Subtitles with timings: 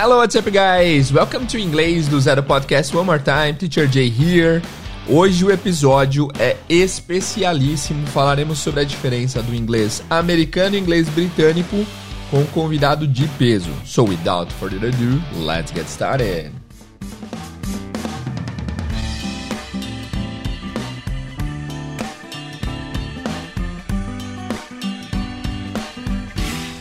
[0.00, 1.12] Hello, what's up, guys?
[1.12, 3.54] Welcome to Inglês do Zero Podcast one more time.
[3.54, 4.62] Teacher Jay here.
[5.08, 8.06] Hoje o episódio é especialíssimo.
[8.06, 11.84] Falaremos sobre a diferença do inglês americano e inglês britânico
[12.30, 13.72] com um convidado de peso.
[13.84, 16.57] So, without further ado, let's get started.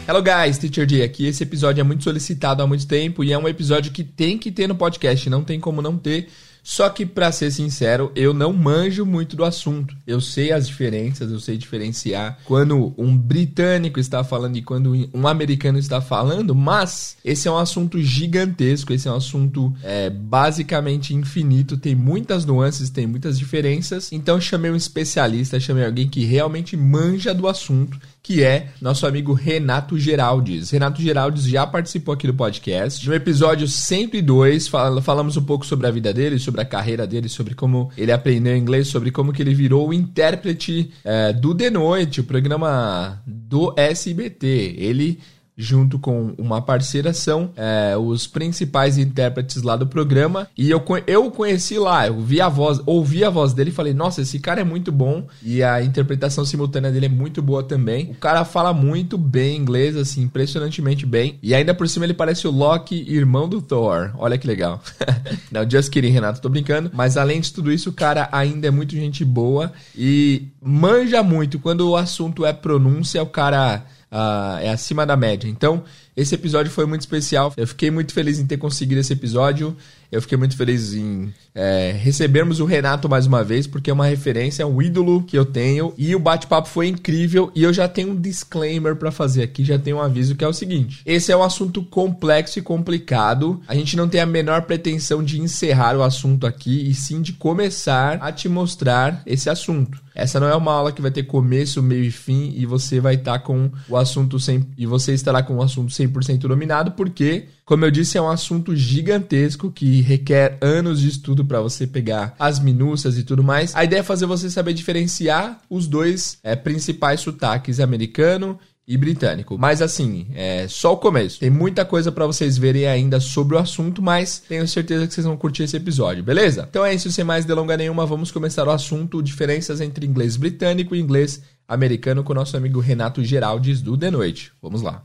[0.10, 1.26] Hello guys, Teacher D aqui.
[1.26, 4.50] Esse episódio é muito solicitado há muito tempo e é um episódio que tem que
[4.50, 6.30] ter no podcast, não tem como não ter.
[6.64, 9.96] Só que, para ser sincero, eu não manjo muito do assunto.
[10.06, 15.28] Eu sei as diferenças, eu sei diferenciar quando um britânico está falando e quando um
[15.28, 21.14] americano está falando, mas esse é um assunto gigantesco, esse é um assunto é, basicamente
[21.14, 24.12] infinito, tem muitas nuances, tem muitas diferenças.
[24.12, 29.32] Então, chamei um especialista, chamei alguém que realmente manja do assunto que é nosso amigo
[29.32, 30.70] Renato Geraldes.
[30.72, 33.08] Renato Geraldes já participou aqui do podcast.
[33.08, 37.30] No episódio 102, fal falamos um pouco sobre a vida dele, sobre a carreira dele,
[37.30, 41.70] sobre como ele aprendeu inglês, sobre como que ele virou o intérprete é, do The
[41.70, 44.76] Noite, o programa do SBT.
[44.78, 45.20] Ele
[45.58, 50.48] junto com uma parceira, são é, os principais intérpretes lá do programa.
[50.56, 53.94] E eu, eu conheci lá, eu vi a voz, ouvi a voz dele e falei,
[53.94, 55.28] nossa, esse cara é muito bom.
[55.42, 58.12] E a interpretação simultânea dele é muito boa também.
[58.12, 61.40] O cara fala muito bem inglês, assim, impressionantemente bem.
[61.42, 64.12] E ainda por cima ele parece o Loki, irmão do Thor.
[64.18, 64.82] Olha que legal.
[65.52, 66.92] Não, just kidding, Renato, tô brincando.
[66.94, 71.58] Mas além de tudo isso, o cara ainda é muito gente boa e manja muito.
[71.58, 75.48] Quando o assunto é pronúncia, o cara uh, é acima da média.
[75.48, 75.84] Então,
[76.16, 77.54] esse episódio foi muito especial.
[77.56, 79.76] Eu fiquei muito feliz em ter conseguido esse episódio.
[80.12, 84.06] Eu fiquei muito feliz em é, recebermos o Renato mais uma vez, porque é uma
[84.06, 85.94] referência, é um ídolo que eu tenho.
[85.98, 87.52] E o bate-papo foi incrível.
[87.54, 90.48] E eu já tenho um disclaimer para fazer aqui, já tenho um aviso que é
[90.48, 93.62] o seguinte: esse é um assunto complexo e complicado.
[93.68, 97.34] A gente não tem a menor pretensão de encerrar o assunto aqui, e sim de
[97.34, 100.02] começar a te mostrar esse assunto.
[100.18, 103.14] Essa não é uma aula que vai ter começo, meio e fim, e você vai
[103.14, 104.66] estar tá com o assunto sem.
[104.76, 108.76] E você estará com o assunto 100% dominado, porque, como eu disse, é um assunto
[108.76, 113.76] gigantesco que requer anos de estudo para você pegar as minúcias e tudo mais.
[113.76, 119.58] A ideia é fazer você saber diferenciar os dois é, principais sotaques, americano e britânico.
[119.58, 121.40] Mas assim, é só o começo.
[121.40, 125.26] Tem muita coisa para vocês verem ainda sobre o assunto, mas tenho certeza que vocês
[125.26, 126.66] vão curtir esse episódio, beleza?
[126.70, 130.96] Então é isso, sem mais delonga nenhuma, vamos começar o assunto, diferenças entre inglês britânico
[130.96, 134.54] e inglês americano com o nosso amigo Renato Geraldes do The Noite.
[134.62, 135.04] Vamos lá.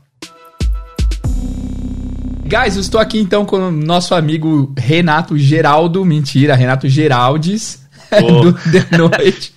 [2.45, 7.83] Guys, eu estou aqui então com o nosso amigo Renato Geraldo, mentira, Renato Geraldes
[8.13, 8.43] oh.
[8.43, 9.52] do The Noite.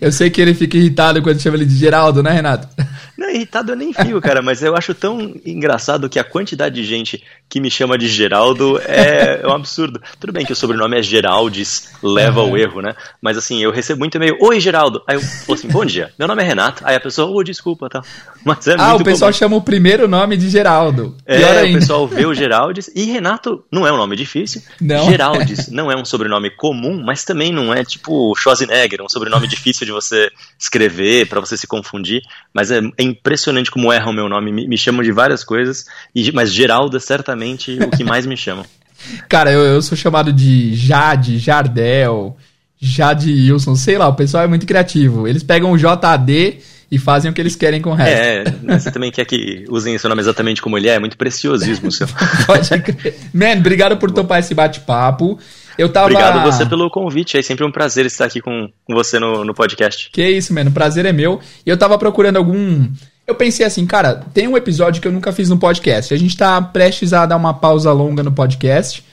[0.00, 2.68] Eu sei que ele fica irritado quando chama ele de Geraldo, né, Renato?
[3.16, 6.84] Não, irritado eu nem fico, cara, mas eu acho tão engraçado que a quantidade de
[6.84, 10.00] gente que me chama de Geraldo é, é um absurdo.
[10.18, 12.94] Tudo bem que o sobrenome é Geraldes, leva ao erro, né?
[13.20, 15.02] Mas assim, eu recebo muito e-mail, oi Geraldo.
[15.06, 16.82] Aí eu falo assim, bom dia, meu nome é Renato.
[16.84, 18.02] Aí a pessoa, ô, oh, desculpa, tá.
[18.44, 19.38] Mas é ah, o pessoal comum.
[19.38, 21.14] chama o primeiro nome de Geraldo.
[21.26, 21.76] Pior é, ainda.
[21.76, 22.90] o pessoal vê o Geraldes.
[22.94, 24.62] E Renato não é um nome difícil.
[24.80, 25.04] Não.
[25.04, 29.81] Geraldes não é um sobrenome comum, mas também não é tipo Schwarzenegger, um sobrenome difícil
[29.84, 32.22] de você escrever, para você se confundir.
[32.52, 34.52] Mas é, é impressionante como erram o meu nome.
[34.52, 35.84] Me, me chamam de várias coisas,
[36.14, 38.64] e, mas Geraldo é certamente o que mais me chamam.
[39.28, 42.36] Cara, eu, eu sou chamado de Jade, Jardel,
[42.80, 45.26] Jade Wilson, sei lá, o pessoal é muito criativo.
[45.26, 46.58] Eles pegam o JAD
[46.90, 48.12] e fazem o que eles querem com o resto.
[48.12, 51.16] É, né, você também quer que usem seu nome exatamente como ele é, é muito
[51.16, 52.06] preciosismo seu.
[52.46, 53.16] Pode crer.
[53.32, 55.38] Man, obrigado por topar esse bate-papo.
[55.78, 56.06] Eu tava...
[56.06, 59.54] Obrigado você pelo convite, é sempre um prazer estar aqui com, com você no, no
[59.54, 60.10] podcast.
[60.10, 61.40] Que isso, mano, o prazer é meu.
[61.64, 62.88] E eu tava procurando algum
[63.26, 66.12] eu pensei assim, cara, tem um episódio que eu nunca fiz no podcast.
[66.12, 69.04] A gente tá prestes a dar uma pausa longa no podcast.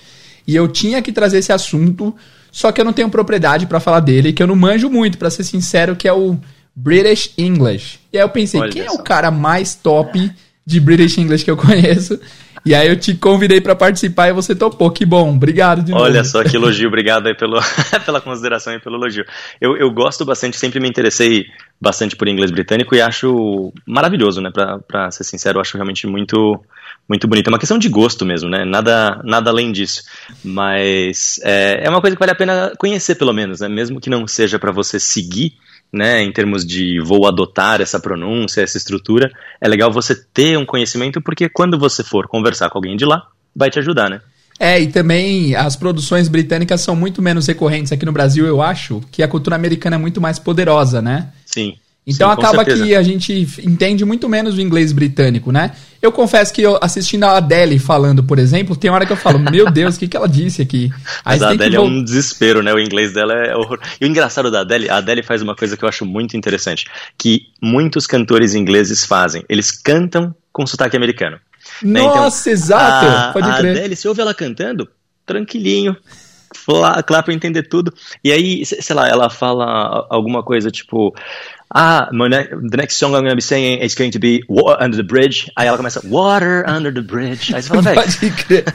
[0.47, 2.15] E eu tinha que trazer esse assunto,
[2.51, 5.29] só que eu não tenho propriedade para falar dele, que eu não manjo muito, para
[5.29, 6.37] ser sincero, que é o
[6.75, 7.99] British English.
[8.11, 10.31] E aí eu pensei, Olha quem é o cara mais top
[10.65, 12.19] de British English que eu conheço?
[12.65, 14.91] E aí eu te convidei para participar e você topou.
[14.91, 16.03] Que bom, obrigado de novo.
[16.03, 17.59] Olha só que elogio, obrigado aí pelo,
[18.05, 19.25] pela consideração e pelo elogio.
[19.59, 21.45] Eu, eu gosto bastante, sempre me interessei
[21.79, 24.51] bastante por inglês britânico e acho maravilhoso, né?
[24.51, 26.59] Pra, pra ser sincero, eu acho realmente muito,
[27.07, 27.47] muito bonito.
[27.47, 28.65] É uma questão de gosto mesmo, né?
[28.65, 30.03] Nada, nada além disso.
[30.43, 33.69] Mas é, é uma coisa que vale a pena conhecer, pelo menos, né?
[33.69, 35.53] Mesmo que não seja para você seguir
[35.91, 40.65] né, em termos de vou adotar essa pronúncia, essa estrutura, é legal você ter um
[40.65, 44.21] conhecimento, porque quando você for conversar com alguém de lá, vai te ajudar, né?
[44.59, 49.01] É, e também as produções britânicas são muito menos recorrentes aqui no Brasil, eu acho,
[49.09, 51.29] que a cultura americana é muito mais poderosa, né?
[51.45, 51.75] Sim.
[52.09, 55.73] Então Sim, acaba que a gente entende muito menos o inglês britânico, né?
[56.01, 59.37] Eu confesso que eu, assistindo a Adele falando, por exemplo, tem hora que eu falo,
[59.37, 60.89] meu Deus, o que, que ela disse aqui?
[61.23, 62.73] Aí Mas a Adele é um desespero, né?
[62.73, 63.79] O inglês dela é horror.
[64.01, 66.85] E o engraçado da Adele, a Adele faz uma coisa que eu acho muito interessante,
[67.17, 69.43] que muitos cantores ingleses fazem.
[69.47, 71.37] Eles cantam com sotaque americano.
[71.83, 71.99] Né?
[71.99, 73.05] Então, Nossa, exato!
[73.05, 73.75] A, Pode crer.
[73.75, 74.89] A Adele, se ouve ela cantando,
[75.25, 75.95] tranquilinho,
[77.05, 77.93] claro para entender tudo.
[78.23, 81.13] E aí, sei lá, ela fala alguma coisa tipo.
[81.71, 84.97] Ah, the next song I'm going to be singing is going to be Water Under
[84.97, 85.51] the Bridge.
[85.55, 87.53] Aí ela começa, Water Under the Bridge.
[87.53, 88.01] Aí você fala, velho.
[88.01, 88.65] Pode crer.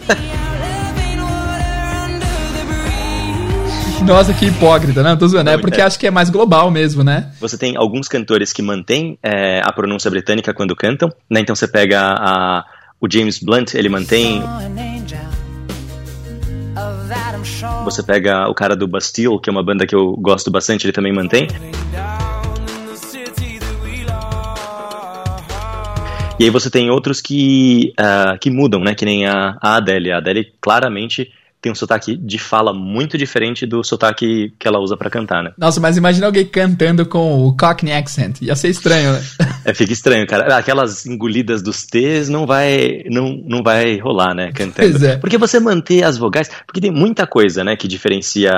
[4.07, 5.17] Nossa, que hipócrita, né?
[5.17, 5.49] Tô zoando.
[5.49, 7.31] É porque acho que é mais global mesmo, né?
[7.41, 11.41] Você tem alguns cantores que mantêm é, a pronúncia britânica quando cantam, né?
[11.41, 12.65] Então você pega a,
[13.01, 14.43] o James Blunt, ele mantém
[17.85, 20.93] você pega o cara do Bastille, que é uma banda que eu gosto bastante, ele
[20.93, 21.49] também mantém.
[26.39, 28.95] E aí você tem outros que, uh, que mudam, né?
[28.95, 30.11] Que nem a, a Adele.
[30.11, 31.31] A Adele claramente
[31.65, 35.53] tem um sotaque de fala muito diferente do sotaque que ela usa para cantar, né?
[35.57, 38.43] Nossa, mas imagina alguém cantando com o Cockney accent.
[38.43, 39.25] Ia ser estranho, né?
[39.65, 40.59] é, fica estranho, cara.
[40.59, 44.53] Aquelas engolidas dos T's não vai, não, não vai rolar, né?
[44.53, 44.91] Cantando.
[44.91, 45.17] Pois é.
[45.17, 46.51] Porque você manter as vogais.
[46.67, 48.53] Porque tem muita coisa, né, que diferencia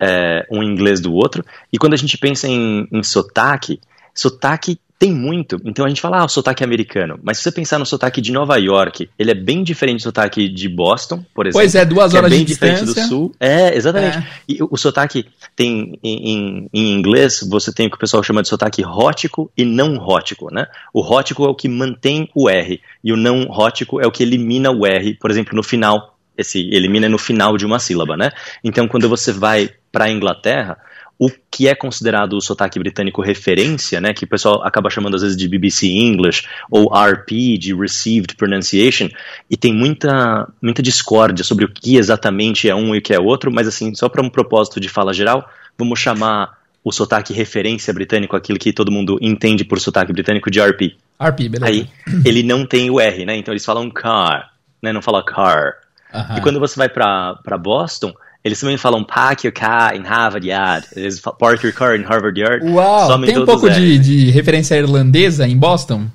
[0.00, 1.44] é, um inglês do outro.
[1.72, 3.78] E quando a gente pensa em, em sotaque,
[4.12, 5.60] sotaque tem muito.
[5.64, 7.18] Então a gente fala, ah, o sotaque americano.
[7.24, 10.48] Mas se você pensar no sotaque de Nova York, ele é bem diferente do sotaque
[10.48, 11.60] de Boston, por exemplo.
[11.60, 13.34] Pois é, duas é horas é bem de diferente do sul.
[13.40, 14.18] É, exatamente.
[14.18, 14.26] É.
[14.48, 15.26] E o sotaque
[15.56, 19.64] tem, em, em, inglês, você tem o que o pessoal chama de sotaque rótico e
[19.64, 20.66] não rótico, né?
[20.94, 24.22] O rótico é o que mantém o R, e o não rótico é o que
[24.22, 26.16] elimina o R, por exemplo, no final.
[26.38, 28.30] Esse elimina no final de uma sílaba, né?
[28.62, 30.78] Então, quando você vai para a Inglaterra,
[31.18, 35.22] o que é considerado o sotaque britânico referência, né, que o pessoal acaba chamando às
[35.22, 39.08] vezes de BBC English ou RP, de Received Pronunciation,
[39.48, 43.20] e tem muita, muita discórdia sobre o que exatamente é um e o que é
[43.20, 45.48] outro, mas assim, só para um propósito de fala geral,
[45.78, 50.60] vamos chamar o sotaque referência britânico, aquilo que todo mundo entende por sotaque britânico, de
[50.60, 50.96] RP.
[51.20, 51.66] RP, beleza.
[51.66, 51.88] Aí,
[52.24, 54.50] ele não tem o R, né, então eles falam car,
[54.82, 55.74] né, não fala car.
[56.12, 56.38] Uh -huh.
[56.38, 58.12] E quando você vai para Boston,
[58.44, 60.86] eles também falam park your car in Harvard Yard.
[60.96, 62.64] Eles falam park your car in Harvard Yard.
[62.64, 66.06] Uau, tem um pouco de, de, referência irlandesa em Boston?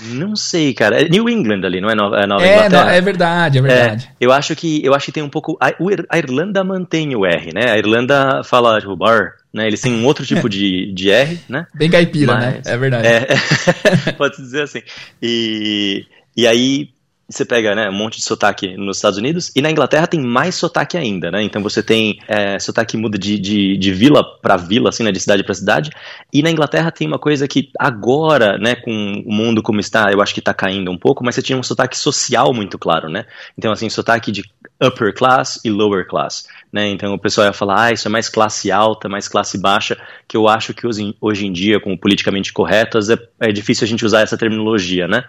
[0.00, 1.02] Não sei, cara.
[1.02, 2.84] É New England ali, não é Nova, é Nova é, Inglaterra?
[2.84, 4.08] Não, é verdade, é verdade.
[4.08, 5.56] É, eu acho que eu acho que tem um pouco.
[5.60, 5.72] A,
[6.08, 7.70] a, Irlanda mantém o R, né?
[7.70, 9.66] A Irlanda fala tipo bar, né?
[9.66, 11.66] Eles têm um outro tipo de, de R, né?
[11.74, 12.46] Bem caipira, né?
[12.56, 12.74] Mas, né?
[12.74, 13.06] É verdade.
[13.06, 14.82] É, pode dizer assim.
[15.22, 16.04] E,
[16.36, 16.88] e aí
[17.28, 20.54] você pega né, um monte de sotaque nos Estados Unidos, e na Inglaterra tem mais
[20.54, 21.42] sotaque ainda, né?
[21.42, 25.20] Então você tem é, sotaque muda de, de, de vila para vila, assim, né, de
[25.20, 25.90] cidade para cidade.
[26.32, 30.20] E na Inglaterra tem uma coisa que agora, né, com o mundo como está, eu
[30.20, 33.24] acho que está caindo um pouco, mas você tinha um sotaque social muito claro, né?
[33.56, 34.42] Então, assim, sotaque de
[34.82, 36.46] upper class e lower class.
[36.72, 36.88] Né?
[36.88, 39.96] Então o pessoal ia falar, ah, isso é mais classe alta, mais classe baixa,
[40.26, 43.88] que eu acho que hoje, hoje em dia, com politicamente corretas, é, é difícil a
[43.88, 45.24] gente usar essa terminologia, né?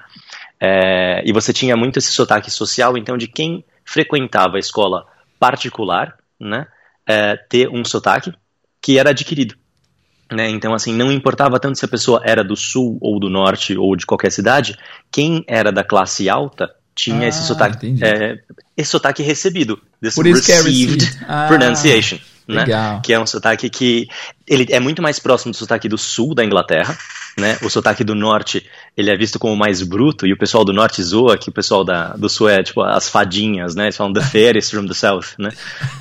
[0.65, 5.05] É, e você tinha muito esse sotaque social, então, de quem frequentava a escola
[5.37, 6.65] particular, né,
[7.05, 8.31] é, ter um sotaque
[8.81, 9.55] que era adquirido.
[10.31, 10.49] Né?
[10.49, 13.93] Então, assim, não importava tanto se a pessoa era do sul ou do norte ou
[13.93, 14.77] de qualquer cidade,
[15.11, 18.39] quem era da classe alta tinha ah, esse sotaque, é,
[18.77, 22.65] esse sotaque recebido, this Por isso received que é ah, pronunciation né?
[23.01, 24.07] Que é um sotaque que
[24.47, 26.97] ele é muito mais próximo do sotaque do sul da Inglaterra,
[27.37, 27.57] né?
[27.63, 31.01] O sotaque do norte ele é visto como mais bruto e o pessoal do norte
[31.01, 33.85] zoa que o pessoal da, do sul é tipo as fadinhas, né?
[33.85, 35.49] Eles falam the fairies from the south, né?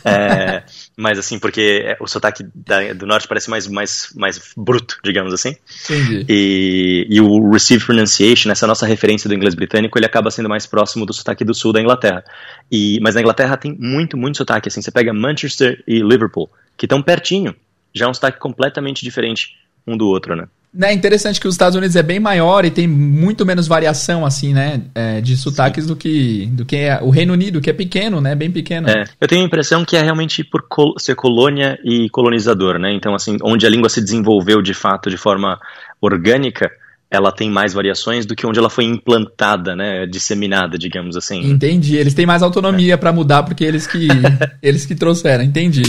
[0.04, 0.64] É,
[0.96, 5.56] mas assim porque o sotaque da, do norte parece mais mais mais bruto, digamos assim.
[5.84, 6.26] Entendi.
[6.28, 10.66] E, e o received pronunciation, essa nossa referência do inglês britânico, ele acaba sendo mais
[10.66, 12.25] próximo do sotaque do sul da Inglaterra.
[12.70, 14.82] E mas na Inglaterra tem muito muito sotaque assim.
[14.82, 17.54] Você pega Manchester e Liverpool, que estão pertinho
[17.94, 19.56] já é um sotaque completamente diferente
[19.87, 20.46] um do outro, né?
[20.80, 24.54] É interessante que os Estados Unidos é bem maior e tem muito menos variação, assim,
[24.54, 24.80] né?
[24.94, 28.34] É, de sotaques do que, do que o Reino Unido, que é pequeno, né?
[28.34, 28.88] Bem pequeno.
[28.88, 32.90] É, eu tenho a impressão que é realmente por col ser colônia e colonizador, né?
[32.90, 35.61] Então, assim, onde a língua se desenvolveu de fato de forma
[36.00, 36.70] orgânica,
[37.11, 40.06] ela tem mais variações do que onde ela foi implantada, né?
[40.06, 41.50] Disseminada, digamos assim.
[41.50, 41.96] Entendi.
[41.96, 42.96] Eles têm mais autonomia é.
[42.96, 44.08] para mudar porque eles que,
[44.62, 45.44] eles que trouxeram.
[45.44, 45.82] Entendi.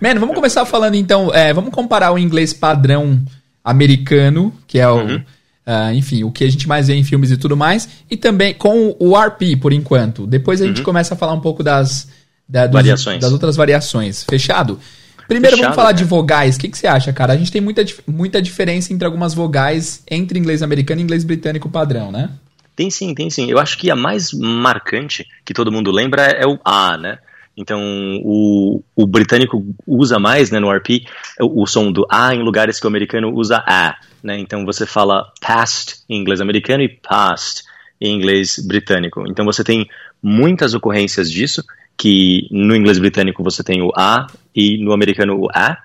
[0.00, 1.32] Mano, vamos começar falando então.
[1.34, 3.22] É, vamos comparar o inglês padrão
[3.64, 4.96] americano, que é o.
[4.96, 5.22] Uhum.
[5.66, 8.54] Uh, enfim, o que a gente mais vê em filmes e tudo mais, e também
[8.54, 10.24] com o RP, por enquanto.
[10.24, 10.84] Depois a gente uhum.
[10.84, 12.08] começa a falar um pouco das,
[12.48, 13.20] da, dos, variações.
[13.20, 14.22] das outras variações.
[14.22, 14.78] Fechado?
[15.26, 15.98] Primeiro Fechado, vamos falar né?
[15.98, 16.54] de vogais.
[16.54, 17.32] O que, que você acha, cara?
[17.32, 21.68] A gente tem muita, muita diferença entre algumas vogais entre inglês americano e inglês britânico
[21.68, 22.30] padrão, né?
[22.76, 23.50] Tem sim, tem sim.
[23.50, 27.18] Eu acho que a mais marcante que todo mundo lembra é o A, né?
[27.56, 27.80] Então,
[28.22, 31.06] o, o britânico usa mais, né, no RP,
[31.40, 34.38] o, o, som do A em lugares que o americano usa A, né?
[34.38, 37.62] Então, você fala past em inglês americano e past
[37.98, 39.24] em inglês britânico.
[39.26, 39.88] Então, você tem
[40.22, 41.64] muitas ocorrências disso,
[41.96, 45.78] que no inglês britânico você tem o A e no americano o A.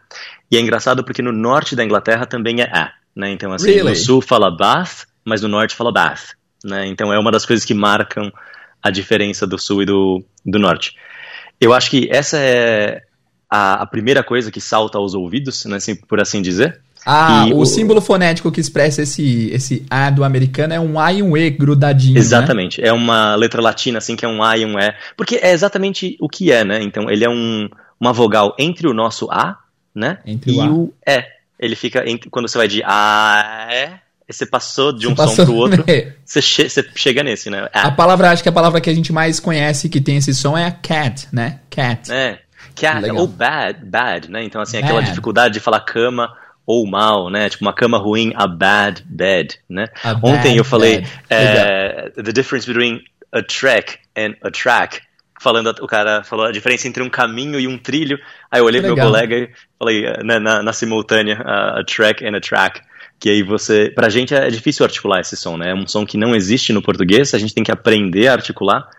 [0.51, 3.31] E é engraçado porque no norte da Inglaterra também é A, né?
[3.31, 3.91] Então, assim, really?
[3.91, 6.31] no sul fala Bath, mas no norte fala Bath,
[6.65, 6.85] né?
[6.87, 8.29] Então, é uma das coisas que marcam
[8.83, 10.93] a diferença do sul e do, do norte.
[11.61, 13.03] Eu acho que essa é
[13.47, 16.81] a, a primeira coisa que salta aos ouvidos, né, assim, por assim dizer.
[17.05, 21.11] Ah, o, o, símbolo fonético que expressa esse, esse A do americano é um A
[21.13, 22.15] e um E grudadinho.
[22.15, 22.19] Né?
[22.19, 22.81] Exatamente.
[22.81, 22.87] Né?
[22.87, 24.93] É uma letra latina, assim, que é um A e um E.
[25.15, 26.81] Porque é exatamente o que é, né?
[26.81, 29.57] Então, ele é um, uma vogal entre o nosso A,
[29.95, 30.19] né?
[30.25, 30.69] Entre e o, a.
[30.71, 31.23] o E.
[31.59, 35.55] Ele fica entre, quando você vai de A, E você passou de um som pro
[35.55, 36.13] outro, né?
[36.25, 37.67] você, che você, chega nesse, né?
[37.73, 40.33] A, a palavra, acho que a palavra que a gente mais conhece que tem esse
[40.33, 41.59] som é a cat, né?
[41.69, 42.11] Cat.
[42.11, 42.39] É,
[42.75, 43.17] cat, Legal.
[43.17, 44.43] ou bad, bad, né?
[44.43, 44.85] Então, assim, bad.
[44.85, 46.31] aquela dificuldade de falar cama
[46.65, 47.49] ou mal, né?
[47.49, 49.87] Tipo, uma cama ruim, a bad bed, né?
[50.03, 55.01] A Ontem bad eu falei uh, the difference between a track and a track.
[55.39, 58.19] Falando, o cara falou a diferença entre um caminho e um trilho.
[58.51, 62.23] Aí eu olhei pro meu colega e falei, na, na, na simultânea, uh, a track
[62.23, 62.79] and a track
[63.21, 65.69] que aí você, pra gente é difícil articular esse som, né?
[65.69, 68.89] É um som que não existe no português, a gente tem que aprender a articular,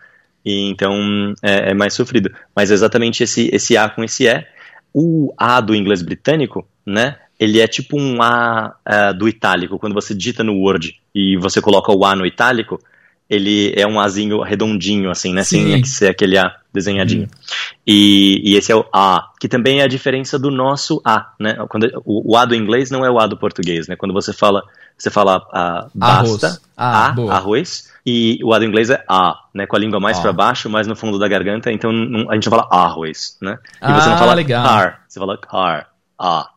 [0.45, 2.31] e então é, é mais sofrido.
[2.55, 4.47] Mas é exatamente esse, esse A com esse E.
[4.95, 7.17] O A do inglês britânico, né?
[7.37, 9.77] Ele é tipo um A uh, do itálico.
[9.77, 12.79] Quando você digita no Word e você coloca o A no itálico,
[13.29, 15.43] ele é um Azinho redondinho, assim, né?
[15.43, 15.73] Sim.
[15.73, 17.25] Sem ser aquele A desenhadinho.
[17.25, 17.77] Hum.
[17.87, 21.57] E, e, esse é o A, que também é a diferença do nosso A, né?
[21.69, 23.97] Quando, o, o, A do inglês não é o A do português, né?
[23.97, 24.63] Quando você fala,
[24.97, 26.61] você fala uh, basta, arroz.
[26.77, 27.35] Ah, A, boa.
[27.35, 29.67] arroz, e o A do inglês é A, né?
[29.67, 32.49] Com a língua mais para baixo, mais no fundo da garganta, então não, a gente
[32.49, 33.59] não fala arroz, né?
[33.75, 34.65] E ah, você não fala legal.
[34.65, 35.89] car, você fala car,
[36.19, 36.52] A.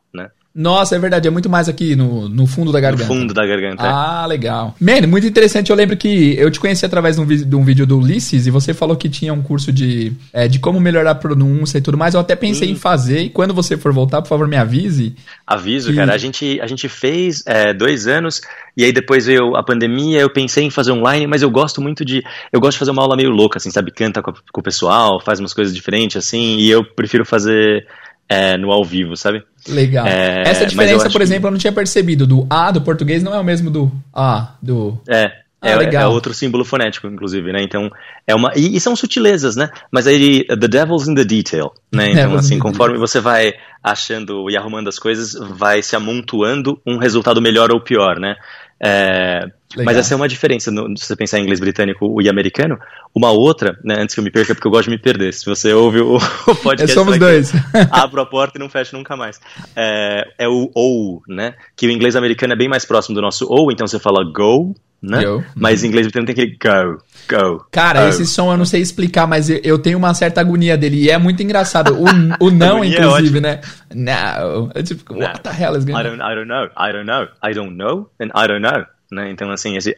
[0.56, 3.04] Nossa, é verdade, é muito mais aqui no, no fundo da garganta.
[3.04, 3.84] No fundo da garganta.
[3.84, 3.90] É.
[3.90, 4.74] Ah, legal.
[4.80, 5.70] Man, muito interessante.
[5.70, 8.52] Eu lembro que eu te conheci através de um, de um vídeo do Ulisses e
[8.52, 11.98] você falou que tinha um curso de, é, de como melhorar a pronúncia e tudo
[11.98, 12.14] mais.
[12.14, 15.14] Eu até pensei em fazer e quando você for voltar, por favor, me avise.
[15.46, 15.98] Aviso, que...
[15.98, 16.14] cara.
[16.14, 18.40] A gente, a gente fez é, dois anos
[18.78, 20.22] e aí depois veio a pandemia.
[20.22, 22.24] Eu pensei em fazer online, mas eu gosto muito de.
[22.50, 23.92] Eu gosto de fazer uma aula meio louca, assim, sabe?
[23.92, 27.86] Canta com, com o pessoal, faz umas coisas diferentes, assim, e eu prefiro fazer
[28.30, 29.44] é, no ao vivo, sabe?
[29.68, 30.06] Legal.
[30.06, 31.48] É, Essa diferença, por exemplo, que...
[31.48, 32.28] eu não tinha percebido.
[32.28, 35.00] Do A do português não é o mesmo do A do.
[35.08, 35.46] É.
[35.62, 36.04] Ah, é, legal.
[36.04, 37.64] é outro símbolo fonético, inclusive, né?
[37.64, 37.90] Então,
[38.28, 38.52] é uma.
[38.56, 39.70] E, e, são sutilezas, né?
[39.90, 42.12] Mas aí, the devil's in the detail, né?
[42.14, 43.54] Então, assim, conforme você vai
[43.84, 48.36] achando e arrumando as coisas, vai se amontoando um resultado melhor ou pior, né?
[48.80, 49.48] É,
[49.84, 52.78] mas essa é uma diferença, no, se você pensar em inglês britânico e americano.
[53.14, 55.34] Uma outra, né, antes que eu me perca, porque eu gosto de me perder.
[55.34, 56.16] Se você ouve o,
[56.48, 56.94] o podcast.
[56.94, 57.52] Somos dois.
[57.92, 59.40] abro a porta e não fecho nunca mais.
[59.76, 61.56] É, é o ou, né?
[61.76, 64.76] Que o inglês americano é bem mais próximo do nosso ou, então você fala go,
[65.02, 65.24] né?
[65.24, 65.44] Go.
[65.56, 67.66] Mas em inglês britânico tem aquele go, go.
[67.72, 68.10] Cara, oh.
[68.10, 71.04] esse som eu não sei explicar, mas eu, tenho uma certa agonia dele.
[71.04, 71.94] E é muito engraçado.
[71.94, 73.62] O, o não, é inclusive, é né?
[73.94, 74.72] Não.
[74.74, 76.00] É tipo, what the hell is going on?
[76.00, 76.70] I don't, I don't know.
[76.78, 77.28] I don't know.
[77.44, 78.10] I don't know.
[78.20, 79.32] And I don't know né?
[79.32, 79.96] Então, assim, esse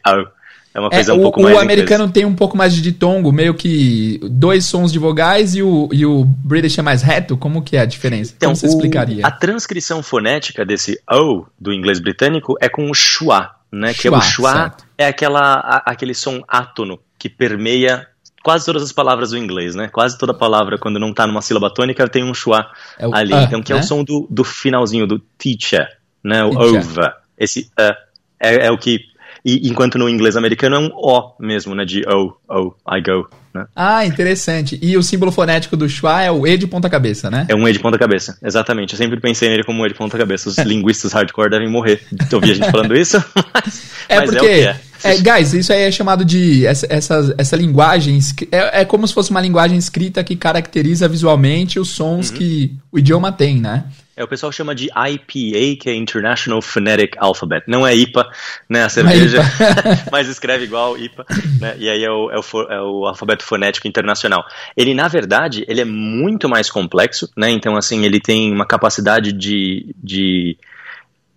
[0.74, 1.56] é uma coisa é, um pouco o, mais.
[1.56, 5.62] O americano tem um pouco mais de ditongo, meio que dois sons de vogais e
[5.62, 7.36] o, e o British é mais reto.
[7.36, 8.32] Como que é a diferença?
[8.36, 9.26] Então, Como você o, explicaria?
[9.26, 13.92] A transcrição fonética desse O do inglês britânico é com o schwa, né?
[13.92, 14.84] Schwa, que é o schwa certo.
[14.96, 18.06] é aquela, a, aquele som átono que permeia
[18.42, 19.88] quase todas as palavras do inglês, né?
[19.88, 22.66] Quase toda palavra, quando não está numa sílaba tônica, tem um schwa
[22.98, 23.32] é ali.
[23.32, 23.78] Uh, então, que né?
[23.78, 23.86] é o né?
[23.86, 25.88] som do, do finalzinho, do teacher,
[26.22, 26.44] né?
[26.44, 27.12] O over.
[27.36, 28.07] Esse uh,
[28.40, 29.00] é, é o que.
[29.44, 31.84] E, enquanto no inglês americano é um O mesmo, né?
[31.84, 33.28] De oh, oh, I go.
[33.54, 33.66] Né?
[33.74, 34.78] Ah, interessante.
[34.82, 37.46] E o símbolo fonético do schwa é o E de ponta-cabeça, né?
[37.48, 38.94] É um E de ponta-cabeça, exatamente.
[38.94, 40.48] Eu sempre pensei nele como um E de ponta-cabeça.
[40.48, 43.22] Os linguistas hardcore devem morrer de ouvir a gente falando isso,
[43.54, 44.80] mas é, mas porque, é o que é.
[45.02, 46.66] É, guys, isso aí é chamado de.
[46.66, 48.18] Essa, essa, essa linguagem.
[48.50, 52.36] É, é como se fosse uma linguagem escrita que caracteriza visualmente os sons uhum.
[52.36, 53.84] que o idioma tem, né?
[54.18, 57.62] É, o pessoal chama de IPA, que é International Phonetic Alphabet.
[57.68, 58.28] Não é IPA,
[58.68, 61.24] né, a cerveja, é mas escreve igual IPA,
[61.60, 64.44] né, e aí é o, é, o, é o, alfabeto fonético internacional.
[64.76, 69.32] Ele, na verdade, ele é muito mais complexo, né, então, assim, ele tem uma capacidade
[69.32, 70.58] de, de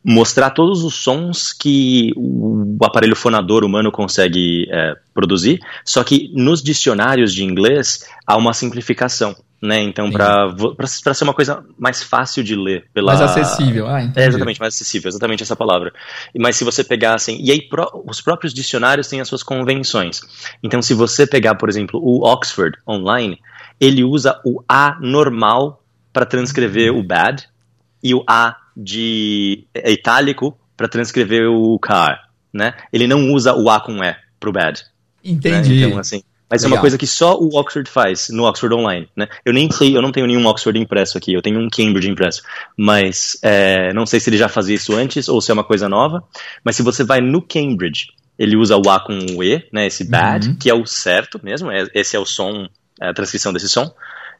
[0.04, 6.64] mostrar todos os sons que o aparelho fonador humano consegue é, produzir, só que nos
[6.64, 9.36] dicionários de inglês há uma simplificação.
[9.62, 9.80] Né?
[9.82, 12.88] Então, para ser uma coisa mais fácil de ler.
[12.94, 13.16] Pela...
[13.16, 14.20] Mais acessível, ah, entendi.
[14.20, 15.94] É, exatamente, mais acessível, exatamente essa palavra.
[16.38, 17.38] Mas se você pegar assim.
[17.40, 20.22] E aí, pro, os próprios dicionários têm as suas convenções.
[20.64, 23.40] Então, se você pegar, por exemplo, o Oxford Online,
[23.80, 27.48] ele usa o A normal para transcrever o bad
[28.04, 32.74] e o A de é, itálico para transcrever o car, né?
[32.92, 34.84] Ele não usa o A com E pro bad.
[35.24, 35.82] Entendi.
[35.82, 35.88] Né?
[35.88, 36.76] Então, assim, mas Legal.
[36.76, 39.30] é uma coisa que só o Oxford faz no Oxford Online, né?
[39.46, 42.44] Eu nem sei, eu não tenho nenhum Oxford impresso aqui, eu tenho um Cambridge impresso,
[42.78, 45.88] mas é, não sei se ele já fazia isso antes ou se é uma coisa
[45.88, 46.22] nova.
[46.62, 49.88] Mas se você vai no Cambridge, ele usa o A com o E, né?
[49.88, 50.56] Esse bad, uhum.
[50.58, 52.68] que é o certo mesmo, é, esse é o som,
[53.00, 53.90] é a transcrição desse som.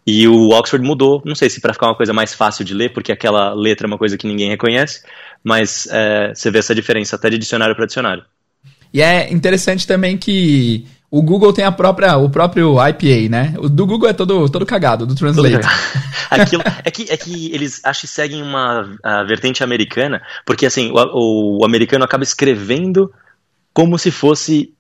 [0.06, 2.92] E o Oxford mudou, não sei se para ficar uma coisa mais fácil de ler,
[2.92, 5.02] porque aquela letra é uma coisa que ninguém reconhece,
[5.42, 8.26] mas é, você vê essa diferença até de dicionário para dicionário.
[8.94, 13.54] E é interessante também que o Google tem a própria, o próprio IPA, né?
[13.58, 15.68] O do Google é todo, todo cagado, do Translate.
[16.32, 21.60] Aquilo, é, que, é que eles acho que seguem uma vertente americana, porque assim, o,
[21.60, 23.12] o americano acaba escrevendo
[23.74, 24.74] como se fosse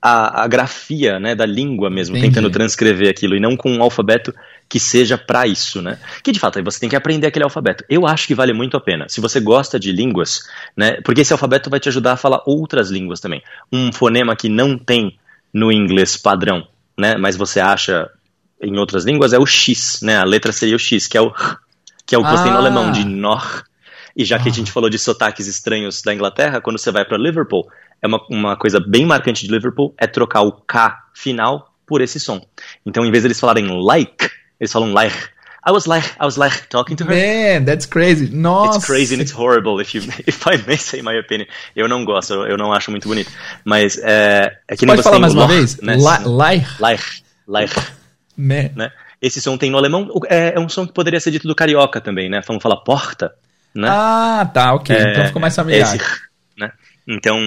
[0.00, 2.32] a, a, grafia né, da língua mesmo, Entendi.
[2.32, 4.34] tentando transcrever aquilo, e não com um alfabeto
[4.66, 5.98] que seja para isso, né?
[6.22, 7.84] Que de fato aí você tem que aprender aquele alfabeto.
[7.90, 9.04] Eu acho que vale muito a pena.
[9.10, 11.02] Se você gosta de línguas, né?
[11.02, 13.42] Porque esse alfabeto vai te ajudar a falar outras línguas também.
[13.70, 15.18] Um fonema que não tem
[15.54, 16.66] no inglês padrão,
[16.98, 17.16] né?
[17.16, 18.10] Mas você acha
[18.60, 20.18] em outras línguas é o X, né?
[20.18, 21.32] A letra seria o X, que é o
[22.06, 22.36] que é o que ah.
[22.36, 23.64] você tem no alemão de nor.
[24.16, 24.54] E já que a ah.
[24.54, 27.66] gente falou de sotaques estranhos da Inglaterra, quando você vai para Liverpool,
[28.02, 32.18] é uma, uma coisa bem marcante de Liverpool é trocar o K final por esse
[32.18, 32.44] som.
[32.84, 35.33] Então, em vez de eles falarem like, eles falam like.
[35.66, 37.10] I was like, I was like talking to her.
[37.10, 38.28] Man, that's crazy.
[38.28, 38.78] Nossa.
[38.78, 41.46] It's crazy and it's horrible, if, you, if I may say my opinion.
[41.74, 43.30] Eu não gosto, eu não acho muito bonito.
[43.64, 45.80] Mas é, é que nem Pode falar mais uma vez?
[45.80, 45.96] Né?
[46.78, 47.06] Like.
[47.46, 47.74] Like.
[48.36, 48.70] Man.
[48.76, 48.90] Né?
[49.22, 51.98] Esse som tem no alemão, é, é, um som que poderia ser dito do carioca
[51.98, 52.42] também, né?
[52.46, 53.32] Vamos falar porta,
[53.74, 53.88] né?
[53.90, 54.94] Ah, tá, ok.
[54.94, 55.96] É, então ficou mais familiar.
[55.96, 56.04] Esse,
[56.58, 56.70] né?
[57.08, 57.38] Então,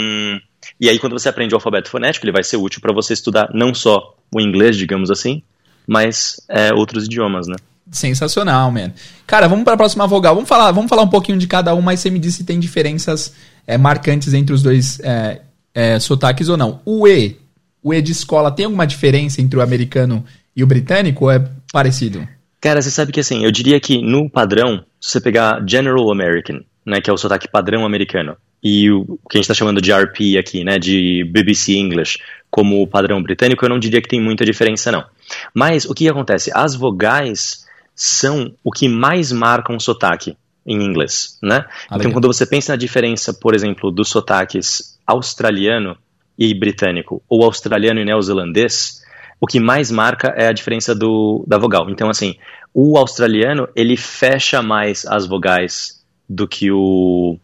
[0.80, 3.50] e aí quando você aprende o alfabeto fonético, ele vai ser útil para você estudar
[3.54, 5.44] não só o inglês, digamos assim,
[5.86, 7.58] mas é, outros idiomas, né?
[7.92, 8.92] Sensacional, man.
[9.26, 10.36] Cara, vamos para a próxima vogal.
[10.36, 12.60] Vamos falar, vamos falar um pouquinho de cada um, mas você me disse se tem
[12.60, 13.34] diferenças
[13.66, 15.42] é, marcantes entre os dois é,
[15.74, 16.82] é, sotaques ou não.
[16.86, 17.38] O E,
[17.82, 21.46] o E de escola, tem alguma diferença entre o americano e o britânico ou é
[21.72, 22.28] parecido?
[22.60, 26.62] Cara, você sabe que assim, eu diria que no padrão, se você pegar General American,
[26.86, 29.94] né, que é o sotaque padrão americano, e o que a gente está chamando de
[29.94, 32.18] RP aqui, né, de BBC English,
[32.50, 35.06] como o padrão britânico, eu não diria que tem muita diferença, não.
[35.54, 36.50] Mas o que acontece?
[36.54, 37.67] As vogais
[37.98, 41.66] são o que mais marcam o sotaque em inglês, né?
[41.90, 45.98] Ah, então, quando você pensa na diferença, por exemplo, dos sotaques australiano
[46.38, 49.02] e britânico, ou australiano e neozelandês,
[49.42, 51.90] o que mais marca é a diferença do, da vogal.
[51.90, 52.36] Então, assim,
[52.72, 57.40] o australiano, ele fecha mais as vogais do que o,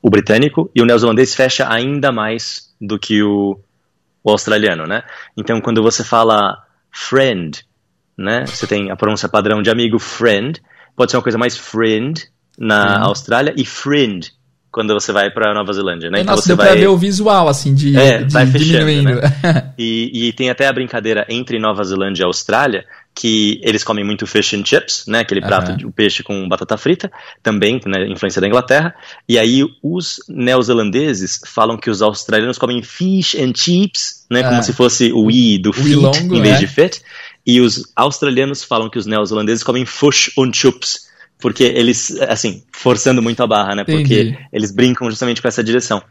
[0.00, 3.58] o britânico, e o neozelandês fecha ainda mais do que o,
[4.22, 5.02] o australiano, né?
[5.36, 7.66] Então, quando você fala friend,
[8.16, 8.46] né?
[8.46, 10.60] Você tem a pronúncia padrão de amigo, friend,
[10.96, 13.04] pode ser uma coisa mais friend na uhum.
[13.06, 14.32] Austrália e friend
[14.74, 16.18] quando você vai para Nova Zelândia, né?
[16.18, 19.02] É, então nossa, você vai pra ver o visual, assim, de, é, de vai fechando,
[19.04, 19.20] né?
[19.78, 24.26] e, e, tem até a brincadeira entre Nova Zelândia e Austrália, que eles comem muito
[24.26, 25.20] fish and chips, né?
[25.20, 25.76] Aquele prato uhum.
[25.76, 27.08] de peixe com batata frita,
[27.40, 28.92] também, né, influência da Inglaterra.
[29.28, 34.42] E aí os neozelandeses falam que os australianos comem fish and chips, né?
[34.42, 34.62] Como ah.
[34.62, 36.58] se fosse o i do feet longo, em vez é.
[36.58, 37.00] de fit.
[37.46, 43.20] E os australianos falam que os neozelandeses comem fish and chips, porque eles, assim, forçando
[43.20, 43.82] muito a barra, né?
[43.82, 44.02] Entendi.
[44.02, 46.02] Porque eles brincam justamente com essa direção.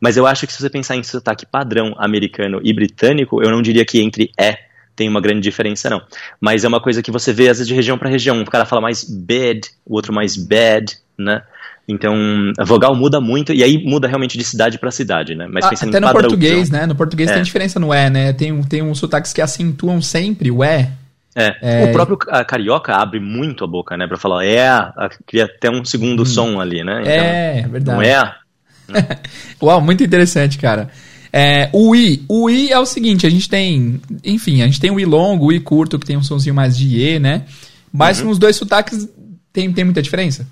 [0.00, 3.62] Mas eu acho que se você pensar em sotaque padrão americano e britânico, eu não
[3.62, 6.02] diria que entre é tem uma grande diferença, não.
[6.38, 8.36] Mas é uma coisa que você vê às vezes de região para região.
[8.36, 11.42] Um cara fala mais bed, o outro mais bad, né?
[11.88, 12.14] Então,
[12.58, 15.48] a vogal muda muito, e aí muda realmente de cidade para cidade, né?
[15.50, 16.86] Mas ah, pensando Até no português, né?
[16.86, 17.34] No português é.
[17.34, 18.32] tem diferença no E, né?
[18.32, 20.88] Tem, tem uns sotaques que acentuam sempre o E.
[21.34, 21.56] É.
[21.62, 21.84] é.
[21.86, 24.06] O próprio carioca abre muito a boca, né?
[24.06, 24.68] Pra falar, é,
[25.26, 26.26] cria até um segundo hum.
[26.26, 27.00] som ali, né?
[27.00, 27.98] Então, é, verdade.
[27.98, 28.34] Não é.
[29.62, 30.88] Uau, muito interessante, cara.
[31.32, 32.24] É, o I.
[32.28, 34.00] O I é o seguinte, a gente tem.
[34.24, 36.76] Enfim, a gente tem o I longo, o I curto, que tem um sonzinho mais
[36.76, 37.44] de E, né?
[37.92, 38.28] Mas uhum.
[38.28, 39.08] nos dois sotaques
[39.52, 40.46] tem, tem muita diferença?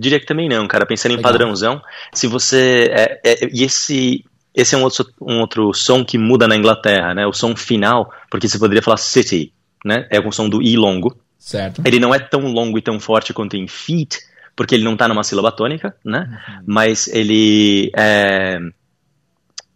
[0.00, 0.86] Diria que também não, cara.
[0.86, 1.20] Pensando Legal.
[1.20, 1.82] em padrãozão,
[2.12, 2.88] se você.
[2.90, 4.24] É, é, e esse.
[4.52, 7.24] Esse é um outro, um outro som que muda na Inglaterra, né?
[7.24, 9.52] O som final, porque você poderia falar city,
[9.84, 10.08] né?
[10.10, 11.16] É com som do I longo.
[11.38, 11.82] Certo.
[11.84, 14.18] Ele não é tão longo e tão forte quanto em feet,
[14.56, 16.26] porque ele não está numa sílaba tônica, né?
[16.28, 16.64] Uhum.
[16.66, 18.58] Mas ele é,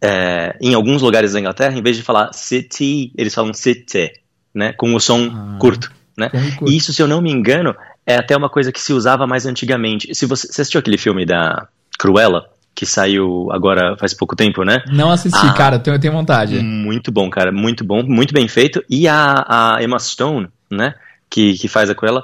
[0.01, 4.11] é, em alguns lugares da Inglaterra, em vez de falar city, eles falam city,
[4.53, 4.73] né?
[4.73, 5.57] Com o som ah.
[5.59, 5.91] curto.
[6.17, 6.29] né?
[6.67, 9.45] E isso, se eu não me engano, é até uma coisa que se usava mais
[9.45, 10.13] antigamente.
[10.13, 14.83] Se você, você assistiu aquele filme da Cruella, que saiu agora faz pouco tempo, né?
[14.91, 16.59] Não assisti, ah, cara, tenho, tenho vontade.
[16.59, 18.83] Muito bom, cara, muito bom, muito bem feito.
[18.89, 19.45] E a,
[19.77, 20.93] a Emma Stone, né,
[21.29, 22.23] que, que faz a Cruella,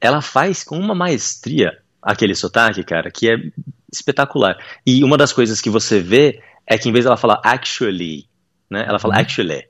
[0.00, 3.36] ela faz com uma maestria aquele sotaque, cara, que é
[3.90, 4.56] espetacular.
[4.84, 8.26] E uma das coisas que você vê é que em vez dela falar actually,
[8.68, 9.20] né, ela fala uhum.
[9.20, 9.64] actually.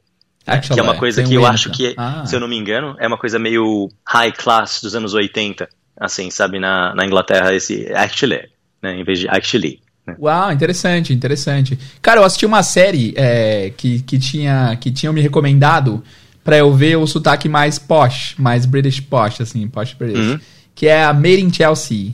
[0.46, 2.24] Actually, que é uma coisa que eu acho que, ah.
[2.26, 6.30] se eu não me engano, é uma coisa meio high class dos anos 80, assim,
[6.30, 8.42] sabe, na, na Inglaterra, esse actually,
[8.82, 9.80] né, em vez de actually.
[10.06, 10.14] Né?
[10.18, 11.78] Uau, interessante, interessante.
[12.02, 16.04] Cara, eu assisti uma série é, que, que, tinha, que tinham me recomendado
[16.42, 20.40] para eu ver o sotaque mais posh, mais British posh, assim, posh British, uhum.
[20.74, 22.12] que é a Made in Chelsea.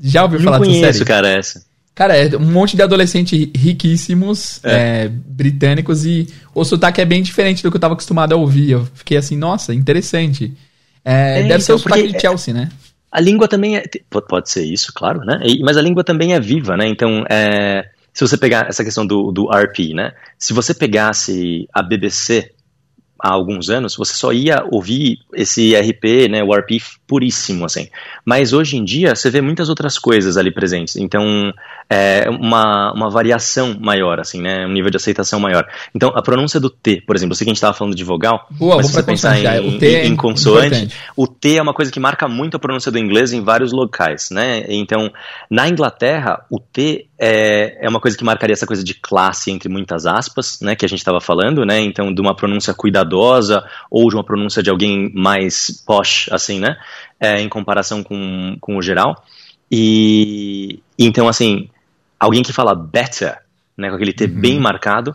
[0.00, 0.80] Já ouviu não falar dessa série?
[0.80, 1.67] Não conheço, cara, essa.
[1.98, 5.06] Cara, é um monte de adolescentes riquíssimos, é.
[5.06, 8.70] É, britânicos, e o sotaque é bem diferente do que eu tava acostumado a ouvir.
[8.70, 10.56] Eu fiquei assim, nossa, interessante.
[11.04, 12.68] É, é deve então, ser o sotaque de Chelsea, né?
[13.10, 13.82] A língua também é.
[14.28, 15.40] Pode ser isso, claro, né?
[15.60, 16.86] Mas a língua também é viva, né?
[16.86, 20.12] Então, é, se você pegar essa questão do, do RP, né?
[20.38, 22.52] Se você pegasse a BBC
[23.20, 27.88] há alguns anos, você só ia ouvir esse RP, né, o RP puríssimo, assim.
[28.24, 30.96] Mas hoje em dia, você vê muitas outras coisas ali presentes.
[30.96, 31.52] Então,
[31.90, 35.66] é uma, uma variação maior, assim, né, um nível de aceitação maior.
[35.94, 38.04] Então, a pronúncia do T, por exemplo, eu sei que a gente estava falando de
[38.04, 40.96] vogal, Boa, mas se você pensar em, o T é em consoante, importante.
[41.16, 44.28] o T é uma coisa que marca muito a pronúncia do inglês em vários locais,
[44.30, 44.64] né.
[44.68, 45.10] Então,
[45.50, 49.68] na Inglaterra, o T é, é uma coisa que marcaria essa coisa de classe, entre
[49.68, 54.08] muitas aspas, né, que a gente estava falando, né, então, de uma pronúncia cuidadosa ou
[54.08, 56.76] de uma pronúncia de alguém mais posh, assim, né,
[57.18, 59.24] é, em comparação com, com o geral.
[59.70, 61.68] E, então, assim,
[62.20, 63.36] alguém que fala better,
[63.76, 64.40] né, com aquele T uhum.
[64.40, 65.14] bem marcado,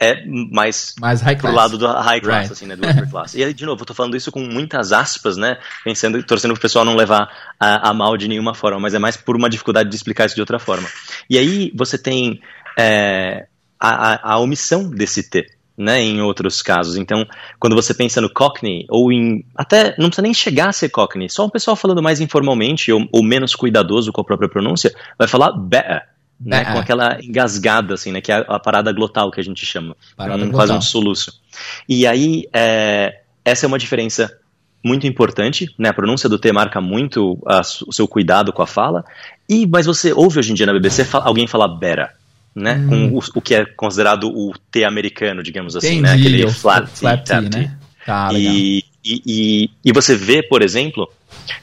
[0.00, 2.52] é mais, mais high pro lado do high class, right.
[2.52, 3.34] assim, né, do upper class.
[3.34, 6.62] E aí, de novo, eu tô falando isso com muitas aspas, né, pensando, torcendo pro
[6.62, 7.28] pessoal não levar
[7.60, 10.34] a, a, mal de nenhuma forma, mas é mais por uma dificuldade de explicar isso
[10.34, 10.88] de outra forma.
[11.28, 12.40] E aí você tem
[12.78, 13.46] é,
[13.78, 16.96] a, a, a omissão desse T, né, em outros casos.
[16.96, 17.26] Então,
[17.58, 19.44] quando você pensa no Cockney, ou em.
[19.54, 23.06] Até não precisa nem chegar a ser Cockney, só um pessoal falando mais informalmente ou,
[23.12, 26.09] ou menos cuidadoso com a própria pronúncia, vai falar better
[26.40, 29.64] né, com aquela engasgada, assim, né, que é a, a parada glotal que a gente
[29.66, 31.40] chama, parada um, quase um soluço.
[31.88, 34.34] E aí, é, essa é uma diferença
[34.82, 38.66] muito importante, né, a pronúncia do T marca muito a, o seu cuidado com a
[38.66, 39.04] fala,
[39.48, 42.08] e mas você ouve hoje em dia na BBC alguém falar better,
[42.54, 43.10] né, hum.
[43.10, 46.50] com o, o, que é considerado o T americano, digamos assim, né, Entendi, né, aquele
[46.50, 47.76] flat, flat T, né?
[48.06, 51.06] Tá, e, e, e, e você vê, por exemplo,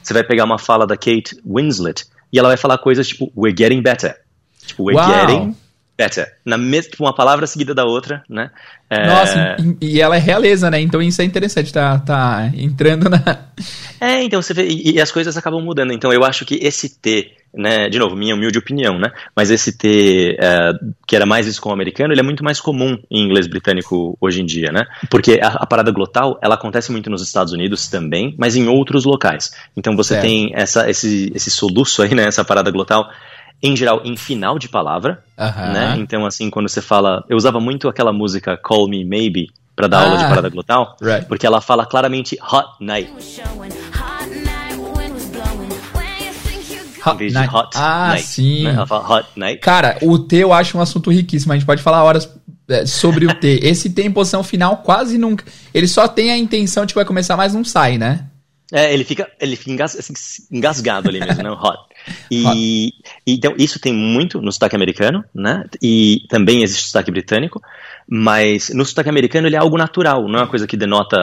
[0.00, 3.56] você vai pegar uma fala da Kate Winslet, e ela vai falar coisas tipo, we're
[3.56, 4.14] getting better,
[4.78, 5.08] Tipo, we're Uau.
[5.08, 5.56] getting
[5.96, 6.32] better.
[6.44, 8.50] Na mesma, tipo, uma palavra seguida da outra, né?
[8.88, 9.06] É...
[9.06, 10.80] Nossa, e, e, ela é realeza, né?
[10.80, 13.20] Então isso é interessante, tá, tá entrando na.
[14.00, 15.92] É, então você vê, e, e, as coisas acabam mudando.
[15.92, 19.10] Então eu acho que esse T, né, de novo, minha humilde opinião, né?
[19.34, 20.70] Mas esse T, é,
[21.04, 24.16] que era mais isso com o americano, ele é muito mais comum em inglês britânico
[24.20, 24.84] hoje em dia, né?
[25.10, 29.04] Porque a, a parada glotal, ela acontece muito nos Estados Unidos também, mas em outros
[29.04, 29.50] locais.
[29.76, 32.22] Então você tem essa, esse, esse soluço aí, né?
[32.22, 33.10] Essa parada glotal
[33.62, 35.96] em geral, em final de palavra, né?
[35.98, 37.24] Então, assim, quando você fala...
[37.28, 40.48] Eu usava muito aquela música Call Me Maybe para dar ah, aula de ah, parada
[40.48, 41.26] glotal, right.
[41.26, 43.12] porque ela fala claramente Hot Night.
[47.06, 47.54] Hot night.
[47.54, 48.64] Hot ah, night, sim.
[48.64, 48.74] Né?
[48.74, 49.60] Ela fala Hot Night.
[49.60, 51.52] Cara, o T eu acho um assunto riquíssimo.
[51.52, 52.28] A gente pode falar horas
[52.68, 53.60] é, sobre o T.
[53.62, 55.44] Esse T em posição final quase nunca.
[55.72, 58.26] Ele só tem a intenção de que vai começar, mas não sai, né?
[58.70, 60.12] É, ele fica, ele fica engas, assim,
[60.52, 61.50] engasgado ali mesmo, né?
[61.50, 61.78] Hot.
[62.30, 62.92] E,
[63.26, 65.64] então, isso tem muito no sotaque americano, né?
[65.82, 67.60] E também existe sotaque britânico,
[68.08, 71.18] mas no sotaque americano ele é algo natural, não é uma coisa que denota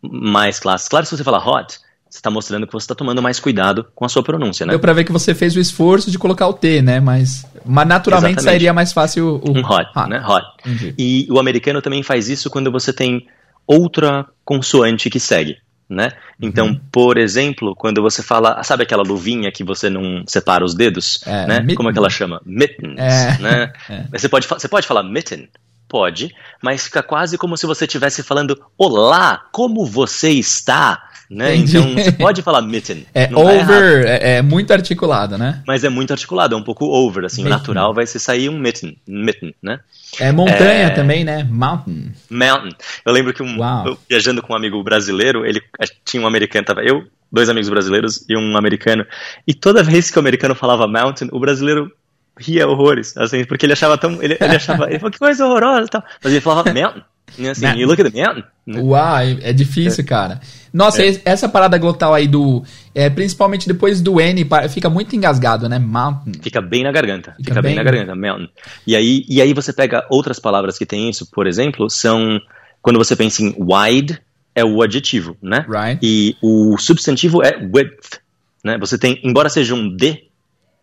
[0.00, 0.88] mais classe.
[0.88, 4.04] Claro, se você fala hot, você está mostrando que você está tomando mais cuidado com
[4.04, 4.70] a sua pronúncia, né?
[4.70, 7.00] Deu para ver que você fez o esforço de colocar o T, né?
[7.00, 8.50] Mas, mas naturalmente Exatamente.
[8.52, 10.24] sairia mais fácil o, um hot, hot, né?
[10.24, 10.46] Hot.
[10.64, 10.94] Entendi.
[10.96, 13.26] E o americano também faz isso quando você tem
[13.66, 15.56] outra consoante que segue
[15.88, 16.12] né?
[16.40, 16.80] Então, uhum.
[16.92, 21.46] por exemplo, quando você fala, sabe aquela luvinha que você não separa os dedos, é,
[21.46, 21.60] né?
[21.60, 21.76] Mitten.
[21.76, 22.42] Como é que ela chama?
[22.44, 23.38] Mittens, é.
[23.38, 23.72] né?
[23.88, 24.04] É.
[24.18, 25.48] Você pode você pode falar mitten?
[25.88, 31.08] Pode, mas fica quase como se você estivesse falando Olá, como você está?
[31.30, 31.56] Né?
[31.56, 33.04] Então você pode falar mitten.
[33.14, 35.62] É, over, é, é, muito articulado, né?
[35.66, 37.58] Mas é muito articulado, é um pouco over, assim, mitten.
[37.58, 39.80] natural vai ser sair um mitten, mitten, né?
[40.18, 40.90] É montanha é...
[40.90, 41.46] também, né?
[41.50, 42.12] Mountain.
[42.30, 42.72] Mountain.
[43.04, 45.60] Eu lembro que um, eu, viajando com um amigo brasileiro, ele
[46.02, 49.06] tinha um americano, tava eu, dois amigos brasileiros e um americano,
[49.46, 51.92] e toda vez que o americano falava mountain, o brasileiro
[52.38, 55.86] ria horrores, assim, porque ele achava tão, ele, ele achava, ele falou que coisa horrorosa
[55.86, 57.04] e tal, mas ele falava mountain.
[57.50, 58.44] Assim, you look at the mountain.
[58.66, 60.40] Uau, é, é difícil, cara.
[60.72, 61.20] Nossa, é.
[61.24, 62.62] essa parada glotal aí do.
[62.94, 65.78] É, principalmente depois do N, fica muito engasgado, né?
[65.78, 66.34] Mountain.
[66.42, 67.32] Fica bem na garganta.
[67.32, 67.74] Fica, fica bem...
[67.74, 67.84] bem...
[67.84, 68.50] na garganta, mountain.
[68.86, 72.40] E aí, e aí você pega outras palavras que tem isso, por exemplo, são.
[72.80, 74.20] Quando você pensa em wide,
[74.54, 75.64] é o adjetivo, né?
[75.68, 75.98] Right.
[76.02, 78.20] E o substantivo é width.
[78.64, 78.76] Né?
[78.78, 80.28] Você tem, embora seja um D,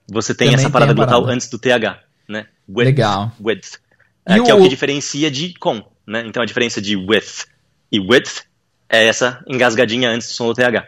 [0.08, 1.36] você tem Também essa parada tem glotal parada.
[1.36, 2.46] antes do TH, né?
[2.68, 3.32] Width, Legal.
[3.40, 3.80] Width.
[4.26, 4.48] É, que o...
[4.50, 6.24] é o que diferencia de com, né?
[6.26, 7.46] Então a diferença de with
[7.91, 8.44] e width
[8.89, 10.88] é essa engasgadinha antes do som do TH.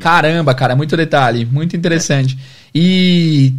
[0.00, 2.38] Caramba, cara, muito detalhe, muito interessante.
[2.74, 3.54] E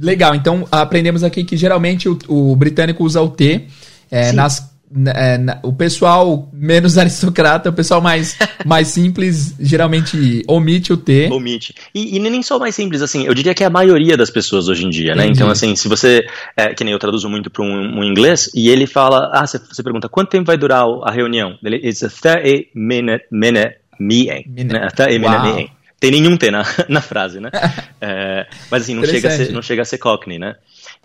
[0.00, 3.66] legal, então aprendemos aqui que geralmente o, o britânico usa o T
[4.10, 4.72] é, nas
[5.14, 11.28] é, o pessoal menos aristocrata, o pessoal mais, mais simples, geralmente omite o T.
[11.30, 11.74] Omite.
[11.94, 14.68] E, e, nem só mais simples, assim, eu diria que é a maioria das pessoas
[14.68, 15.24] hoje em dia, né?
[15.24, 15.38] Entendi.
[15.38, 18.68] Então, assim, se você, é, que nem eu traduzo muito para um, um, inglês, e
[18.68, 21.58] ele fala, ah, você, você pergunta, quanto tempo vai durar a reunião?
[21.62, 24.44] Ele, it's a 30 minute, minute meeting.
[24.46, 24.72] Minute.
[24.72, 24.88] Né?
[24.94, 25.70] 30 minute meeting.
[26.00, 27.50] Tem nenhum T na, na frase, né?
[28.00, 30.54] é, mas assim, não chega, a ser, não chega a ser Cockney, né?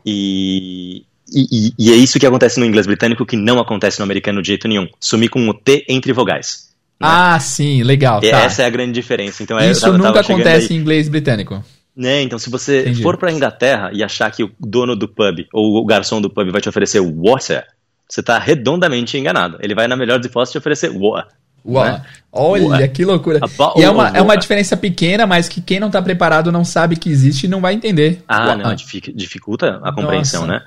[0.06, 4.42] E, e, e, é isso que acontece no inglês britânico que não acontece no americano
[4.42, 4.88] de jeito nenhum.
[5.00, 6.70] Sumir com o T entre vogais.
[7.00, 7.08] Né?
[7.10, 8.22] Ah, sim, legal.
[8.22, 8.28] Tá.
[8.28, 9.44] Essa é a grande diferença.
[9.44, 11.64] Então, é, isso eu nunca acontece em inglês britânico.
[11.96, 13.04] Né, então se você Entendi.
[13.04, 16.50] for para Inglaterra e achar que o dono do pub ou o garçom do pub
[16.50, 17.64] vai te oferecer water,
[18.10, 19.60] você está redondamente enganado.
[19.62, 21.32] Ele vai, na melhor das hipóteses, te oferecer water.
[21.66, 21.86] Uau.
[21.86, 22.02] Né?
[22.32, 22.90] Olha, Uau.
[22.90, 23.40] que loucura.
[23.78, 26.96] E é uma, é uma diferença pequena, mas que quem não está preparado não sabe
[26.96, 28.24] que existe e não vai entender.
[28.28, 28.58] Ah, Uau.
[28.58, 30.60] não, dificulta a compreensão, Nossa.
[30.60, 30.66] né?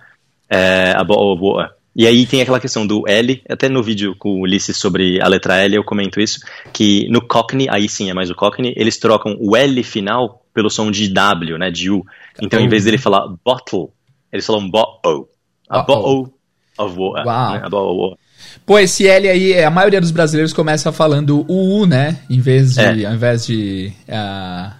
[0.48, 1.74] É, a boa.
[1.94, 5.26] E aí tem aquela questão do L, até no vídeo com o Ulisses sobre a
[5.26, 8.98] letra L eu comento isso, que no Cockney, aí sim é mais o Cockney, eles
[8.98, 12.04] trocam o L final pelo som de W, né, de U.
[12.40, 13.90] Então, em vez dele falar bottle,
[14.30, 15.26] eles falam bottle.
[15.70, 16.34] A bottle
[16.78, 17.24] of water.
[17.24, 18.18] Né, a water.
[18.66, 22.18] Pô, esse L aí, a maioria dos brasileiros começa falando o U, né?
[22.28, 23.06] Em vez de, é.
[23.06, 24.74] ao invés de uh,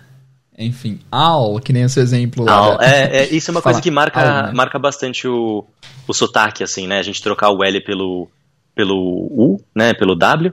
[0.59, 2.79] enfim, AL, que nem esse exemplo lá.
[2.81, 4.53] É, é, isso é uma coisa que marca, né?
[4.55, 5.65] marca bastante o,
[6.09, 6.99] o sotaque, assim, né?
[6.99, 8.29] A gente trocar o L pelo,
[8.75, 9.93] pelo U, né?
[9.93, 10.53] Pelo W.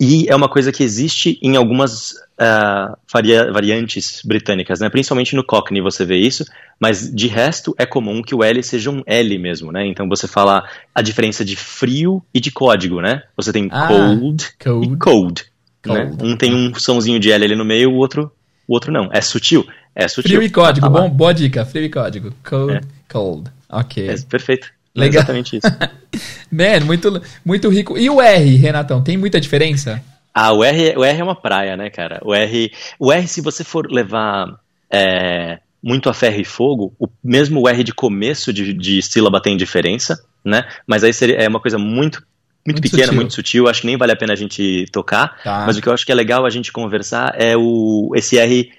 [0.00, 4.90] E é uma coisa que existe em algumas uh, varia, variantes britânicas, né?
[4.90, 6.44] Principalmente no Cockney você vê isso,
[6.80, 9.86] mas de resto é comum que o L seja um L mesmo, né?
[9.86, 13.22] Então você fala a diferença de frio e de código, né?
[13.36, 15.44] Você tem ah, cold, cold, e cold.
[15.86, 16.10] Né?
[16.20, 18.32] Um tem um somzinho de L ali no meio, o outro
[18.66, 19.08] o outro não.
[19.12, 19.66] É sutil?
[19.94, 20.36] É sutil.
[20.36, 21.64] Frio e código, bom, boa dica.
[21.64, 22.34] Frio e código.
[22.48, 22.80] Cold, é.
[23.08, 23.50] cold.
[23.68, 24.08] Ok.
[24.08, 24.68] É, perfeito.
[24.94, 25.06] Legal.
[25.06, 25.66] É exatamente isso.
[26.50, 27.98] Man, muito, muito rico.
[27.98, 30.02] E o R, Renatão, tem muita diferença?
[30.32, 32.20] Ah, o R, o R é uma praia, né, cara?
[32.24, 34.58] O R, o R se você for levar
[34.90, 39.40] é, muito a ferro e fogo, o mesmo o R de começo de, de sílaba
[39.40, 40.64] tem diferença, né?
[40.86, 42.24] Mas aí seria, é uma coisa muito
[42.66, 43.16] muito, muito pequena, sutil.
[43.16, 45.64] muito sutil, acho que nem vale a pena a gente tocar, tá.
[45.66, 48.70] mas o que eu acho que é legal a gente conversar é o esse R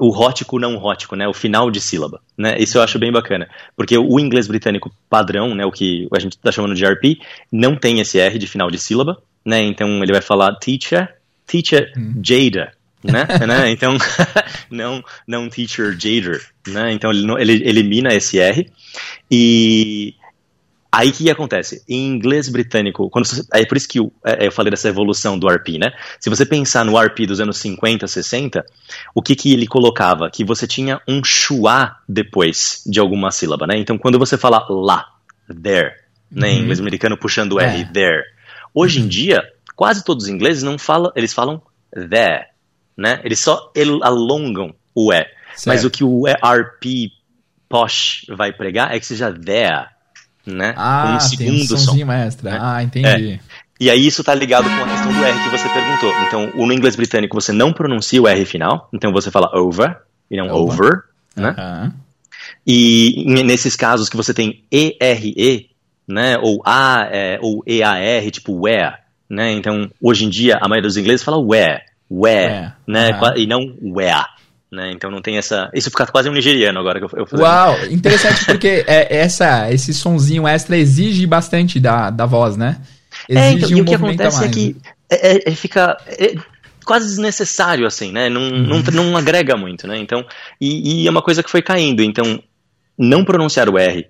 [0.00, 3.48] o rótico não rótico, né, o final de sílaba, né, isso eu acho bem bacana,
[3.76, 7.20] porque o inglês britânico padrão, né, o que a gente está chamando de RP,
[7.52, 11.14] não tem esse R de final de sílaba, né, então ele vai falar teacher,
[11.46, 12.20] teacher hum.
[12.22, 12.72] Jada,
[13.04, 13.96] né, né, então
[14.70, 18.68] não, não teacher Jader, né, então ele, ele elimina esse R,
[19.30, 20.14] e
[20.90, 21.84] Aí o que acontece?
[21.86, 25.38] Em inglês britânico, quando você, é por isso que eu, é, eu falei dessa evolução
[25.38, 25.92] do RP, né?
[26.18, 28.64] Se você pensar no RP dos anos 50, 60,
[29.14, 30.30] o que, que ele colocava?
[30.30, 33.76] Que você tinha um schwa depois de alguma sílaba, né?
[33.76, 35.06] Então quando você fala lá,
[35.62, 35.92] there,
[36.30, 36.48] né?
[36.48, 36.62] Em uhum.
[36.62, 37.84] inglês americano puxando o R, é.
[37.84, 38.22] there.
[38.72, 39.42] Hoje em dia,
[39.76, 41.60] quase todos os ingleses não falam, eles falam
[41.92, 42.46] there,
[42.96, 43.20] né?
[43.24, 43.70] Eles só
[44.02, 45.26] alongam o E.
[45.54, 45.66] Certo.
[45.66, 47.12] Mas o que o RP
[47.68, 49.97] posh vai pregar é que seja there
[50.52, 50.74] né?
[50.76, 52.12] Ah, um segundo um som.
[52.12, 52.50] extra.
[52.50, 52.58] Né?
[52.60, 53.32] Ah, entendi.
[53.32, 53.40] É.
[53.80, 56.12] E aí isso tá ligado com a questão do R que você perguntou.
[56.26, 59.96] Então, no inglês britânico você não pronuncia o R final, então você fala over
[60.28, 61.02] e não over, over
[61.36, 61.54] né?
[61.56, 61.92] Uhum.
[62.66, 65.70] E nesses casos que você tem ERE,
[66.06, 68.96] né, ou A é, ou EAR, tipo where,
[69.28, 69.52] né?
[69.52, 73.36] Então, hoje em dia a maioria dos ingleses fala where, where, né, uhum.
[73.36, 74.26] e não where.
[74.70, 74.92] Né?
[74.92, 75.70] Então não tem essa.
[75.72, 79.94] Isso fica quase um nigeriano agora que eu, eu Uau, interessante porque é, essa, esse
[79.94, 82.78] sonzinho extra exige bastante da, da voz, né?
[83.26, 84.76] Exige é, então, um e o que acontece é que
[85.08, 86.34] é, é, é, fica é
[86.84, 88.28] quase desnecessário, assim, né?
[88.28, 88.82] Não, uhum.
[88.82, 89.98] não, não agrega muito, né?
[89.98, 90.24] Então,
[90.60, 92.02] e, e, é uma coisa que foi caindo.
[92.02, 92.42] Então,
[92.96, 94.06] não pronunciar o R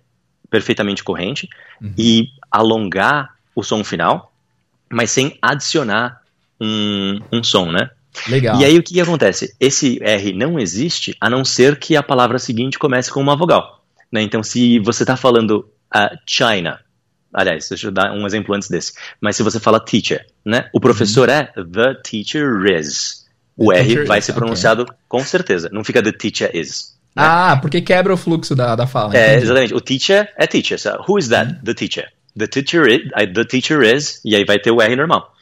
[0.51, 1.49] perfeitamente corrente
[1.81, 1.93] uhum.
[1.97, 4.33] e alongar o som final,
[4.91, 6.23] mas sem adicionar
[6.61, 7.91] um, um som, né?
[8.29, 8.61] Legal.
[8.61, 9.55] E aí o que, que acontece?
[9.61, 13.83] Esse R não existe a não ser que a palavra seguinte comece com uma vogal.
[14.11, 14.23] Né?
[14.23, 16.81] Então, se você está falando uh, China,
[17.33, 18.95] Aliás, deixa eu dar um exemplo antes desse.
[19.21, 20.69] Mas se você fala teacher, né?
[20.73, 21.35] O professor uhum.
[21.35, 23.27] é the teacher is.
[23.57, 24.97] O the R vai ser pronunciado okay.
[25.09, 25.69] com certeza.
[25.71, 26.97] Não fica the teacher is.
[27.15, 27.23] Né?
[27.25, 29.17] Ah, porque quebra o fluxo da, da fala.
[29.17, 29.75] É, exatamente.
[29.75, 30.79] O teacher é teacher.
[30.81, 31.53] So, who is that?
[31.53, 31.65] Uhum.
[31.65, 32.09] The teacher.
[32.39, 33.03] The teacher, is,
[33.35, 35.35] the teacher is, e aí vai ter o R normal.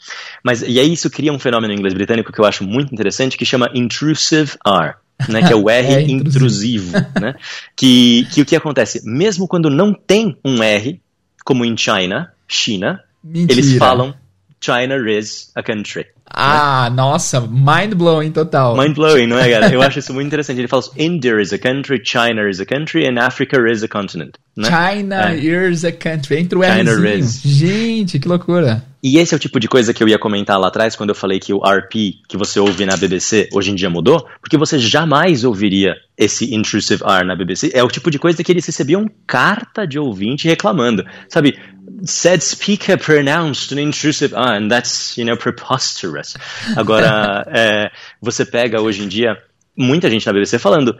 [0.42, 3.36] Mas, e aí isso cria um fenômeno em inglês britânico que eu acho muito interessante,
[3.36, 4.94] que chama intrusive R.
[5.28, 7.34] Né, que é o R é intrusivo, né?
[7.74, 9.00] Que, que o que acontece?
[9.04, 11.00] Mesmo quando não tem um R,
[11.44, 13.52] como em China, China, Mentira.
[13.52, 14.14] eles falam
[14.60, 16.06] China is a country.
[16.28, 16.96] Ah, né?
[16.96, 18.76] nossa, mind blowing total.
[18.76, 19.72] Mind blowing, não é, cara?
[19.72, 20.58] Eu acho isso muito interessante.
[20.60, 24.36] Ele fala India is a country, China is a country, and Africa is a continent.
[24.56, 24.68] Né?
[24.68, 25.70] China é.
[25.70, 26.40] is a country.
[26.40, 27.40] Entre o China is.
[27.42, 28.82] Gente, que loucura.
[29.02, 31.14] E esse é o tipo de coisa que eu ia comentar lá atrás quando eu
[31.14, 34.80] falei que o RP que você ouve na BBC hoje em dia mudou, porque você
[34.80, 37.70] jamais ouviria esse intrusive R na BBC.
[37.72, 41.04] É o tipo de coisa que eles recebiam carta de ouvinte reclamando.
[41.28, 41.56] Sabe,
[42.04, 46.36] said speaker pronounced an intrusive R, and that's, you know, preposterous.
[46.76, 49.36] Agora, é, você pega hoje em dia
[49.76, 50.96] muita gente na BBC falando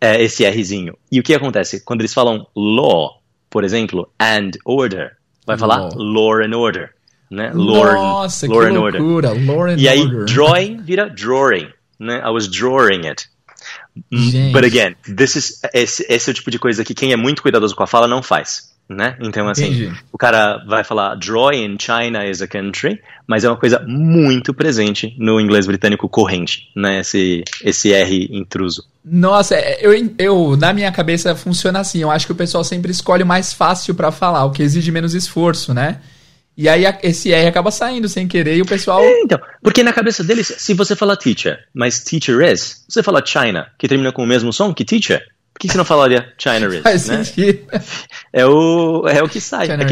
[0.00, 0.96] é, esse Rzinho.
[1.10, 1.84] E o que acontece?
[1.84, 3.20] Quando eles falam law,
[3.50, 5.16] por exemplo, and order,
[5.46, 6.94] vai falar law and order
[7.30, 7.50] né?
[7.54, 9.46] Lore, Nossa, lore que loucura, order.
[9.46, 10.24] Lore and e aí, order.
[10.24, 11.68] drawing vira drawing,
[11.98, 12.22] né?
[12.24, 13.28] I was drawing it.
[14.10, 14.52] Gente.
[14.52, 17.42] But again, this is, esse, esse é o tipo de coisa que quem é muito
[17.42, 18.73] cuidadoso com a fala não faz.
[18.86, 19.16] Né?
[19.18, 19.92] Então, assim, Entendi.
[20.12, 24.52] o cara vai falar drawing in China is a country, mas é uma coisa muito
[24.52, 27.00] presente no inglês britânico corrente, né?
[27.00, 28.84] Esse, esse R intruso.
[29.02, 32.02] Nossa, é, eu, eu, na minha cabeça funciona assim.
[32.02, 34.92] Eu acho que o pessoal sempre escolhe o mais fácil para falar, o que exige
[34.92, 36.00] menos esforço, né?
[36.56, 39.02] E aí esse R acaba saindo sem querer e o pessoal.
[39.02, 43.24] É, então, porque na cabeça deles, se você fala teacher, mas teacher is, você fala
[43.24, 46.66] China, que termina com o mesmo som que teacher, por que você não falaria China
[46.66, 46.82] is?
[46.82, 47.24] Faz né?
[47.24, 47.60] sentido.
[48.32, 49.66] É o, é o que sai.
[49.66, 49.86] China é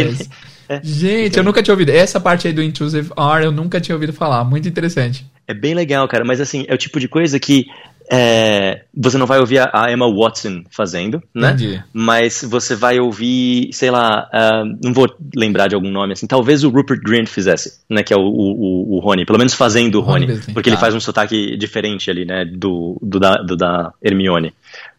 [0.68, 1.90] é, Gente, eu nunca tinha ouvido.
[1.90, 4.42] Essa parte aí do intrusive R eu nunca tinha ouvido falar.
[4.42, 5.24] Muito interessante.
[5.46, 7.66] É bem legal, cara, mas assim, é o tipo de coisa que
[8.10, 11.50] é, você não vai ouvir a Emma Watson fazendo, né?
[11.50, 11.82] Entendi.
[11.92, 16.64] Mas você vai ouvir, sei lá, uh, não vou lembrar de algum nome assim, talvez
[16.64, 18.02] o Rupert Grint fizesse, né?
[18.02, 20.74] Que é o, o, o Rony, pelo menos fazendo o Rony, Rony porque tá.
[20.74, 22.44] ele faz um sotaque diferente ali, né?
[22.44, 24.52] Do, do, da, do da Hermione.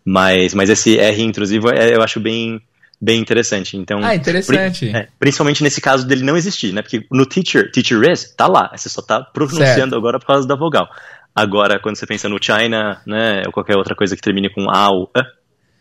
[0.06, 2.62] Mas, mas esse R intrusivo é, eu acho bem,
[3.02, 3.78] bem interessante.
[3.78, 4.90] Então, ah, interessante.
[4.90, 6.82] Pri, é, principalmente nesse caso dele não existir, né?
[6.82, 8.72] Porque no teacher, teacher is, tá lá.
[8.76, 9.96] Você só tá pronunciando certo.
[9.96, 10.88] agora por causa da vogal.
[11.36, 14.90] Agora, quando você pensa no China, né, ou qualquer outra coisa que termine com A
[14.90, 15.24] ou A,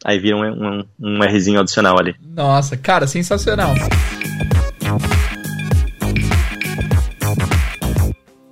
[0.05, 2.15] aí vira um, um, um Rzinho adicional ali.
[2.21, 3.75] Nossa, cara, sensacional.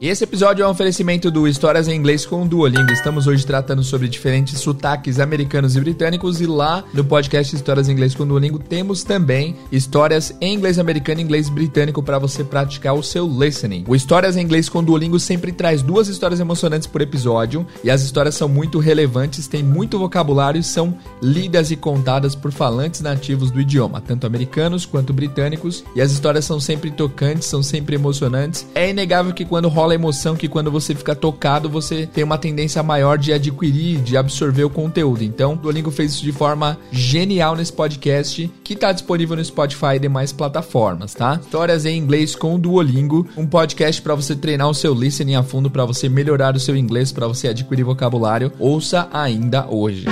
[0.02, 2.90] Esse episódio é um oferecimento do Histórias em Inglês com o Duolingo.
[2.90, 7.92] Estamos hoje tratando sobre diferentes sotaques americanos e britânicos e lá no podcast Histórias em
[7.92, 12.42] Inglês com o Duolingo temos também histórias em inglês americano e inglês britânico para você
[12.42, 13.84] praticar o seu listening.
[13.86, 17.90] O Histórias em Inglês com o Duolingo sempre traz duas histórias emocionantes por episódio e
[17.90, 23.02] as histórias são muito relevantes, têm muito vocabulário e são lidas e contadas por falantes
[23.02, 27.96] nativos do idioma, tanto americanos quanto britânicos, e as histórias são sempre tocantes, são sempre
[27.96, 28.66] emocionantes.
[28.74, 32.82] É inegável que quando rola emoção que quando você fica tocado, você tem uma tendência
[32.82, 35.22] maior de adquirir, de absorver o conteúdo.
[35.22, 39.96] Então, o Duolingo fez isso de forma genial nesse podcast, que está disponível no Spotify
[39.96, 41.40] e demais plataformas, tá?
[41.42, 45.42] Histórias em inglês com o Duolingo, um podcast para você treinar o seu listening a
[45.42, 48.52] fundo, para você melhorar o seu inglês, para você adquirir vocabulário.
[48.58, 50.04] Ouça ainda hoje.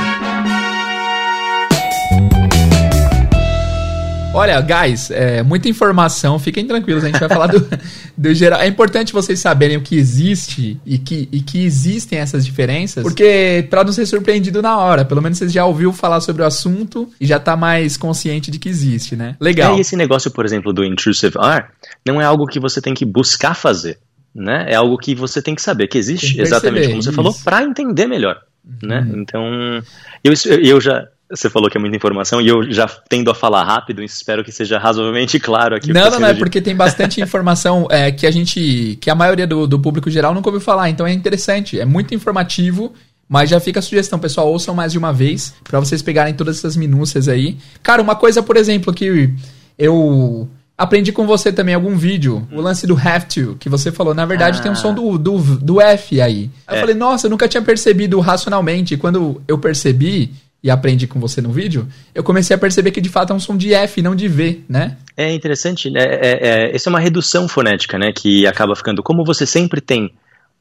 [4.38, 7.68] Olha, guys, é, muita informação, fiquem tranquilos, a gente vai falar do,
[8.16, 8.60] do geral.
[8.60, 13.66] É importante vocês saberem o que existe e que, e que existem essas diferenças, porque
[13.68, 17.10] para não ser surpreendido na hora, pelo menos vocês já ouviu falar sobre o assunto
[17.20, 19.36] e já tá mais consciente de que existe, né?
[19.40, 19.74] Legal.
[19.74, 21.64] É, e esse negócio, por exemplo, do intrusive R,
[22.06, 23.98] não é algo que você tem que buscar fazer,
[24.32, 24.66] né?
[24.68, 27.16] É algo que você tem que saber que existe, exatamente como você isso.
[27.16, 28.40] falou, para entender melhor,
[28.82, 29.00] né?
[29.00, 29.04] uhum.
[29.04, 29.12] né?
[29.16, 29.82] Então,
[30.22, 33.64] eu, eu já você falou que é muita informação e eu já tendo a falar
[33.64, 35.92] rápido, espero que seja razoavelmente claro aqui.
[35.92, 39.46] Não, não, não, é porque tem bastante informação é, que a gente, que a maioria
[39.46, 42.92] do, do público geral nunca ouviu falar, então é interessante, é muito informativo,
[43.28, 46.58] mas já fica a sugestão, pessoal, ouçam mais de uma vez para vocês pegarem todas
[46.58, 47.58] essas minúcias aí.
[47.82, 49.30] Cara, uma coisa, por exemplo, que
[49.78, 50.48] eu
[50.78, 54.24] aprendi com você também algum vídeo, o lance do have to, que você falou, na
[54.24, 54.62] verdade ah.
[54.62, 56.50] tem um som do, do, do F aí.
[56.66, 56.76] É.
[56.76, 60.32] Eu falei, nossa, eu nunca tinha percebido racionalmente, quando eu percebi
[60.62, 63.40] e aprendi com você no vídeo, eu comecei a perceber que de fato é um
[63.40, 64.96] som de F, não de V, né?
[65.16, 66.02] É interessante, né?
[66.02, 68.12] É, é, essa é uma redução fonética, né?
[68.12, 69.02] Que acaba ficando.
[69.02, 70.12] Como você sempre tem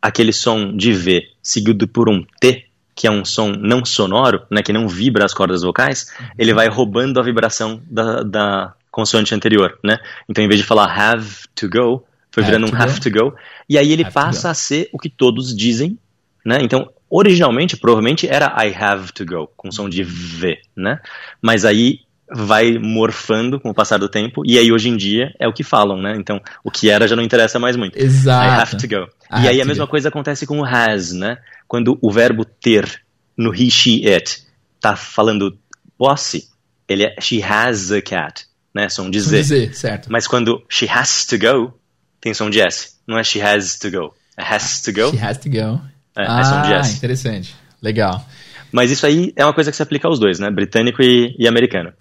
[0.02, 4.62] aquele som de V seguido por um T, que é um som não sonoro, né?
[4.62, 6.28] Que não vibra as cordas vocais, uhum.
[6.38, 9.98] ele vai roubando a vibração da, da consoante anterior, né?
[10.30, 13.34] Então, em vez de falar have to go, foi have virando um have to go.
[13.68, 15.98] E aí ele have passa a ser o que todos dizem,
[16.46, 16.60] né?
[16.62, 21.00] Então, originalmente, provavelmente era I have to go, com som de V, né?
[21.42, 22.00] Mas aí
[22.30, 25.64] vai morfando com o passar do tempo, e aí hoje em dia é o que
[25.64, 26.16] falam, né?
[26.18, 27.98] Então, o que era já não interessa mais muito.
[27.98, 28.46] Exato.
[28.46, 29.04] I have to go.
[29.32, 29.92] I e aí a mesma go.
[29.92, 31.38] coisa acontece com o has, né?
[31.68, 33.02] Quando o verbo ter
[33.38, 34.44] no he, she, it
[34.80, 35.58] tá falando
[35.98, 36.50] posse,
[36.88, 38.90] ele é she has a cat, né?
[38.90, 39.44] Som de Z.
[39.44, 40.12] Z, certo.
[40.12, 41.74] Mas quando she has to go,
[42.20, 42.98] tem som de S.
[43.08, 44.14] Não é she has to go.
[44.36, 45.12] É has to go.
[45.12, 45.82] She has to go.
[46.18, 47.56] É, ah, é interessante.
[47.82, 48.26] Legal.
[48.72, 50.50] Mas isso aí é uma coisa que se aplica aos dois, né?
[50.50, 51.94] Britânico e, e americano.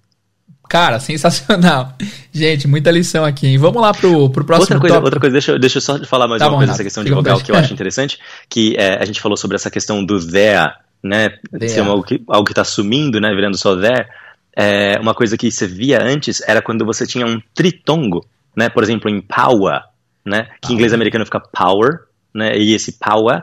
[0.69, 1.93] Cara, sensacional.
[2.33, 3.57] Gente, muita lição aqui, hein?
[3.57, 5.05] Vamos lá pro, pro próximo outra coisa, tópico.
[5.05, 7.11] Outra coisa, deixa, deixa eu só falar mais tá uma bom, coisa dessa questão de
[7.11, 10.73] vogal que eu acho interessante, que é, a gente falou sobre essa questão do there,
[11.01, 11.29] né?
[11.51, 11.69] There.
[11.69, 13.33] Ser algo que algo está sumindo, né?
[13.33, 14.07] Virando só there.
[14.55, 18.67] É, uma coisa que você via antes era quando você tinha um tritongo, né?
[18.67, 19.81] Por exemplo, em power,
[20.25, 20.47] né?
[20.61, 21.99] Que em inglês americano fica power,
[22.33, 22.57] né?
[22.57, 23.41] E esse power.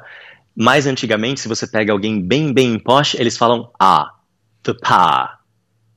[0.56, 4.10] Mais antigamente, se você pega alguém bem, bem posh, eles falam ah,
[4.62, 5.38] the pa,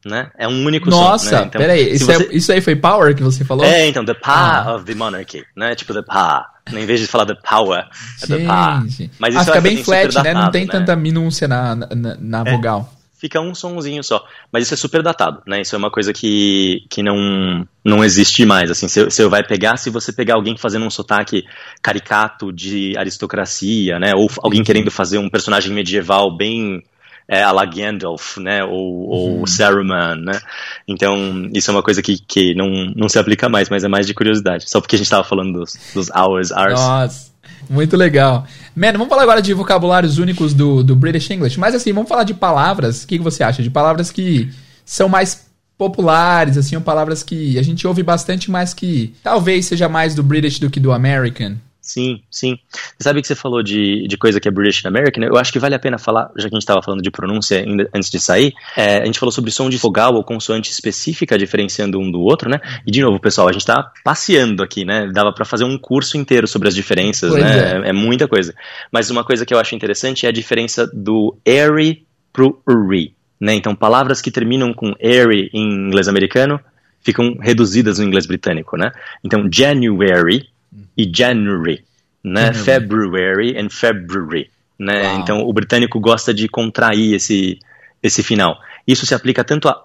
[0.06, 0.32] né?
[0.38, 1.12] É um único Nossa, som.
[1.12, 1.46] Nossa, né?
[1.48, 2.24] então, peraí, isso, é, você...
[2.24, 3.66] é, isso aí foi power que você falou?
[3.66, 4.76] É, então, the power ah.
[4.76, 5.76] of the monarchy, né?
[5.76, 6.44] Tipo, the power.
[6.74, 7.86] Em vez de falar the power,
[8.24, 8.84] é the power.
[9.20, 10.34] Mas isso ah, fica bem flat, né?
[10.34, 10.72] Não tem né?
[10.72, 12.97] tanta minúcia na, na, na é, vogal.
[13.20, 14.24] Fica um sonzinho só.
[14.52, 15.62] Mas isso é super datado, né?
[15.62, 18.70] Isso é uma coisa que, que não, não existe mais.
[18.70, 21.44] Assim, você, vai pegar, se você pegar alguém fazendo um sotaque
[21.82, 24.14] caricato de aristocracia, né?
[24.16, 26.84] Ou alguém querendo fazer um personagem medieval bem
[27.28, 29.46] é, a la Gandalf, né, ou, ou uhum.
[29.46, 30.40] Saruman, né,
[30.88, 34.08] então isso é uma coisa que, que não, não se aplica mais, mas é mais
[34.08, 36.80] de curiosidade, só porque a gente estava falando dos, dos hours, hours.
[36.80, 37.32] Nossa,
[37.70, 38.46] muito legal.
[38.76, 42.24] Mano, vamos falar agora de vocabulários únicos do, do British English, mas assim, vamos falar
[42.24, 43.62] de palavras, o que, que você acha?
[43.64, 44.50] De palavras que
[44.86, 45.48] são mais
[45.78, 50.24] populares, assim, ou palavras que a gente ouve bastante, mas que talvez seja mais do
[50.24, 51.56] British do que do American.
[51.88, 52.60] Sim, sim.
[52.70, 55.24] Você sabe que você falou de, de coisa que é British and American?
[55.24, 57.60] Eu acho que vale a pena falar, já que a gente estava falando de pronúncia
[57.60, 61.38] ainda, antes de sair, é, a gente falou sobre som de vogal ou consoante específica
[61.38, 62.60] diferenciando um do outro, né?
[62.86, 65.10] E de novo, pessoal, a gente está passeando aqui, né?
[65.14, 67.86] Dava para fazer um curso inteiro sobre as diferenças, pois né?
[67.86, 67.90] É.
[67.90, 67.94] é.
[67.94, 68.54] muita coisa.
[68.92, 73.54] Mas uma coisa que eu acho interessante é a diferença do airy pro uri, né?
[73.54, 76.60] Então, palavras que terminam com airy em inglês americano
[77.00, 78.92] ficam reduzidas no inglês britânico, né?
[79.24, 80.50] Então, January
[80.98, 81.84] e January,
[82.24, 82.54] né?
[82.54, 82.64] January.
[82.64, 85.12] February and February, né?
[85.12, 85.20] Wow.
[85.20, 87.60] Então o britânico gosta de contrair esse
[88.02, 88.58] esse final.
[88.86, 89.84] Isso se aplica tanto a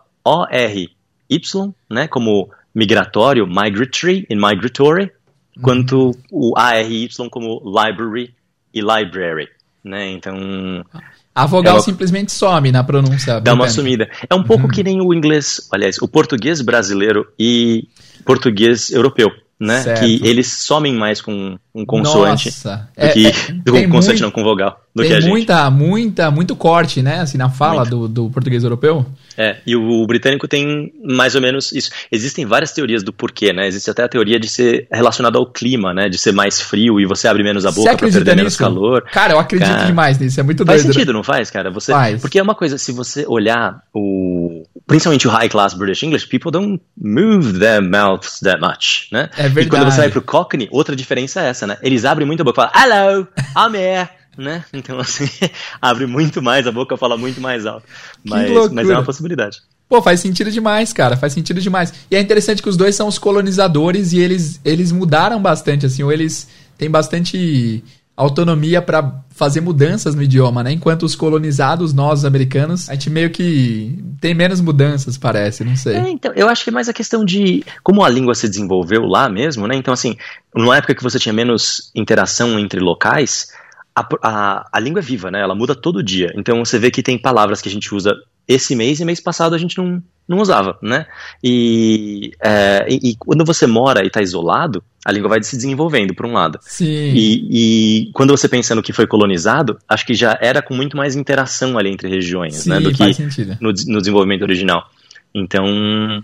[0.51, 0.88] R
[1.28, 5.05] Y, né, como migratório, migratory e migratory,
[5.57, 5.62] uhum.
[5.62, 8.34] quanto o A R Y como library
[8.72, 9.49] e library,
[9.82, 10.11] né?
[10.11, 10.84] Então
[11.34, 11.82] a vogal ela...
[11.82, 13.40] simplesmente some na pronúncia.
[13.40, 14.09] Dá uma sumida.
[14.28, 14.70] É um pouco uhum.
[14.70, 17.88] que nem o inglês, aliás, o português brasileiro e
[18.24, 19.30] português europeu
[19.63, 19.81] né?
[19.81, 20.01] Certo.
[20.01, 22.89] Que eles somem mais com um consoante Nossa.
[22.97, 25.31] do que é, é, com consoante muito, não com vogal do que a gente.
[25.31, 27.21] muita muita muito corte, né?
[27.21, 29.07] Assim na fala do, do português europeu.
[29.37, 31.91] É, e o, o, britânico tem mais ou menos isso.
[32.11, 33.67] Existem várias teorias do porquê, né?
[33.67, 36.11] Existe até a teoria de ser relacionado ao clima, né?
[36.11, 39.03] De ser mais frio e você abre menos a boca para perder menos calor.
[39.11, 40.39] Cara, eu acredito cara, demais nisso.
[40.39, 40.79] É muito doido.
[40.79, 41.71] Faz sentido, não faz, cara?
[41.71, 42.21] Você, faz.
[42.21, 44.41] Porque é uma coisa, se você olhar o
[44.87, 49.30] principalmente o high class British English, people don't move their mouths that much, né?
[49.37, 49.66] É verdade.
[49.66, 51.78] E quando você vai pro Cockney, outra diferença é essa, né?
[51.83, 54.64] Eles abrem muito a boca, falam hello, I'm here né?
[54.72, 55.28] Então, assim,
[55.80, 57.87] abre muito mais a boca, fala muito mais alto.
[58.24, 59.59] Mas, mas é uma possibilidade.
[59.89, 61.16] Pô, faz sentido demais, cara.
[61.16, 61.93] Faz sentido demais.
[62.11, 66.03] E é interessante que os dois são os colonizadores e eles, eles mudaram bastante, assim,
[66.03, 67.85] ou eles têm bastante
[68.17, 70.73] autonomia para fazer mudanças no idioma, né?
[70.73, 75.97] Enquanto os colonizados, nós americanos, a gente meio que tem menos mudanças, parece, não sei.
[75.97, 79.03] É, então, eu acho que é mais a questão de como a língua se desenvolveu
[79.03, 79.75] lá mesmo, né?
[79.75, 80.17] Então, assim,
[80.55, 83.49] numa época que você tinha menos interação entre locais,
[83.95, 85.41] a, a, a língua é viva, né?
[85.41, 86.33] Ela muda todo dia.
[86.37, 88.15] Então você vê que tem palavras que a gente usa
[88.53, 91.07] esse mês e mês passado a gente não, não usava, né?
[91.42, 96.14] E, é, e, e, quando você mora e está isolado, a língua vai se desenvolvendo,
[96.14, 96.59] por um lado.
[96.62, 96.84] Sim.
[96.86, 100.96] E, e, quando você pensa no que foi colonizado, acho que já era com muito
[100.96, 102.80] mais interação ali entre regiões, Sim, né?
[102.80, 103.05] Do que
[103.61, 104.88] no, no desenvolvimento original.
[105.34, 105.64] Então,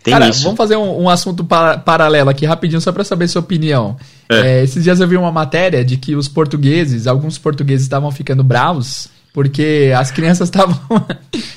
[0.03, 0.43] tem Cara, isso.
[0.43, 3.97] vamos fazer um, um assunto para, paralelo aqui rapidinho, só para saber sua opinião.
[4.29, 4.59] É.
[4.59, 8.45] É, esses dias eu vi uma matéria de que os portugueses, alguns portugueses estavam ficando
[8.45, 9.09] bravos
[9.39, 10.77] porque as crianças estavam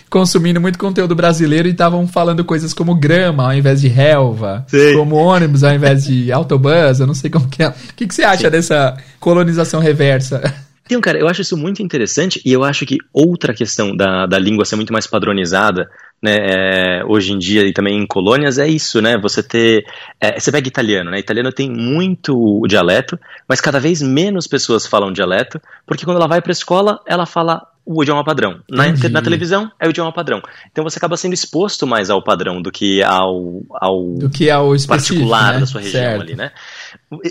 [0.08, 4.94] consumindo muito conteúdo brasileiro e estavam falando coisas como grama ao invés de relva, Sim.
[4.94, 7.70] como ônibus ao invés de autobus, eu não sei como que é.
[7.70, 8.52] O que, que você acha Sim.
[8.52, 10.44] dessa colonização reversa?
[10.92, 14.38] Então, cara, eu acho isso muito interessante e eu acho que outra questão da, da
[14.38, 15.90] língua ser muito mais padronizada,
[16.22, 19.18] né, é, hoje em dia e também em colônias é isso, né?
[19.18, 19.86] Você ter.
[20.20, 21.18] É, você pega italiano, né?
[21.18, 23.18] Italiano tem muito dialeto,
[23.48, 27.26] mas cada vez menos pessoas falam dialeto, porque quando ela vai para a escola, ela
[27.26, 28.60] fala o idioma padrão.
[28.70, 30.42] Na, na, televisão é o idioma padrão.
[30.72, 34.72] Então você acaba sendo exposto mais ao padrão do que ao, ao do que ao
[34.88, 35.60] particular né?
[35.62, 36.22] da sua região certo.
[36.22, 36.52] ali, né?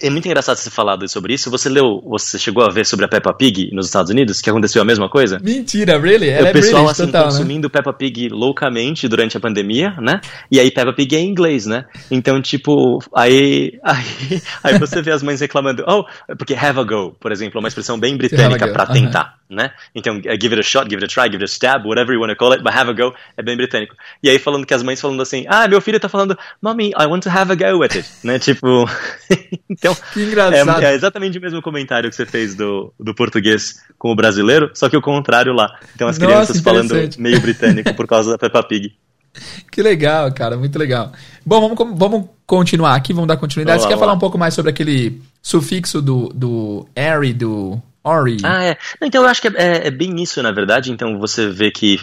[0.03, 1.51] É muito engraçado você falar sobre isso.
[1.51, 4.83] Você leu, você chegou a ver sobre a Peppa Pig nos Estados Unidos, que aconteceu
[4.83, 5.39] a mesma coisa?
[5.41, 6.29] Mentira, really?
[6.29, 7.73] Ela o pessoal assim total, consumindo né?
[7.73, 10.21] Peppa Pig loucamente durante a pandemia, né?
[10.51, 11.85] E aí Peppa Pig é em inglês, né?
[12.11, 16.05] Então, tipo, aí, aí, aí você vê as mães reclamando, oh,
[16.37, 19.40] porque have a go, por exemplo, é uma expressão bem britânica para tentar.
[19.51, 19.73] Né?
[19.95, 22.21] Então, give it a shot, give it a try, give it a stab, whatever you
[22.21, 23.95] want to call it, but have a go é bem britânico.
[24.23, 27.07] E aí falando que as mães falando assim, ah, meu filho tá falando, mommy, I
[27.07, 28.39] want to have a go at it, né?
[28.39, 28.89] Tipo,
[29.69, 30.83] então, que engraçado.
[30.83, 34.71] É, é, exatamente o mesmo comentário que você fez do, do português com o brasileiro,
[34.75, 35.69] só que o contrário lá.
[35.95, 38.93] Então as Nossa, crianças falando meio britânico por causa da Peppa Pig.
[39.71, 41.13] Que legal, cara, muito legal.
[41.47, 43.79] Bom, vamos, vamos continuar aqui, vamos dar continuidade.
[43.79, 44.17] Vamos Você quer falar lá.
[44.17, 48.39] um pouco mais sobre aquele sufixo do, do Ari, do Ori?
[48.43, 48.79] Ah, é.
[49.03, 50.91] Então eu acho que é, é, é, bem isso, na verdade.
[50.91, 51.99] Então você vê que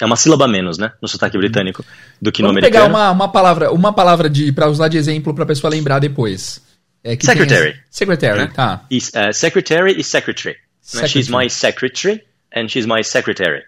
[0.00, 0.92] é uma sílaba menos, né?
[1.00, 1.84] No sotaque britânico
[2.20, 2.84] do que vamos no americano.
[2.86, 6.00] pegar uma, uma palavra, uma palavra de para usar de exemplo para a pessoa lembrar
[6.00, 6.60] depois.
[7.04, 7.72] É, secretary.
[7.72, 7.82] Tem...
[7.88, 8.52] Secretary, né?
[8.52, 8.84] tá.
[8.90, 10.56] E, uh, secretary e secretary.
[10.80, 11.08] secretary.
[11.08, 12.22] She's my secretary
[12.54, 13.62] and she's my secretary.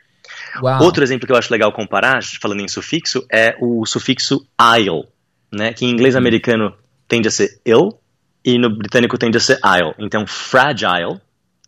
[0.61, 0.83] Uau.
[0.83, 5.05] Outro exemplo que eu acho legal comparar, falando em sufixo, é o sufixo "ile",
[5.53, 5.73] né?
[5.73, 6.21] Que em inglês Uhum.
[6.21, 6.75] americano
[7.07, 8.01] tende a ser ill
[8.45, 9.95] e no britânico tende a ser "ile".
[10.01, 11.21] Então, fragile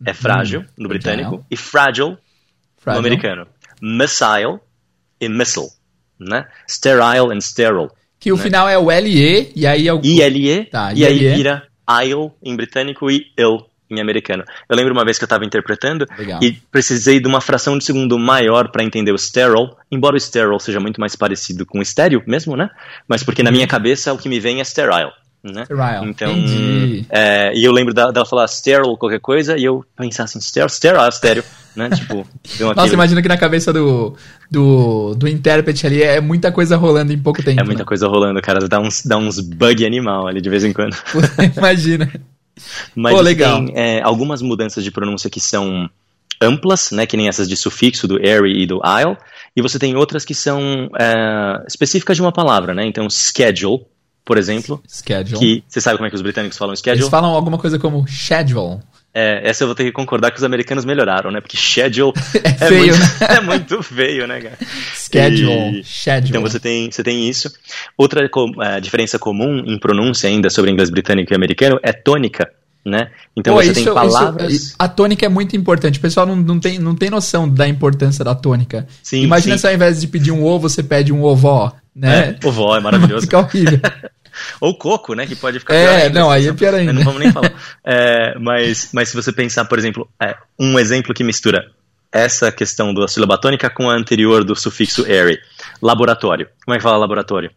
[0.05, 2.17] é frágil no britânico e fragile,
[2.77, 3.01] Fragile.
[3.01, 3.47] no americano.
[3.81, 4.59] Missile
[5.19, 5.67] e missile,
[6.19, 6.47] né?
[6.69, 7.89] Sterile and sterile.
[8.19, 8.43] Que o né?
[8.43, 11.63] final é o LE e aí é o ILE, Tá, e aí vira
[12.03, 14.43] "ile" em britânico e "ill" em americano.
[14.69, 16.39] Eu lembro uma vez que eu estava interpretando Legal.
[16.41, 20.59] e precisei de uma fração de segundo maior para entender o sterile, embora o sterile
[20.59, 22.69] seja muito mais parecido com o estéreo mesmo, né?
[23.07, 25.11] Mas porque na minha cabeça o que me vem é sterile.
[25.43, 25.65] Né?
[26.03, 26.35] Então,
[27.09, 31.09] é, e eu lembro dela falar sterile qualquer coisa e eu pensar assim, sterile, sterile,
[31.09, 31.43] estéreo,
[31.75, 31.89] né?
[31.97, 32.27] Tipo,
[32.75, 34.15] Nossa, imagina que na cabeça do,
[34.51, 37.59] do, do intérprete ali é muita coisa rolando em pouco tempo.
[37.59, 37.85] É muita né?
[37.85, 38.67] coisa rolando, cara.
[38.67, 40.95] Dá uns, dá uns bug animal ali de vez em quando.
[41.57, 42.11] imagina.
[42.95, 43.65] Mas Pô, legal.
[43.65, 45.89] tem é, algumas mudanças de pronúncia que são
[46.39, 49.17] amplas, né, que nem essas de sufixo do airy e do isle,
[49.55, 52.85] e você tem outras que são é, específicas de uma palavra, né?
[52.85, 53.85] Então, schedule,
[54.25, 55.37] por exemplo, Schedule.
[55.39, 57.09] que você sabe como é que os britânicos falam Eles schedule?
[57.09, 58.79] falam alguma coisa como schedule.
[59.13, 61.41] É, essa eu vou ter que concordar que os americanos melhoraram, né?
[61.41, 62.13] Porque schedule
[62.45, 63.27] É feio, muito, né?
[63.37, 64.57] é muito feio, né, cara?
[64.95, 65.79] Schedule.
[65.79, 66.29] E- Schedule.
[66.29, 67.51] Então você tem, você tem isso.
[67.97, 68.23] Outra
[68.61, 72.49] eh, diferença comum em pronúncia ainda sobre inglês britânico e americano é tônica,
[72.85, 73.09] né?
[73.35, 74.53] Então Pô, você isso- tem palavras.
[74.53, 75.99] isso- a tônica é muito importante.
[75.99, 78.87] O pessoal não, não, tem, não tem noção da importância da tônica.
[79.03, 79.61] Sim, Imagina sim.
[79.61, 82.37] se ao invés de pedir um ovo, você pede um ovó, né?
[82.41, 83.25] É, o vó é maravilhoso.
[83.27, 83.79] Fica horrível.
[84.59, 85.25] Ou coco, né?
[85.25, 86.93] Que pode ficar É, pior ainda, não, aí é pior ainda.
[86.93, 87.51] Não vamos nem falar.
[87.85, 91.69] É, mas, mas se você pensar, por exemplo, é, um exemplo que mistura
[92.11, 95.39] essa questão da sílaba tônica com a anterior do sufixo airy.
[95.81, 96.47] Laboratório.
[96.65, 97.49] Como é que fala laboratório?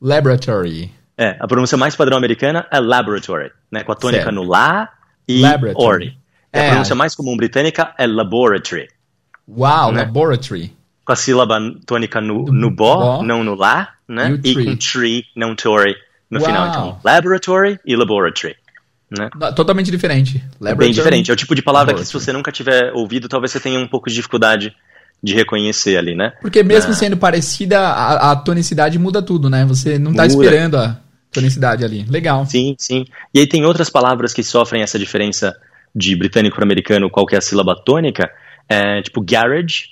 [0.00, 0.90] Laboratory.
[1.16, 3.84] É, a pronúncia mais padrão americana é laboratory, né?
[3.84, 4.34] Com a tônica Certo.
[4.34, 4.88] no lá
[5.28, 5.84] e Laboratory.
[5.86, 6.16] ori.
[6.52, 6.68] E a É.
[6.70, 8.88] pronúncia mais comum britânica é laboratory.
[9.48, 10.00] Uau, Né?
[10.02, 10.72] laboratory.
[11.04, 13.22] Com a sílaba tônica no, Do no bó, bó.
[13.22, 14.40] não no lá, né?
[14.42, 15.94] E E com tree, não tory
[16.30, 16.46] no Uau.
[16.46, 16.68] final.
[16.68, 18.56] Então, laboratory e laboratory.
[19.10, 19.28] Né?
[19.56, 20.36] Totalmente diferente.
[20.38, 20.76] É Laboratory.
[20.76, 21.30] bem diferente.
[21.30, 23.88] É o tipo de palavra que se você nunca tiver ouvido, talvez você tenha um
[23.88, 24.72] pouco de dificuldade
[25.22, 26.32] de reconhecer ali, né?
[26.40, 26.94] Porque mesmo Ah.
[26.94, 29.64] sendo parecida, a, a tonicidade muda tudo, né?
[29.66, 30.32] Você não tá Muda.
[30.34, 30.96] esperando a
[31.32, 32.04] tonicidade ali.
[32.08, 32.46] Legal.
[32.46, 33.04] Sim, sim.
[33.34, 35.56] E aí tem outras palavras que sofrem essa diferença
[35.94, 38.30] de britânico para americano, qual que é a sílaba tônica,
[38.68, 39.86] é, tipo garage,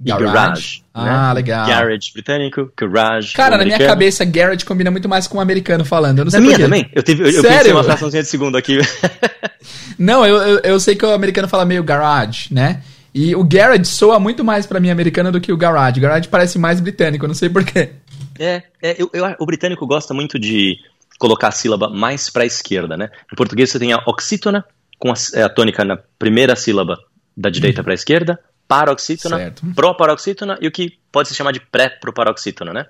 [0.00, 0.24] Garage.
[0.32, 0.82] garage.
[0.94, 1.34] Ah, né?
[1.34, 1.66] legal.
[1.66, 6.20] Garage britânico, garage Cara, na minha cabeça, Garrett combina muito mais com o americano falando.
[6.20, 6.62] Eu não Na sei minha por quê.
[6.64, 6.90] também.
[6.94, 7.58] Eu, tive, eu, eu Sério?
[7.58, 8.78] pensei uma fraçãozinha de segundo aqui.
[9.98, 12.82] Não, eu, eu, eu sei que o americano fala meio garage, né?
[13.14, 16.00] E o garage soa muito mais pra mim americano do que o garage.
[16.00, 17.90] Garage parece mais britânico, eu não sei porquê.
[18.38, 20.76] É, é, eu, eu- o britânico gosta muito de
[21.18, 23.10] colocar a sílaba mais para a esquerda, né?
[23.30, 24.64] Em português você tem a oxítona,
[24.98, 26.96] com a, é, a tônica na primeira sílaba
[27.36, 28.38] da direita para a esquerda,
[28.70, 29.66] paroxítona, Certo.
[29.74, 32.86] proparoxítona e o que pode se chamar de pré-proparoxítona, né?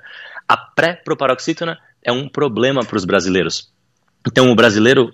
[0.47, 3.73] A pré-proparoxítona é um problema para os brasileiros.
[4.27, 5.11] Então o brasileiro,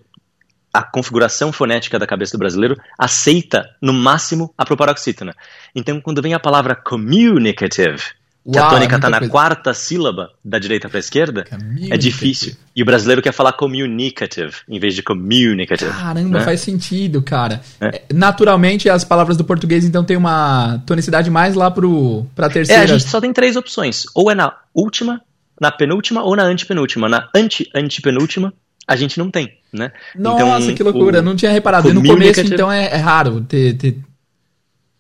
[0.75, 5.37] a configuração fonética da cabeça do brasileiro aceita no máximo a proparoxítona.
[5.73, 8.03] Então quando vem a palavra communicative,
[8.51, 9.32] que Uau, a tônica está é na coisa.
[9.32, 11.44] quarta sílaba da direita para a esquerda,
[11.90, 12.55] é difícil.
[12.74, 15.90] E o brasileiro quer falar communicative em vez de communicative.
[15.90, 16.44] Caramba, né?
[16.44, 17.61] faz sentido, cara.
[17.80, 17.86] É.
[17.86, 18.03] é.
[18.14, 22.82] Naturalmente, as palavras do português então tem uma tonicidade mais lá para a terceira.
[22.82, 24.05] É, a gente só tem três opções.
[24.14, 25.20] Ou é na última,
[25.61, 27.09] na penúltima ou na antepenúltima.
[27.09, 28.53] Na anti-antepenúltima,
[28.86, 29.90] a gente não tem, né?
[30.14, 31.20] Nossa, então, que loucura.
[31.20, 31.92] Não tinha reparado.
[31.92, 33.99] No começo, então, é, é raro ter, ter,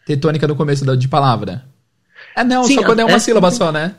[0.04, 1.64] ter tônica no começo de palavra.
[2.36, 3.94] É, não, Sim, só quando é uma é, sílaba só, né?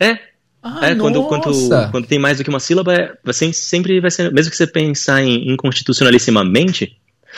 [0.00, 0.18] É.
[0.60, 1.48] Ah, é, quando, quando,
[1.92, 4.32] quando tem mais do que uma sílaba, é, você sempre vai ser.
[4.32, 6.96] Mesmo que você pensar em inconstitucionalissimamente,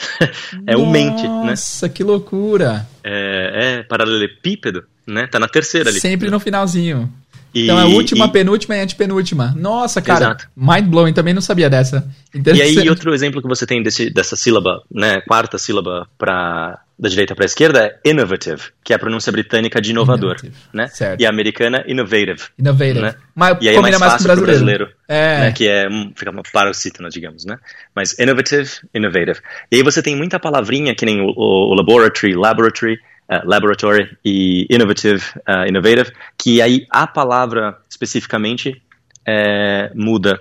[0.65, 1.49] é o mente, né?
[1.51, 2.87] Nossa, que loucura!
[3.03, 5.27] É, é paralelepípedo, né?
[5.27, 5.99] Tá na terceira ali.
[5.99, 7.13] Sempre no finalzinho.
[7.53, 8.31] E, então é última, e...
[8.31, 9.53] penúltima e antepenúltima.
[9.55, 10.47] Nossa, cara, Exato.
[10.55, 12.07] mind blowing, também não sabia dessa.
[12.33, 17.07] E aí, outro exemplo que você tem desse, dessa sílaba, né, quarta sílaba para da
[17.07, 20.35] direita para a esquerda é innovative, que é a pronúncia britânica de inovador,
[20.73, 20.87] né?
[20.87, 21.21] Certo.
[21.21, 22.43] E a americana innovative.
[22.59, 22.99] Innovative.
[22.99, 23.15] Né?
[23.33, 25.39] Mas e aí é mais fácil para o brasileiro, é.
[25.39, 27.57] Né, que é fica uma paroxítona, digamos, né?
[27.95, 29.39] Mas innovative, innovative.
[29.71, 34.09] E aí você tem muita palavrinha que nem o, o, o laboratory, laboratory, uh, laboratory
[34.25, 38.81] e innovative, uh, innovative, que aí a palavra especificamente
[39.25, 40.39] é, muda.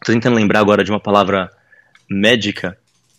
[0.00, 1.50] Estou tentando lembrar agora de uma palavra
[2.08, 2.76] médica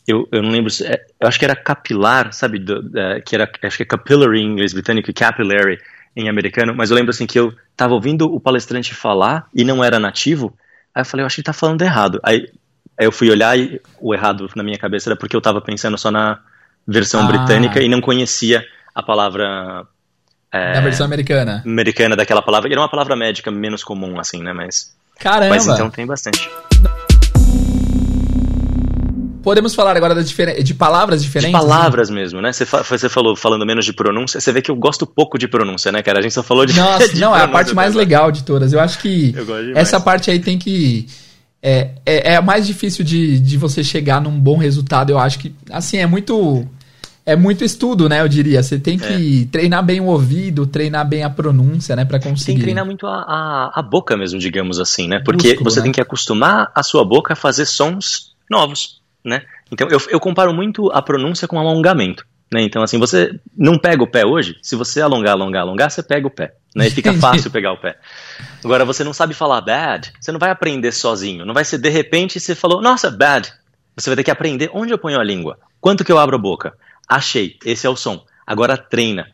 [0.07, 2.83] eu, eu não lembro, é, eu acho que era capilar, sabe, do,
[3.25, 5.79] que era, acho que é capillary em inglês britânico e capillary
[6.15, 9.83] em americano, mas eu lembro assim que eu tava ouvindo o palestrante falar e não
[9.83, 10.53] era nativo,
[10.93, 12.19] aí eu falei, eu acho que ele tá falando errado.
[12.23, 12.51] Aí,
[12.99, 15.97] aí eu fui olhar e o errado na minha cabeça era porque eu tava pensando
[15.97, 16.39] só na
[16.85, 17.27] versão ah.
[17.27, 19.87] britânica e não conhecia a palavra
[20.51, 21.63] é, na versão americana.
[21.65, 22.69] Americana daquela palavra.
[22.69, 24.51] Era uma palavra médica menos comum, assim, né?
[24.51, 24.93] Mas.
[25.17, 25.49] Caramba!
[25.49, 26.49] Mas então tem bastante.
[29.43, 31.59] Podemos falar agora de, de palavras diferentes?
[31.59, 32.15] De palavras né?
[32.15, 32.53] mesmo, né?
[32.53, 34.39] Você, fa você falou falando menos de pronúncia.
[34.39, 36.19] Você vê que eu gosto pouco de pronúncia, né, cara?
[36.19, 36.73] A gente só falou de.
[36.77, 38.71] Nossa, de não, é a parte mais legal de todas.
[38.71, 41.07] Eu acho que eu essa parte aí tem que.
[41.63, 45.11] É, é, é a mais difícil de, de você chegar num bom resultado.
[45.11, 46.67] Eu acho que, assim, é muito.
[47.23, 48.21] É muito estudo, né?
[48.21, 48.61] Eu diria.
[48.61, 49.45] Você tem que é.
[49.51, 52.05] treinar bem o ouvido, treinar bem a pronúncia, né?
[52.05, 52.45] para conseguir.
[52.45, 55.19] Tem que treinar muito a, a, a, boca mesmo, digamos assim, né?
[55.23, 55.83] Porque Músculo, você né?
[55.83, 59.43] tem que acostumar a sua boca a fazer sons novos né?
[59.71, 62.25] Então eu, eu comparo muito a pronúncia com alongamento.
[62.51, 62.61] Né?
[62.63, 66.27] Então, assim, você não pega o pé hoje, se você alongar, alongar, alongar, você pega
[66.27, 66.53] o pé.
[66.75, 66.87] Né?
[66.87, 67.97] E fica fácil pegar o pé.
[68.63, 71.45] Agora, você não sabe falar bad, você não vai aprender sozinho.
[71.45, 73.53] Não vai ser de repente você falou, nossa, bad.
[73.95, 76.39] Você vai ter que aprender onde eu ponho a língua, quanto que eu abro a
[76.39, 76.73] boca.
[77.07, 78.23] Achei, esse é o som.
[78.45, 79.27] Agora treina.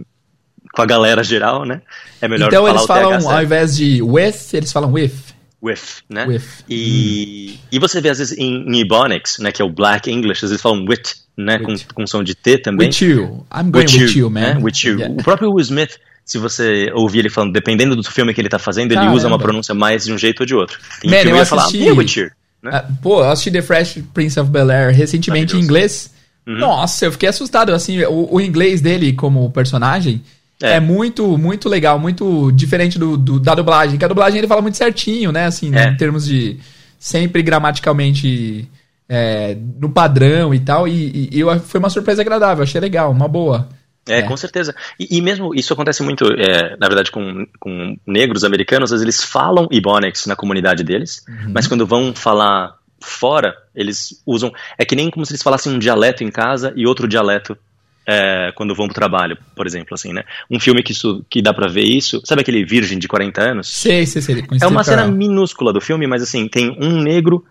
[0.74, 1.82] com a galera geral, né?
[2.22, 2.84] É melhor então, falar o.
[2.84, 6.28] Então eles falam, ao invés de with, eles falam with with, né?
[6.28, 6.44] With.
[6.70, 7.58] E, hum.
[7.72, 10.52] e você vê às vezes em, em Ebonics, né, que é o Black English, às
[10.52, 11.86] vezes falam wit, né, with.
[11.88, 12.88] Com, com som de T também.
[12.88, 13.46] With you.
[13.54, 14.56] I'm going with, with you, man.
[14.56, 14.60] Né?
[14.62, 14.98] With you.
[14.98, 15.14] Yeah.
[15.14, 18.60] O próprio Will Smith, se você ouvir ele falando, dependendo do filme que ele tá
[18.60, 19.16] fazendo, ele Caramba.
[19.16, 20.80] usa uma pronúncia mais de um jeito ou de outro.
[21.02, 21.84] Tem Man, eu assisti...
[21.84, 22.32] falar, with you.
[22.64, 22.72] Né?
[22.80, 26.14] Uh, pô, eu assisti The Fresh Prince of Bel-Air recentemente em inglês.
[26.48, 26.58] Uhum.
[26.58, 30.22] Nossa, eu fiquei assustado, assim, o, o inglês dele como personagem
[30.62, 30.74] é.
[30.74, 30.80] é.
[30.80, 33.98] muito, muito legal, muito diferente do, do, da dublagem.
[33.98, 35.46] Que a dublagem ele fala muito certinho, né?
[35.46, 35.90] Assim, é.
[35.90, 36.58] em termos de
[37.00, 38.68] sempre gramaticalmente
[39.08, 40.88] é, no padrão e tal.
[40.88, 43.70] E, e, e, foi uma surpresa agradável, achei legal, uma boa.
[44.08, 44.22] É, é.
[44.22, 44.76] com certeza.
[44.99, 49.03] E, e, mesmo isso acontece muito, é, na verdade, com, com negros americanos, às vezes
[49.03, 51.51] eles falam Ebonics na comunidade deles, uhum.
[51.53, 54.51] mas quando vão falar fora, eles usam.
[54.78, 57.58] É que nem como se eles falassem um dialeto em casa e outro dialeto
[58.08, 60.24] é, quando vão pro trabalho, por exemplo, assim, né?
[60.49, 63.68] Um filme que, isso, que dá pra ver isso, sabe aquele Virgem de 40 anos?
[63.68, 64.45] Sei, sei, sei.
[64.62, 67.43] É uma cena minúscula do filme, mas assim, tem um negro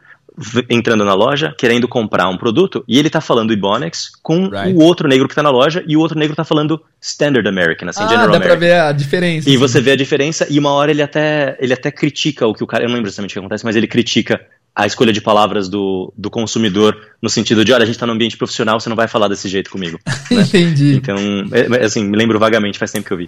[0.68, 4.72] entrando na loja, querendo comprar um produto, e ele tá falando Ibonex com right.
[4.74, 7.88] o outro negro que tá na loja, e o outro negro tá falando Standard American,
[7.88, 8.58] assim, ah, General dá American.
[8.58, 9.48] pra ver a diferença.
[9.48, 9.60] E assim.
[9.60, 12.66] você vê a diferença, e uma hora ele até, ele até critica o que o
[12.66, 14.40] cara, eu não lembro exatamente o que acontece, mas ele critica
[14.74, 18.12] a escolha de palavras do, do consumidor no sentido de, olha, a gente está no
[18.12, 19.98] ambiente profissional, você não vai falar desse jeito comigo.
[20.30, 20.40] Né?
[20.40, 20.94] Entendi.
[20.96, 21.16] Então,
[21.52, 23.24] é, é, assim, me lembro vagamente, faz tempo que eu vi.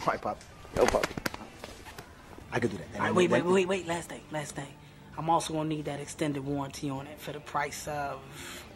[2.57, 2.99] I could do that.
[2.99, 3.87] Right, then- wait, wait, wait, wait.
[3.87, 4.86] Last thing, last thing.
[5.19, 8.19] I'm also gonna need that extended warranty on it for the price of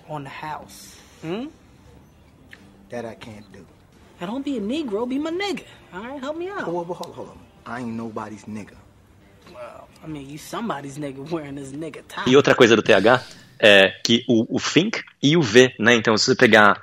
[0.08, 0.96] on the house.
[1.22, 1.46] Hmm?
[2.90, 3.64] That I can't do.
[4.20, 5.64] Now don't be a Negro, be my nigga.
[5.92, 6.66] All right, help me out.
[6.66, 7.38] Oh, well, well, hold on, hold on.
[7.66, 8.74] I ain't nobody's nigga.
[9.54, 12.28] Well, I mean, you somebody's nigga wearing this nigga top.
[12.28, 13.22] E outra coisa do TH
[13.58, 15.94] é que o, o think e o V, né?
[15.94, 16.80] Então, se você pegar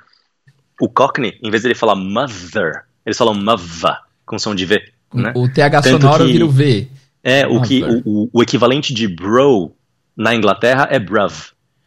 [0.80, 4.80] o Cockney, em vez de ele falar mother, eles falam mava, com som de V.
[5.12, 5.32] Né?
[5.34, 6.88] O TH Tanto sonoro que- vira o V.
[7.22, 9.72] É, o, que, o, o- equivalente de bro
[10.16, 11.32] na Inglaterra é bruv.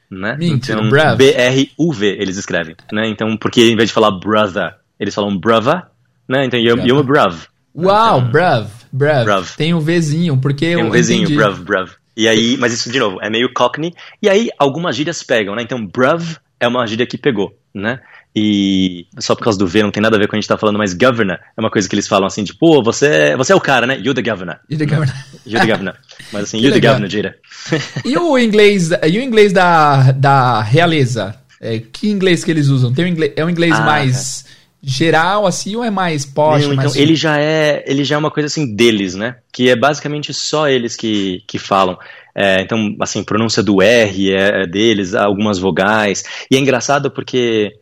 [0.10, 0.36] Né?
[0.38, 1.16] Mentira, então, bruv.
[1.18, 2.76] B-R-U-V eles escrevem.
[2.92, 3.08] Né?
[3.08, 5.84] Então, porque em vez de falar brother, eles falam brother,
[6.28, 6.46] né?
[6.46, 7.48] Então, you're, you're bruv.
[7.74, 9.24] Uau, bruv, bruv.
[9.24, 9.56] Bruv.
[9.56, 11.36] Tem um Vzinho, porque Tem eu um vizinho, entendi.
[11.38, 11.92] bruv, bruv.
[12.16, 13.94] E aí, mas isso, de novo, é meio cockney.
[14.22, 15.62] E aí, algumas gírias pegam, né?
[15.64, 18.02] Então, bruv é uma gíria que pegou, né?
[18.36, 20.42] E só por causa do V, não tem nada a ver com o que a
[20.42, 23.36] gente tá falando, mas governor é uma coisa que eles falam assim, tipo, pô, você,
[23.36, 23.96] você é o cara, né?
[23.96, 24.58] You're the governor.
[24.70, 25.14] E the governor.
[25.46, 25.96] You're the governor.
[26.32, 27.36] Mas assim, Que you're the governor, Jira.
[28.06, 31.36] E o inglês, e o inglês da, da realeza?
[31.60, 32.94] É, que inglês que eles usam?
[32.94, 34.46] Tem um inglês, é um inglês Ah, mais
[34.82, 36.64] geral, assim, ou é mais posh?
[36.64, 36.96] Não, então, mais...
[36.96, 39.36] ele já é ele já é uma coisa assim deles, né?
[39.52, 41.98] Que é basicamente só eles que, que falam.
[42.34, 46.24] É, então, assim, pronúncia do R é, é deles, algumas vogais.
[46.50, 47.74] E é engraçado porque,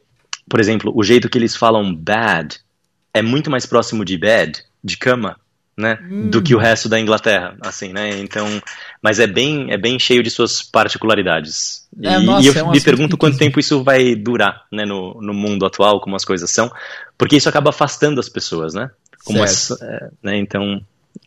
[0.49, 2.59] por exemplo, o jeito que eles falam bad
[3.13, 5.37] é muito mais próximo de bed, de cama,
[5.79, 5.97] né?
[6.29, 8.19] Do que o resto da Inglaterra, assim, né?
[8.19, 8.45] Então,
[9.01, 11.87] mas é bem é bem cheio de suas particularidades.
[12.03, 14.85] É, e, nossa, e eu é um me pergunto quanto tempo isso vai durar, né?
[14.85, 16.69] No, no mundo atual, como as coisas são,
[17.17, 18.91] porque isso acaba afastando as pessoas, né?
[19.23, 20.37] Como essa, é, né?
[20.37, 20.81] Então,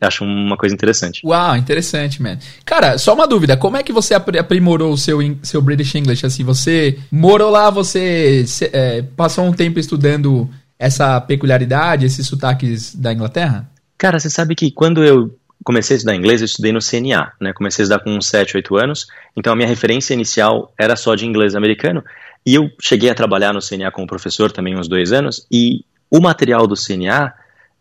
[0.04, 1.20] acho uma coisa interessante.
[1.24, 2.38] Uau, interessante, man.
[2.64, 6.24] Cara, só uma dúvida, como é que você apri- aprimorou o seu, seu British English?
[6.26, 10.48] Assim, você morou lá, você é, passou um tempo estudando
[10.78, 13.68] essa peculiaridade, esses sotaques da Inglaterra?
[13.96, 17.52] Cara, você sabe que quando eu comecei a estudar inglês, eu estudei no CNA, né?
[17.52, 21.14] Comecei a estudar com uns 7, 8 anos, então a minha referência inicial era só
[21.14, 22.02] de inglês americano,
[22.44, 26.20] e eu cheguei a trabalhar no CNA como professor também uns dois anos, e o
[26.20, 27.32] material do CNA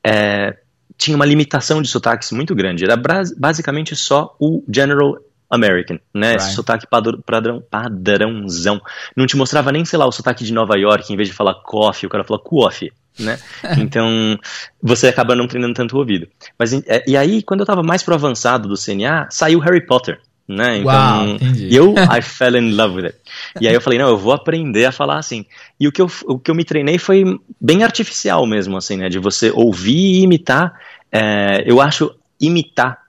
[0.03, 0.55] é,
[1.01, 2.95] tinha uma limitação de sotaques muito grande, era
[3.37, 5.17] basicamente só o General
[5.49, 6.35] American, né?
[6.35, 6.55] Esse Right.
[6.55, 8.79] sotaque padr- padrão, padrãozão.
[9.17, 11.55] Não te mostrava nem, sei lá, o sotaque de Nova York, em vez de falar
[11.55, 13.39] coffee, o cara fala coffee, né?
[13.77, 14.37] Então,
[14.81, 16.27] você acaba não treinando tanto o ouvido.
[16.57, 20.19] Mas, é, e aí, quando eu tava mais pro avançado do CNA, saiu Harry Potter,
[20.51, 20.77] né?
[20.77, 21.75] Então, Uau, entendi.
[21.75, 23.17] eu, I fell in love with it.
[23.59, 25.45] E aí eu falei, não, eu vou aprender a falar assim.
[25.79, 27.23] E o que eu, o que eu me treinei foi
[27.59, 29.09] bem artificial mesmo, assim, né?
[29.09, 30.73] De você ouvir e imitar.
[31.11, 32.99] É, eu acho imitar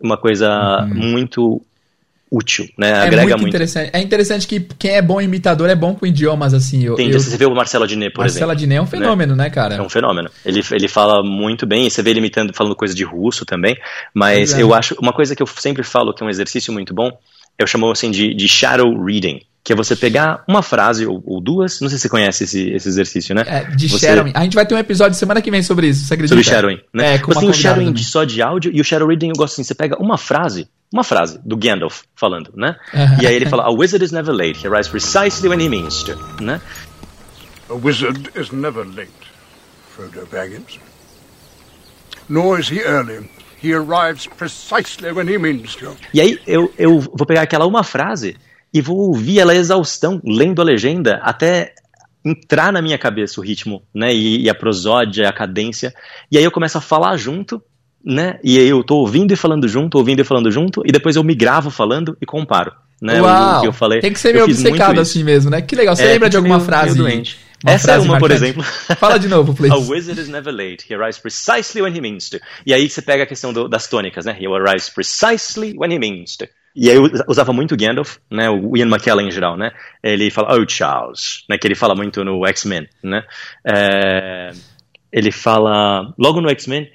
[0.00, 1.62] uma coisa muito
[2.36, 2.90] útil, né?
[2.90, 3.48] É Agrega muito, muito.
[3.48, 3.90] interessante.
[3.92, 6.82] É interessante que quem é bom imitador é bom com idiomas, assim.
[6.84, 8.56] Eu, Tem, eu, Você vê o Marcelo Adnet, por Marcela exemplo.
[8.60, 9.76] Diné é um fenômeno, né, cara?
[9.76, 10.30] É um fenômeno.
[10.44, 13.76] Ele, ele fala muito bem, e você vê ele imitando, falando coisa de russo também,
[14.12, 17.10] mas eu acho, uma coisa que eu sempre falo que é um exercício muito bom,
[17.58, 21.40] eu chamo assim de, de shadow reading, que é você pegar uma frase ou, ou
[21.40, 23.44] duas, não sei se você conhece esse, esse exercício, né?
[23.46, 24.32] É, de Você- shadowing.
[24.34, 26.34] A gente vai ter um episódio semana que vem sobre isso, você acredita?
[26.42, 27.14] Sobre shadowing, né?
[27.14, 27.94] É, com Você tem o shadowing também.
[27.94, 30.68] de só de áudio e o shadow reading eu gosto assim, você pega uma frase,
[30.94, 32.76] uma frase do Gandalf falando, né?
[33.20, 36.04] E aí ele fala, a wizard is never late, he arrives precisely when he means
[36.04, 36.60] to, né?
[37.68, 39.10] A wizard is never late,
[39.94, 40.78] Frodo Baggins.
[42.28, 43.28] Nor is he early.
[43.60, 45.96] He arrives precisely when he means to.
[46.12, 48.36] E aí eu, eu vou pegar aquela uma frase
[48.72, 51.74] e vou ouvir ela exaustão, lendo a legenda, até
[52.24, 54.14] entrar na minha cabeça o ritmo, né?
[54.14, 55.92] E, e a prosódia, a cadência.
[56.30, 57.60] E aí eu começo a falar junto,
[58.04, 58.38] né?
[58.44, 61.24] E aí eu tô ouvindo e falando junto, ouvindo e falando junto, e depois eu
[61.24, 62.72] me gravo falando e comparo.
[63.02, 63.58] Né, Uau!
[63.58, 64.00] o que eu falei.
[64.00, 65.60] Tem que ser meio obcecado assim mesmo, né?
[65.60, 65.94] Que legal.
[65.94, 66.94] Você É, lembra de alguma meio- frase?
[66.94, 67.38] meio doente.
[67.62, 68.34] uma Essa é uma, por marcante?
[68.34, 68.62] exemplo.
[68.96, 69.74] Fala de novo, please.
[69.74, 70.86] A wizard is never late.
[70.88, 72.38] He arrives precisely when he means to.
[72.64, 74.36] E aí você pega a questão do- das tônicas, né?
[74.40, 76.46] He arrives precisely when he means to.
[76.74, 78.48] E aí eu usava muito Gandalf, né?
[78.48, 79.70] O Ian McKellen em geral, né?
[80.02, 81.58] Ele fala, oh Charles, né?
[81.58, 83.22] Que ele fala muito no X-Men, né?
[83.66, 84.50] É,
[85.12, 86.88] ele fala, logo no X-Men,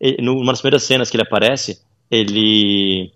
[0.00, 1.80] e- numa das primeiras cenas que ele aparece,
[2.10, 3.10] ele...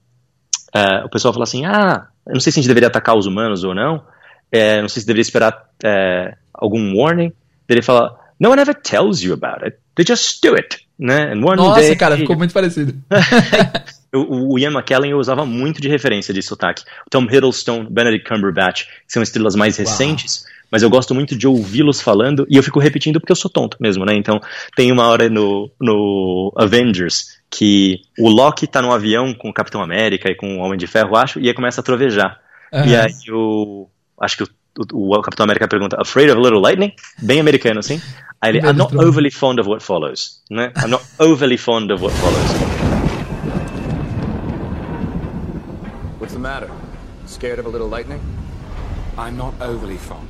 [0.74, 3.26] é, o pessoal fala assim, ah, eu não sei se a gente deveria atacar os
[3.26, 4.03] humanos ou não,
[4.51, 7.33] é, não sei se deveria esperar é, algum warning.
[7.68, 11.35] Ele fala, no one ever tells you about it, they just do it, né?
[11.57, 12.95] Nossa, day- cara, ficou muito parecido.
[14.14, 16.85] o, o Ian McKellen eu usava muito de referência de sotaque.
[17.11, 22.00] Tom Hiddleston, Benedict Cumberbatch, que são estrelas mais recentes, mas eu gosto muito de ouvi-los
[22.00, 24.14] falando e eu fico repetindo porque eu sou tonto mesmo, né?
[24.14, 24.40] Então
[24.74, 29.82] tem uma hora no, no Avengers que o Loki tá num avião com o Capitão
[29.82, 32.40] América e com o Homem de Ferro, acho, e aí começa a trovejar.
[32.72, 32.86] Aham.
[32.86, 33.86] E aí o.
[34.18, 34.48] Acho que o,
[34.94, 36.94] o, o Capitão América pergunta, afraid of a little lightning?
[37.20, 38.00] Bem americano, assim.
[38.40, 40.40] Aí ele, I'm not overly fond of what follows.
[40.50, 40.72] Né?
[40.82, 42.82] I'm not overly fond of what follows.
[46.42, 46.68] matter?
[47.24, 48.20] Scared of a little lightning?
[49.16, 50.28] I'm not overly fond.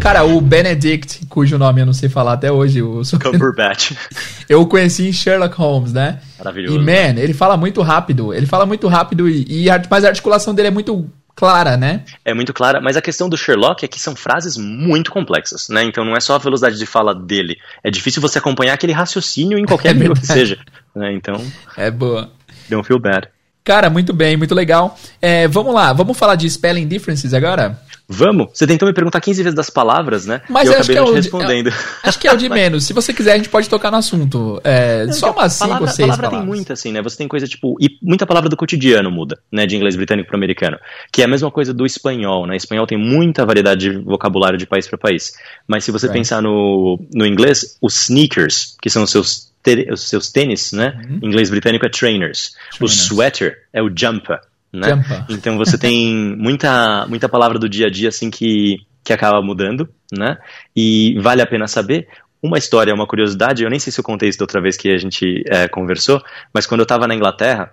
[0.00, 3.92] Cara, o Benedict, cujo nome eu não sei falar até hoje, o Cumberbatch.
[4.48, 6.20] eu o conheci em Sherlock Holmes, né?
[6.38, 6.76] Maravilhoso.
[6.76, 8.34] E, man, ele fala muito rápido.
[8.34, 12.02] Ele fala muito rápido, e, e a- mas a articulação dele é muito clara, né?
[12.24, 15.84] É muito clara, mas a questão do Sherlock é que são frases muito complexas, né?
[15.84, 17.56] Então não é só a velocidade de fala dele.
[17.82, 20.58] É difícil você acompanhar aquele raciocínio em qualquer É língua que seja.
[20.94, 21.12] né?
[21.14, 21.40] Então,
[21.76, 22.30] É boa.
[22.68, 23.28] don't feel bad.
[23.64, 24.98] Cara, muito bem, muito legal.
[25.20, 27.78] É, vamos lá, vamos falar de spelling differences agora?
[28.10, 28.48] Vamos?
[28.54, 30.40] Você tentou me perguntar 15 vezes das palavras, né?
[30.48, 31.68] Mas eu acabei que é não te o de- respondendo.
[31.68, 31.72] é-
[32.04, 32.84] acho que é o de menos.
[32.86, 34.58] Se você quiser, a gente pode tocar no assunto.
[34.64, 36.40] É, só umas 5 ou palavra, 6 palavra palavras.
[36.40, 37.02] tem muita, assim, né?
[37.02, 37.76] Você tem coisa tipo.
[37.78, 39.66] E muita palavra do cotidiano muda, né?
[39.66, 40.78] De inglês britânico para americano.
[41.12, 42.56] Que é a mesma coisa do espanhol, né?
[42.56, 45.32] Espanhol tem muita variedade de vocabulário de país para país.
[45.66, 46.18] Mas se você Right.
[46.18, 49.52] pensar no, no inglês, os sneakers, que são os seus,
[49.92, 50.98] os seus tênis, né?
[51.22, 52.52] Em inglês britânico é trainers.
[52.76, 53.00] O Trainers.
[53.06, 54.40] sweater é o jumper.
[54.72, 54.88] Né?
[55.30, 59.88] Então você tem muita, muita palavra do dia a dia assim que, que acaba mudando,
[60.12, 60.36] né?
[60.76, 62.08] E vale a pena saber.
[62.40, 64.90] Uma história, uma curiosidade, eu nem sei se eu contei isso da outra vez que
[64.90, 66.22] a gente é, conversou,
[66.54, 67.72] mas quando eu estava na Inglaterra,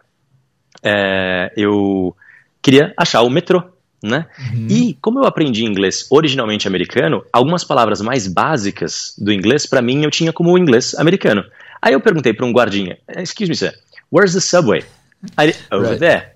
[0.81, 2.15] é, eu
[2.63, 3.63] queria achar o metrô,
[4.01, 4.25] né?
[4.69, 10.03] E como eu aprendi inglês originalmente americano, algumas palavras mais básicas do inglês, para mim,
[10.03, 11.43] eu tinha como inglês americano.
[11.79, 13.71] Aí eu perguntei para um guardinha, excuse me, sir,
[14.11, 14.83] where's the subway?
[15.71, 15.99] Over Right.
[15.99, 16.34] there.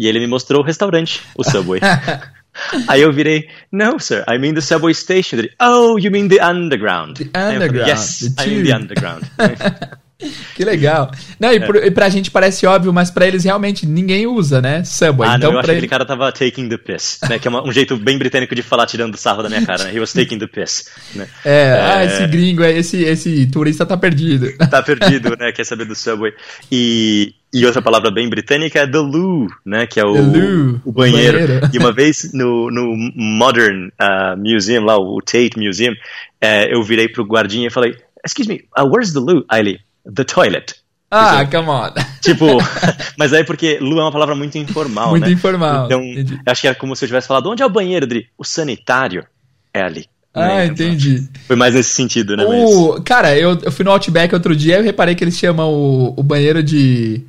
[0.00, 1.78] E ele me mostrou o restaurante, o subway.
[2.88, 5.38] Aí eu virei, no, sir, I mean the subway station.
[5.38, 7.18] Ele, oh, you mean the underground.
[7.18, 9.22] The eu falei, underground, yes, the I mean tube." the underground.
[10.54, 11.10] Que legal.
[11.38, 14.84] Não, e, pro, e pra gente parece óbvio, mas pra eles realmente ninguém usa, né?
[14.84, 15.28] Subway.
[15.30, 15.78] ah, então não, eu que ele...
[15.78, 17.38] aquele cara tava taking the piss, né?
[17.38, 19.94] Que é uma- um jeito bem britânico de falar tirando sarro da minha cara, né?
[19.94, 21.26] He was taking the piss, né?
[21.44, 24.52] É, ah, esse gringo, é- esse, esse turista tá perdido.
[24.68, 25.50] tá perdido, né?
[25.52, 26.32] Quer saber do Subway.
[26.70, 29.86] E, e outra palavra bem britânica é the loo, né?
[29.86, 31.38] Que é o, loo, o banheiro.
[31.38, 31.70] banheiro.
[31.72, 35.94] E uma vez no, no Modern uh, Museum, lá, o Tate Museum,
[36.40, 39.44] eh, eu virei pro guardinha e falei, excuse me, uh, where's the loo?
[39.48, 39.80] Aí ele,
[40.14, 40.74] the toilet.
[41.10, 41.90] Ah, come on.
[42.22, 42.46] Tipo,
[43.18, 45.32] mas aí porque loo é uma palavra muito informal, Muito né?
[45.32, 46.38] informal, Então, entendi.
[46.46, 48.28] acho que é como se eu tivesse falado, onde é o banheiro, Dri?
[48.38, 49.26] O sanitário
[49.74, 50.04] é ali.
[50.32, 50.66] Ah, né?
[50.66, 51.28] entendi.
[51.48, 52.44] Foi mais nesse sentido, né?
[52.46, 55.36] Mas- O, cara, eu, eu fui no Outback outro dia e eu reparei que eles
[55.36, 57.24] chamam o, o banheiro de.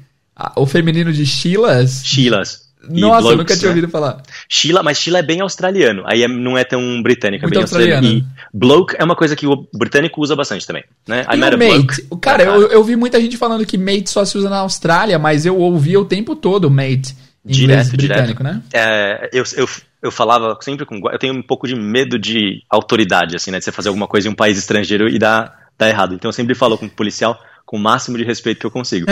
[0.55, 2.03] o feminino de Sheilas.
[2.05, 2.69] Sheilas.
[2.91, 3.75] e Nossa, eu nunca tinha né?
[3.75, 4.21] ouvido falar.
[4.53, 6.03] Sheila, mas Sheila é bem australiano.
[6.05, 8.05] Aí é- não é tão britânico, é bem australiano.
[8.05, 8.21] E
[8.53, 11.25] bloke é uma coisa que o britânico usa bastante também, né?
[11.33, 11.87] I met o a bloke.
[11.87, 12.07] mate?
[12.09, 15.17] O- Cara, eu, eu vi muita gente falando que mate só se usa na Austrália,
[15.17, 18.43] mas eu ouvia o tempo todo mate em direto, britânico, direto.
[18.43, 18.61] né?
[18.73, 19.69] É, eu, eu,
[20.03, 20.99] eu falava sempre com.
[21.09, 23.59] Eu tenho um pouco de medo de autoridade, assim, né?
[23.59, 26.13] De você fazer alguma coisa em um país estrangeiro e dar, dar errado.
[26.13, 27.39] Então eu sempre falo com o policial
[27.71, 29.05] com o máximo de respeito que eu consigo.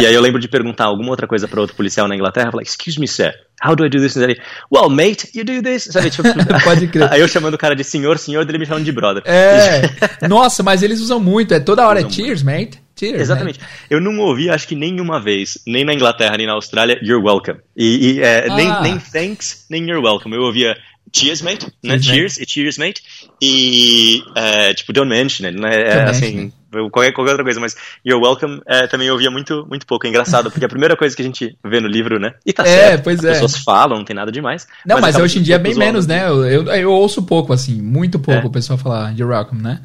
[0.00, 2.64] e aí eu lembro de perguntar alguma outra coisa para outro policial na Inglaterra, falei,
[2.64, 3.30] excuse me, sir,
[3.62, 4.16] how do I do this?
[4.16, 4.40] E ele,
[4.72, 5.84] well, mate, you do this.
[5.84, 6.22] Sabe, tipo,
[6.64, 7.12] Pode crer.
[7.12, 9.22] Aí eu chamando o cara de senhor, senhor, dele me chamando de brother.
[9.26, 9.82] É.
[10.26, 11.52] Nossa, mas eles usam muito.
[11.52, 12.00] É toda hora.
[12.00, 12.80] É cheers, mate.
[12.98, 13.20] Cheers.
[13.20, 13.60] Exatamente.
[13.90, 17.58] Eu não ouvi, acho que nenhuma vez, nem na Inglaterra, nem na Austrália, you're welcome.
[17.76, 18.56] E, e, é, Ah.
[18.56, 20.34] nem, nem thanks, nem you're welcome.
[20.34, 20.74] Eu ouvia
[21.14, 21.98] cheers, mate, né?
[21.98, 23.02] Cheers, Cheers e cheers, mate.
[23.42, 25.82] E, é, tipo, don't mention it, né?
[25.82, 29.30] É, Don't assim, mention qualquer, qualquer outra coisa, mas you're welcome é, também eu ouvia
[29.30, 30.06] muito, muito pouco.
[30.06, 32.34] É engraçado, porque a primeira coisa que a gente vê no livro, né?
[32.44, 33.04] E tá É, certo.
[33.04, 33.32] pois as é.
[33.32, 34.66] pessoas falam, não tem nada demais.
[34.84, 36.26] Não, mas, acaba hoje em dia é bem menos, né?
[36.26, 38.46] Eu, eu, eu ouço pouco, assim, muito pouco É.
[38.46, 39.80] o pessoal falar you're welcome, né?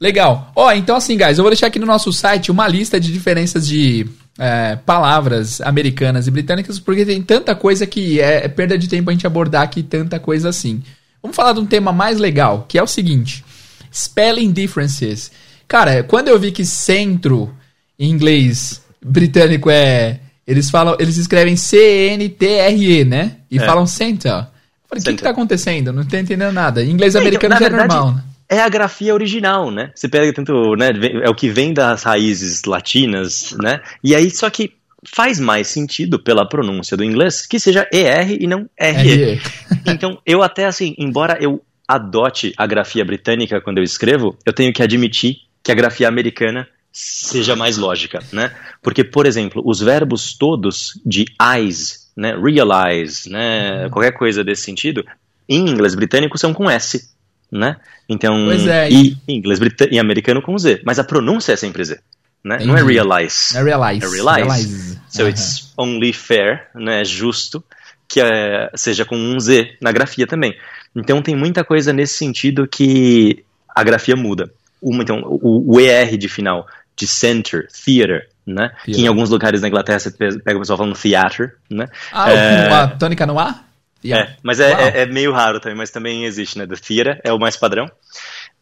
[0.00, 0.52] Legal.
[0.54, 3.66] Ó, então assim, guys, eu vou deixar aqui no nosso site uma lista de diferenças
[3.66, 4.06] de
[4.38, 9.10] é, palavras americanas e britânicas, porque tem tanta coisa que é, é perda de tempo
[9.10, 10.82] a gente abordar aqui tanta coisa assim.
[11.20, 13.44] Vamos falar de um tema mais legal, que é o seguinte:
[13.92, 15.32] spelling differences.
[15.68, 17.54] Cara, quando eu vi que centro
[17.98, 20.20] em inglês britânico é.
[20.46, 23.36] Eles falam, eles escrevem C-N-T-R-E, né?
[23.50, 23.60] E É.
[23.60, 24.32] falam center.
[24.32, 24.46] Eu
[24.88, 25.92] falei, o que, que tá acontecendo?
[25.92, 26.82] Não tô entendendo nada.
[26.82, 28.24] Em inglês É, então, americano na já é verdade, normal, né?
[28.48, 29.90] É a grafia original, né?
[29.94, 30.88] Você pega tanto, né?
[31.22, 33.80] É o que vem das raízes latinas, né?
[34.02, 34.72] E aí, só que
[35.04, 38.66] faz mais sentido pela pronúncia do inglês que seja ER e não.
[38.80, 39.38] RE.
[39.86, 44.72] Então, eu até assim, embora eu adote a grafia britânica quando eu escrevo, eu tenho
[44.72, 48.54] que admitir que a grafia americana seja mais lógica, né?
[48.82, 55.04] Porque, por exemplo, os verbos todos de eyes, né, realize, né, qualquer coisa desse sentido,
[55.46, 57.10] em inglês britânico são com S,
[57.52, 57.76] né?
[58.08, 61.84] Então, é, e em inglês britânico, em americano com Z, mas a pronúncia é sempre
[61.84, 62.00] Z,
[62.42, 62.60] né?
[62.64, 63.54] Não é realize.
[63.54, 64.06] É realize.
[64.06, 64.46] É realize.
[64.46, 65.00] Realize.
[65.10, 65.28] So Aham.
[65.28, 67.62] it's only fair, né, justo,
[68.08, 70.56] que é, seja com um Z na grafia também.
[70.96, 74.50] Então tem muita coisa nesse sentido que a grafia muda.
[74.80, 76.66] Uma, então, o, o ER de final,
[76.96, 78.68] de center, theater, né?
[78.68, 78.94] Theater.
[78.94, 81.86] Que em alguns lugares da Inglaterra você pe- pega o pessoal falando theater, né?
[82.12, 83.64] Ah, É, a tônica no ar?
[84.04, 84.80] é, mas é, Uau.
[84.80, 86.66] é- é meio raro também, mas também existe, né?
[86.66, 87.90] The theater é o mais padrão.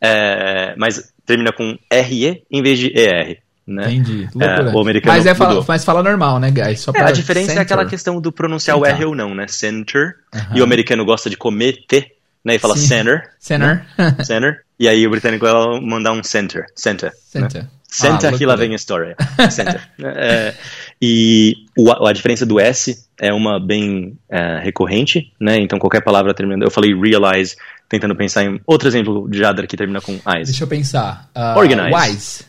[0.00, 3.92] É, mas termina com RE em vez de ER, né?
[3.92, 4.28] Entendi.
[4.40, 6.80] É, o americano mas, é fala, mas fala normal, né, guys?
[6.80, 7.58] Só É, a diferença center.
[7.60, 8.96] é aquela questão do pronunciar o Sentar.
[9.00, 9.46] R ou não, né?
[9.48, 10.14] Center.
[10.34, 10.56] Aham.
[10.56, 12.12] E o americano gosta de comer T,
[12.46, 12.54] né?
[12.54, 12.86] E fala Sim.
[12.86, 13.30] center.
[13.40, 13.84] Center.
[14.24, 14.60] Center.
[14.78, 16.64] E aí o britânico vai mandar um center.
[16.76, 17.12] Center.
[17.26, 17.62] Center.
[17.64, 17.68] Né?
[17.88, 19.16] Senta Ah, que lá vem a história.
[19.50, 19.80] Senta.
[20.02, 20.54] É,
[21.00, 25.56] e o- a diferença do S é uma bem é, recorrente, né?
[25.58, 26.62] Então qualquer palavra terminando.
[26.64, 27.56] Eu falei realize,
[27.88, 30.48] tentando pensar em outro exemplo de Jadra que termina com eyes.
[30.48, 31.28] Deixa eu pensar.
[31.34, 31.94] Ah, Organize.
[31.94, 32.44] Wise.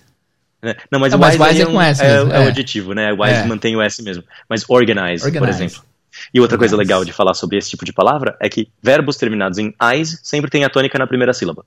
[0.62, 0.76] né?
[0.92, 2.44] Não, mas Não, mas wise, wise aí é com um- S é, mesmo, é o
[2.44, 2.48] é.
[2.48, 3.12] adjetivo, né?
[3.14, 3.46] Wise É.
[3.46, 4.24] mantém o S mesmo.
[4.50, 5.64] Mas organize, por Organize.
[5.64, 5.87] exemplo.
[6.34, 9.58] E outra coisa legal de falar sobre esse tipo de palavra é que verbos terminados
[9.58, 11.64] em eyes sempre tem a tônica na primeira sílaba.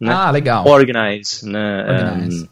[0.00, 0.12] Né?
[0.12, 0.66] Ah, legal.
[0.66, 1.84] Organize, né?
[1.88, 2.48] Organize.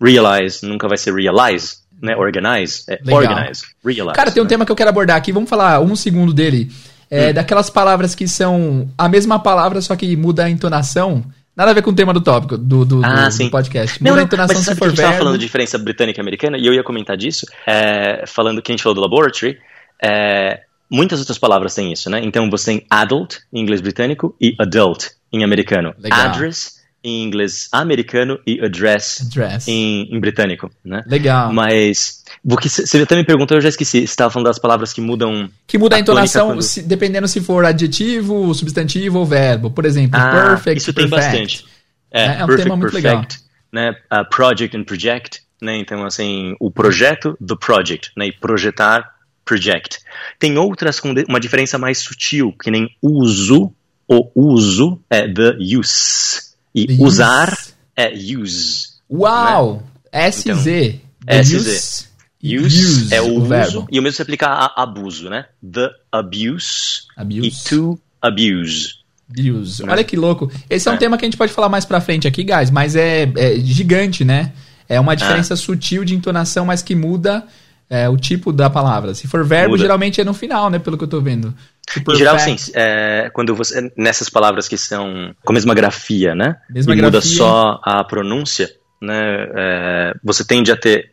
[0.00, 2.16] um, realize, nunca vai ser realize, né?
[2.16, 3.22] Organize, é Legal.
[3.22, 4.14] organize, realize.
[4.14, 4.48] Cara, tem um né?
[4.48, 5.32] tema que eu quero abordar aqui.
[5.32, 6.70] Vamos falar um segundo dele.
[7.10, 7.34] É, Hum.
[7.34, 11.22] Daquelas palavras que são a mesma palavra, só que muda a entonação.
[11.54, 14.02] Nada a ver com o tema do tópico, do, do, Ah, do- do podcast.
[14.02, 15.24] Não, Muda a não, entonação mas se sabe que for a gente tava verbo.
[15.24, 18.74] falando de diferença britânica e americana, e eu ia comentar disso, é, falando que a
[18.74, 19.58] gente falou do laboratory,
[20.02, 20.60] é,
[20.92, 22.20] muitas outras palavras têm isso, né?
[22.22, 25.94] Então você tem adult em inglês britânico e adult em americano.
[25.98, 26.20] Legal.
[26.20, 29.66] Address em inglês americano e address, Address.
[29.66, 31.02] Em, em britânico, né?
[31.04, 31.52] Legal.
[31.52, 35.00] Mas, porque você até me perguntou, eu já esqueci, você estava falando das palavras que
[35.00, 35.50] mudam...
[35.66, 39.68] Que muda a, a entonação quando- se- dependendo se for adjetivo, substantivo ou verbo.
[39.72, 41.32] Por exemplo, Ah, perfect, isso tem perfect.
[41.32, 41.66] bastante.
[42.12, 43.38] É, É, é um perfect, tema muito perfect,
[43.72, 43.90] né?
[44.12, 45.78] Uh, project and project, né?
[45.78, 48.26] Então, assim, o projeto do project, né?
[48.28, 49.11] E projetar,
[49.44, 49.98] project.
[50.38, 53.72] Tem outras com uma diferença mais sutil, que nem uso,
[54.08, 56.52] o uso é the use.
[56.74, 57.02] E The use.
[57.02, 57.58] usar
[57.96, 58.88] é use.
[59.10, 59.82] Uau!
[60.12, 60.44] SZ.
[61.26, 61.54] The SZ.
[61.56, 62.12] use.
[62.44, 63.86] Use, é o, uso, verbo.
[63.90, 65.46] e o mesmo se aplica a abuso, né?
[65.62, 67.46] The abuse, Abuse.
[67.46, 68.94] e to abuse.
[69.38, 69.84] Use.
[69.86, 69.92] Né?
[69.92, 70.50] Olha que louco.
[70.68, 70.98] Esse é um É.
[70.98, 74.24] tema que a gente pode falar mais pra frente aqui, guys, mas é, é gigante,
[74.24, 74.52] né?
[74.88, 77.46] É uma diferença sutil de entonação, mas que muda
[77.90, 79.14] é, o tipo da palavra.
[79.14, 79.82] Se for verbo, Muda.
[79.82, 80.78] geralmente é no final, né?
[80.78, 81.54] Pelo que eu tô vendo.
[81.88, 82.54] Tipo, Em geral, sim.
[82.54, 82.72] perfect.
[82.74, 86.56] é, quando você nessas palavras que são com a mesma grafia, né?
[86.70, 87.36] Mesma e muda grafia.
[87.36, 88.70] só a pronúncia,
[89.00, 89.20] né?
[89.56, 91.12] é, você tende a ter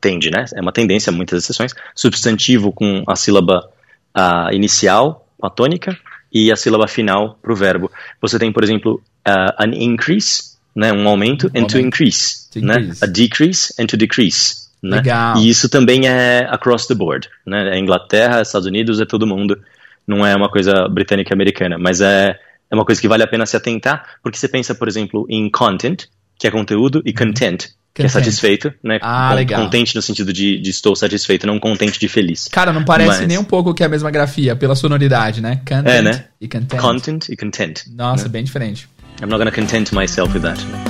[0.00, 0.44] tende, né?
[0.54, 1.72] É uma tendência, muitas exceções.
[1.94, 3.68] Substantivo com a sílaba
[4.14, 5.96] ah, inicial, com a tônica,
[6.32, 7.90] e a sílaba final para o verbo.
[8.20, 10.92] Você tem, por exemplo, ah, an increase, né?
[10.92, 11.78] Um aumento, and to aumento.
[11.78, 12.74] increase, To né?
[12.80, 13.04] increase.
[13.04, 14.63] A decrease and to decrease.
[14.84, 14.96] Né?
[14.98, 15.38] Legal.
[15.38, 17.74] E isso também é across the board, né?
[17.74, 19.58] É Inglaterra, Estados Unidos, é todo mundo.
[20.06, 22.38] Não é uma coisa britânica americana, mas é,
[22.70, 25.50] é uma coisa que vale a pena se atentar, porque você pensa, por exemplo, em
[25.50, 26.04] content,
[26.38, 28.98] que é conteúdo, e content, que é satisfeito, né?
[29.00, 29.62] Ah, Con- legal.
[29.62, 32.48] Contente no sentido de, de estou satisfeito, não contente de feliz.
[32.48, 35.62] Cara, não parece Mas- nem um pouco que é a mesma grafia, pela sonoridade, né?
[35.66, 36.24] Content É, né?
[36.38, 36.78] e content.
[36.80, 37.80] Content e content.
[37.96, 38.28] Nossa, né?
[38.30, 38.86] bem diferente.
[39.22, 40.60] I'm not gonna content myself with that.
[40.66, 40.84] né?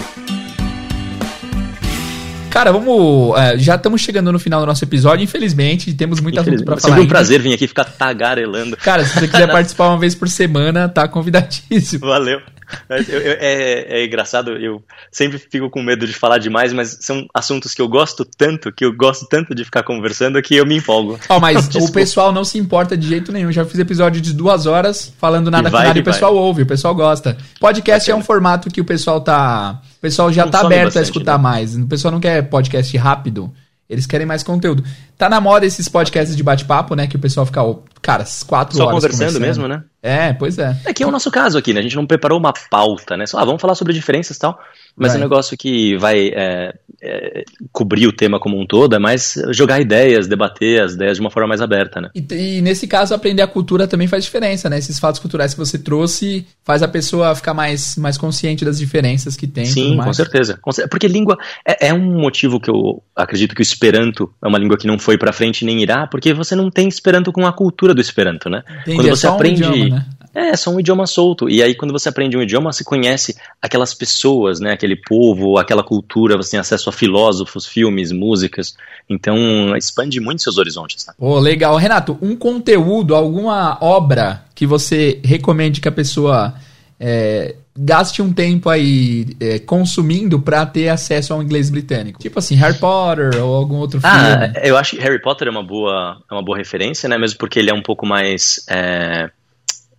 [2.54, 3.36] Cara, vamos.
[3.36, 6.94] é, já estamos chegando no final do nosso episódio, infelizmente, temos muito assunto pra falar.
[6.94, 8.76] Sempre um prazer vir aqui ficar tagarelando.
[8.76, 12.06] Cara, se você quiser participar uma vez por semana, tá convidadíssimo.
[12.06, 12.40] Valeu.
[12.88, 17.26] Eu- eu- é, é engraçado, eu sempre fico com medo de falar demais, mas são
[17.34, 20.76] assuntos que eu gosto tanto, que eu gosto tanto de ficar conversando, que eu me
[20.76, 21.18] empolgo.
[21.28, 23.50] Ó, mas o pessoal não se importa de jeito nenhum.
[23.52, 26.12] Já fiz episódio de duas horas falando nada E com vai nada e que o
[26.12, 27.36] pessoal ouve, o pessoal gosta.
[27.60, 29.80] Podcast é um formato que o pessoal tá.
[29.96, 31.42] O pessoal já tá Consome aberto a bastante, escutar né?
[31.42, 31.76] mais.
[31.76, 33.52] O pessoal não quer podcast rápido.
[33.88, 34.82] Eles querem mais conteúdo.
[35.16, 37.06] Tá na moda esses podcasts de bate-papo, né?
[37.06, 37.60] Que o pessoal fica,
[38.00, 39.84] cara, quatro Só horas conversando mesmo, né?
[40.02, 40.76] É, pois é.
[40.86, 41.80] É que é o nosso caso aqui, né?
[41.80, 43.26] A gente não preparou uma pauta, né?
[43.26, 44.58] Só, ah, vamos falar sobre diferenças e tal.
[44.96, 48.98] Mas é um negócio que vai é, é, cobrir o tema como um todo, é
[48.98, 52.10] mais jogar ideias, debater as ideias de uma forma mais aberta, né?
[52.14, 54.78] E, e nesse caso, aprender a cultura também faz diferença, né?
[54.78, 59.36] Esses fatos culturais que você trouxe faz a pessoa ficar mais, mais consciente das diferenças
[59.36, 59.66] que tem.
[59.66, 60.58] Sim, com certeza.
[60.88, 61.36] Porque língua
[61.66, 64.98] é, é um motivo que eu acredito que o Esperanto é uma língua que não
[64.98, 68.48] foi pra frente nem irá, porque você não tem Esperanto com a cultura do Esperanto,
[68.48, 68.62] né?
[68.86, 70.06] Entendi, é só um idioma, né?
[70.34, 71.48] É, é só um idioma solto.
[71.48, 74.72] E aí, quando você aprende um idioma, você conhece aquelas pessoas, né?
[74.72, 78.74] Aquele povo, aquela cultura, você tem acesso a filósofos, filmes, músicas.
[79.08, 79.36] Então,
[79.76, 81.04] expande muito seus horizontes.
[81.04, 81.14] Tá?
[81.18, 81.76] Pô, legal.
[81.76, 86.54] Renato, um conteúdo, alguma obra que você recomende que a pessoa
[86.98, 92.20] é, gaste um tempo aí é, consumindo pra ter acesso ao inglês britânico?
[92.20, 94.68] Tipo assim, Harry Potter ou algum outro Ah, filme.
[94.68, 97.18] eu acho que Harry Potter é uma boa, é uma boa referência, né?
[97.18, 99.28] Mesmo porque ele é um pouco mais é,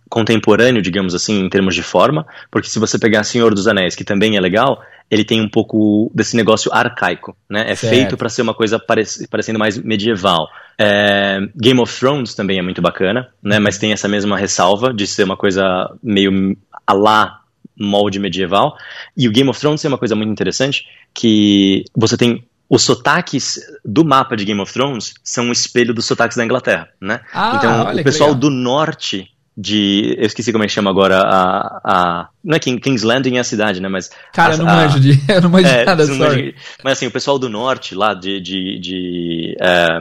[0.08, 2.26] contemporâneo, digamos assim, em termos de forma.
[2.50, 4.80] Porque se você pegar Senhor dos Anéis, que também é legal,
[5.10, 7.70] ele tem um pouco desse negócio arcaico, né?
[7.70, 7.92] É Certo.
[7.94, 10.48] feito para ser uma coisa parec- parecendo mais medieval.
[10.78, 13.58] É, Game of Thrones também é muito bacana, né?
[13.58, 15.62] Mas tem essa mesma ressalva de ser uma coisa
[16.02, 17.40] meio a lá
[17.78, 18.76] molde medieval.
[19.16, 23.60] E o Game of Thrones tem uma coisa muito interessante que você tem os sotaques
[23.84, 27.20] do mapa de Game of Thrones são um espelho dos sotaques da Inglaterra, né?
[27.32, 31.80] Ah, então o pessoal do norte de, eu esqueci como é que chama agora a,
[31.84, 33.88] a não é King, King's Landing é a cidade, né?
[33.88, 35.18] Mas Cara, a- eu não manjo de.
[35.28, 36.54] Eu não manjo é, nada, não manja-
[36.84, 38.40] Mas assim, o pessoal do norte lá, de.
[38.40, 39.98] de, de é,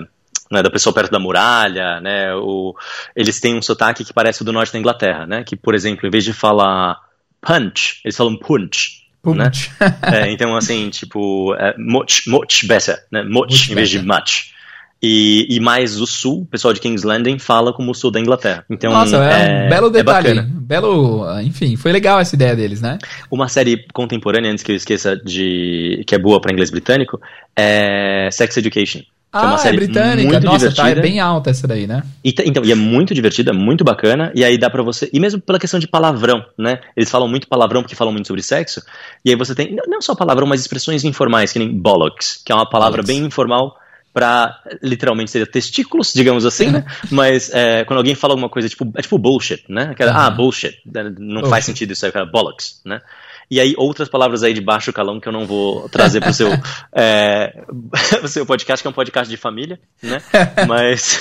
[0.52, 2.36] né, da pessoa perto da muralha, né?
[2.36, 2.76] O,
[3.16, 5.44] eles têm um sotaque que parece o do norte da Inglaterra, né?
[5.44, 6.98] Que, por exemplo, em vez de falar
[7.42, 9.04] punch, eles falam punch.
[9.26, 9.46] Né?
[9.46, 9.72] Punch.
[10.04, 13.24] É, então, assim, tipo, é, much, much better, né?
[13.24, 14.14] Much, Much em vez de better.
[14.22, 14.54] much.
[15.04, 18.20] E, e mais o sul, o pessoal de King's Landing fala como o sul da
[18.20, 18.66] Inglaterra.
[18.70, 20.28] Então, Nossa, é, um belo é detalhe.
[20.36, 20.50] bacana.
[20.52, 21.40] belo.
[21.42, 22.98] Enfim, foi legal essa ideia deles, né?
[23.30, 26.04] Uma série contemporânea, antes que eu esqueça de.
[26.08, 27.20] que é boa para inglês britânico,
[27.56, 29.00] é Sex Education.
[29.00, 30.32] Que é ah, uma série é britânica.
[30.32, 31.02] muito Nossa, tá, é divertida.
[31.02, 32.02] bem alta essa daí, né?
[32.24, 35.10] E, então, e é muito divertida, muito bacana, e aí dá pra você.
[35.12, 36.80] E mesmo pela questão de palavrão, né?
[36.96, 38.82] Eles falam muito palavrão porque falam muito sobre sexo,
[39.26, 42.52] e aí você tem, não- não só palavrão, mas expressões informais, que nem bollocks, que
[42.52, 43.20] é uma palavra Bollocks.
[43.20, 43.76] bem informal
[44.16, 46.86] pra, literalmente, seria testículos, digamos assim, né?
[47.12, 49.90] Mas é, quando alguém fala alguma coisa, tipo, é tipo bullshit, né?
[49.92, 50.18] Aquela, Uhum.
[50.18, 51.04] Ah, bullshit, né?
[51.20, 51.50] não Bullshit.
[51.50, 53.02] faz sentido isso aí, cara, bollocks, né?
[53.50, 56.50] E aí, outras palavras aí de baixo calão que eu não vou trazer pro seu,
[56.96, 57.54] é,
[58.24, 60.22] o seu podcast, que é um podcast de família, né?
[60.68, 61.20] Mas.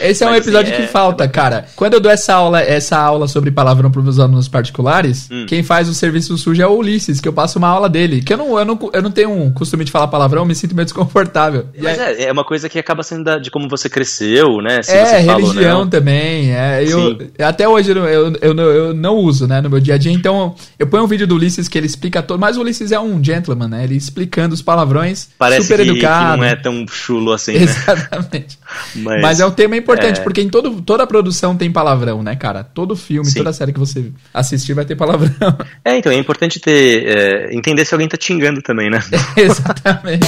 [0.00, 1.66] Esse é um Mas, assim, episódio é- que falta, cara.
[1.76, 5.46] Quando eu dou essa aula, essa aula sobre palavrão para meus alunos particulares, Hum.
[5.48, 8.22] quem faz o serviço sujo é o Ulisses, que eu passo uma aula dele.
[8.22, 10.54] Que eu não, eu não, eu não tenho um costume de falar palavrão, eu me
[10.54, 11.66] sinto meio desconfortável.
[11.78, 14.82] Mas é, é uma coisa que acaba sendo da- de como você cresceu, né?
[14.82, 15.88] Se é, religião não.
[15.88, 16.52] também.
[16.54, 17.28] É, eu, Sim.
[17.42, 20.12] até hoje eu, eu, eu, não- eu não uso, né, no meu dia a dia.
[20.12, 22.38] Então, eu ponho um vídeo do Ulisses que ele explica todo.
[22.38, 23.84] Mas o Ulisses é um gentleman, né?
[23.84, 25.28] Ele explicando os palavrões.
[25.38, 26.36] Parece super que, que educado.
[26.36, 27.62] não é tão chulo assim, né?
[27.62, 28.58] Exatamente.
[28.96, 30.22] Mas, Mas é um tema importante, é.
[30.22, 32.64] porque em todo, toda produção tem palavrão, né, cara?
[32.64, 33.38] Todo filme, Sim.
[33.38, 35.36] toda série que você assistir vai ter palavrão.
[35.84, 37.06] É, então é importante ter.
[37.06, 39.00] é, entender se alguém tá te xingando também, né?
[39.36, 40.26] Exatamente.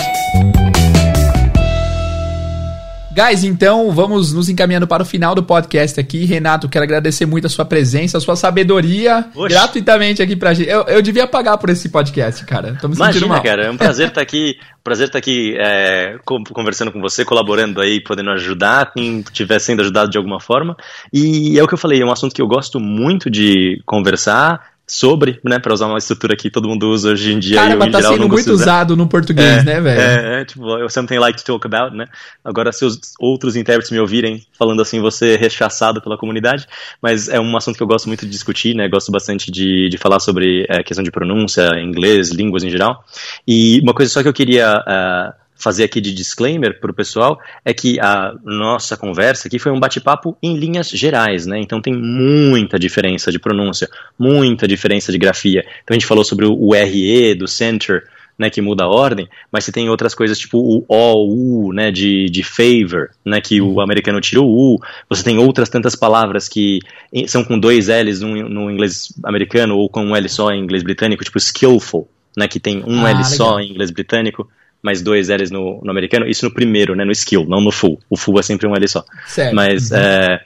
[3.11, 6.25] Guys, então vamos nos encaminhando para o final do podcast aqui.
[6.25, 9.49] Renato, quero agradecer muito a sua presença, a sua sabedoria Oxe.
[9.55, 10.69] gratuitamente aqui pra gente.
[10.69, 12.77] Eu, eu devia pagar por esse podcast, cara.
[12.81, 13.43] Tô me sentindo Imagina, mal.
[13.43, 17.81] cara, é um prazer estar aqui, prazer estar aqui é, co- conversando com você, colaborando
[17.81, 20.77] aí, podendo ajudar, quem estiver sendo ajudado de alguma forma.
[21.13, 24.61] E é o que eu falei, é um assunto que eu gosto muito de conversar
[24.89, 27.57] sobre, né, para usar uma estrutura que todo mundo usa hoje em dia.
[27.57, 30.01] e eu, Caramba, em tá geral, sendo muito usado no português, né, velho?
[30.01, 32.07] É, é, tipo, something like to talk about, né?
[32.45, 36.67] Agora, se os outros intérpretes me ouvirem falando assim, você rechaçado pela comunidade,
[37.03, 38.89] mas é um assunto que eu gosto muito de discutir, né?
[38.89, 43.05] Gosto bastante de, de falar sobre é, questão de pronúncia, inglês, línguas em geral.
[43.47, 47.39] E uma coisa só que eu queria ah, fazer aqui de disclaimer para o pessoal
[47.65, 51.59] é que a nossa conversa aqui foi um bate-papo em linhas gerais, né?
[51.61, 53.89] Então tem muita diferença de pronúncia,
[54.19, 55.65] muita diferença de grafia.
[55.83, 58.05] Então a gente falou sobre o, RE do center,
[58.39, 61.91] né, que muda a ordem, mas você tem outras coisas tipo o O, U, né,
[61.91, 64.79] de, de favor, né, que o americano tira o U,
[65.11, 66.79] você tem outras tantas palavras que
[67.27, 70.85] são com dois L's no, no inglês americano ou com um L só em inglês
[70.85, 73.25] britânico, tipo skillful, né, que tem um Ah, L legal.
[73.25, 74.49] só em inglês britânico,
[74.83, 77.99] mas dois L's no, no americano, isso no primeiro, né, no skill, não no full,
[78.09, 79.05] o full é sempre um L só.
[79.27, 79.55] Certo.
[79.55, 79.97] Mas, Uhum.
[79.99, 80.41] é,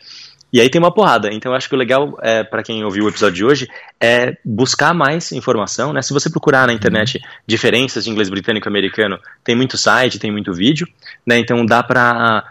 [0.52, 1.32] e aí tem uma porrada.
[1.32, 3.68] Então eu acho que o legal, é, para quem ouviu o episódio de hoje,
[4.00, 6.02] é buscar mais informação, né?
[6.02, 10.30] Se você procurar na internet diferenças de inglês britânico e americano, tem muito site, tem
[10.30, 10.86] muito vídeo,
[11.26, 11.38] né?
[11.38, 12.44] Então dá pra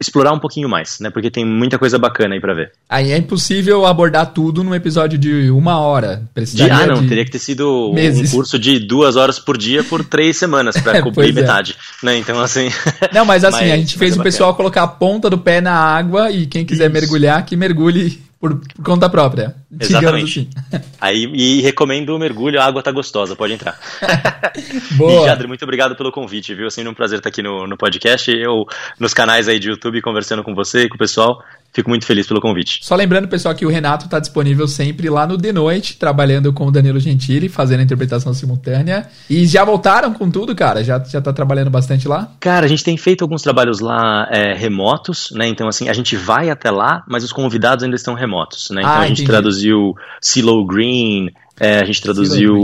[0.00, 1.10] explorar um pouquinho mais, né?
[1.10, 2.72] Porque tem muita coisa bacana aí pra ver.
[2.88, 6.16] Aí é impossível abordar tudo num episódio de uma hora.
[6.16, 8.32] De, Precisaria ah, não, de- teria que ter sido meses.
[8.32, 11.32] um curso de duas horas por dia por três semanas pra É, cobrir é.
[11.32, 12.16] metade, né?
[12.16, 12.68] Então assim.
[13.12, 14.24] Não, mas assim, Mas- a gente fez o bacana.
[14.24, 16.92] pessoal colocar a ponta do pé na água e quem quiser Isso.
[16.94, 19.54] mergulhar, que mergulhe por, conta própria.
[19.78, 20.48] Exatamente.
[20.72, 20.82] assim.
[20.98, 23.78] Aí e recomendo o mergulho, a água tá gostosa, pode entrar.
[24.56, 25.26] E Boa.
[25.26, 26.70] Jadre, muito obrigado pelo convite, viu?
[26.70, 28.66] Sempre um prazer estar aqui no, no podcast, eu
[28.98, 31.42] nos canais aí de YouTube conversando com você e com o pessoal.
[31.72, 32.80] Fico muito feliz pelo convite.
[32.82, 36.66] Só lembrando, pessoal, que o Renato tá disponível sempre lá no The Noite, trabalhando com
[36.66, 39.06] o Danilo Gentili, fazendo a interpretação simultânea.
[39.28, 40.82] E já voltaram com tudo, cara?
[40.82, 42.32] Já, já tá trabalhando bastante lá?
[42.40, 45.46] Cara, a gente tem feito alguns trabalhos lá é, remotos, né?
[45.46, 48.80] Então, assim, a gente vai até lá, mas os convidados ainda estão remotos, né?
[48.80, 49.28] Então Ah, a gente entendi.
[49.28, 51.30] traduziu CeeLo Green,
[51.60, 52.54] é, a gente traduziu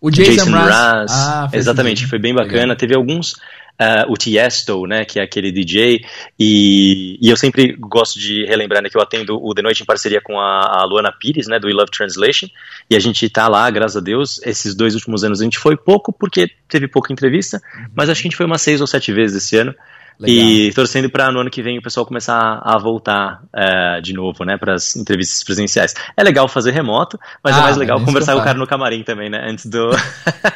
[0.00, 0.66] O Jason Mraz.
[0.68, 1.12] Mraz.
[1.12, 2.60] Ah, Exatamente, foi bem bacana.
[2.62, 2.76] Legal.
[2.76, 3.34] Teve alguns
[3.80, 6.04] uh, o Tiesto, né, que é aquele DJ,
[6.38, 9.86] e, e eu sempre gosto de relembrar né, que eu atendo o The Noite em
[9.86, 12.48] parceria com a, a Luana Pires, né, do We Love Translation,
[12.90, 15.76] e a gente tá lá, graças a Deus, esses dois últimos anos a gente foi
[15.76, 17.60] pouco, porque teve pouca entrevista,
[17.94, 19.74] mas acho que a gente foi umas seis ou sete vezes esse ano,
[20.20, 20.44] Legal.
[20.44, 24.44] E torcendo para no ano que vem o pessoal começar a voltar é, de novo,
[24.44, 25.94] né, para as entrevistas presenciais.
[26.16, 28.66] É legal fazer remoto, mas é ah, é mais legal conversar com o cara no
[28.66, 29.90] camarim também, né, antes do.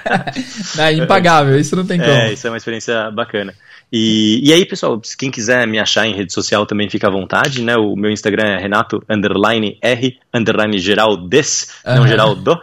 [0.79, 2.11] é impagável, isso não tem como.
[2.11, 3.55] É, isso é uma experiência bacana.
[3.93, 7.61] E, e aí, pessoal, quem quiser me achar em rede social também fica à vontade,
[7.61, 7.77] né?
[7.77, 11.97] O meu Instagram é Renato underline R underline Geraldes, uhum.
[11.97, 12.59] não Geraldo.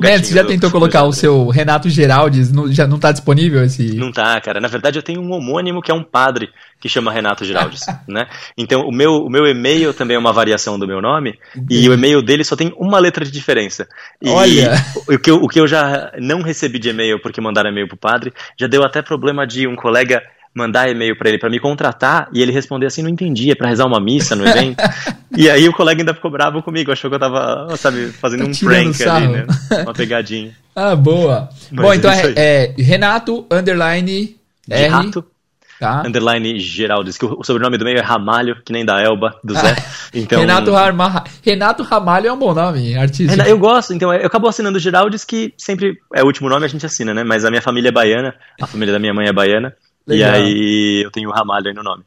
[0.00, 2.50] Neto, você já tentou colocar o seu Renato Geraldes?
[2.50, 3.94] Não, já não tá disponível esse?
[3.94, 4.60] Não tá, cara.
[4.60, 6.48] Na verdade, eu tenho um homônimo que é um padre
[6.80, 8.26] que chama Renato Geraldes, né?
[8.56, 11.38] Então, o meu, o meu e-mail também é uma variação do meu nome
[11.68, 13.86] e o e-mail dele só tem uma letra de diferença.
[14.22, 14.72] E Olha!
[15.06, 17.96] O que, eu, o que eu já não recebi de e-mail porque mandaram e-mail pro
[17.96, 20.22] padre, já deu até problema de um colega
[20.54, 23.86] mandar e-mail para ele para me contratar e ele responder assim, não entendia, para rezar
[23.86, 24.82] uma missa no evento.
[25.36, 28.50] e aí o colega ainda ficou bravo comigo, achou que eu tava, sabe, fazendo tá
[28.50, 29.46] um prank ali, né?
[29.82, 30.52] Uma pegadinha.
[30.74, 31.48] ah, boa.
[31.70, 34.36] Mas Bom, então é, é, Renato underline
[34.68, 34.88] R.
[34.88, 35.24] Rato.
[35.80, 36.02] Tá.
[36.04, 39.74] Underline Geraldes, que o sobrenome do meio é Ramalho, que nem da Elba, do Zé.
[40.12, 40.40] Então...
[40.40, 41.24] Renato, Harma...
[41.42, 43.48] Renato Ramalho é um bom nome, artista.
[43.48, 46.84] Eu gosto, então eu acabo assinando Geraldes, que sempre é o último nome, a gente
[46.84, 47.24] assina, né?
[47.24, 49.74] Mas a minha família é baiana, a família da minha mãe é baiana.
[50.06, 50.30] Legal.
[50.30, 52.04] E aí eu tenho o Ramalho aí no nome.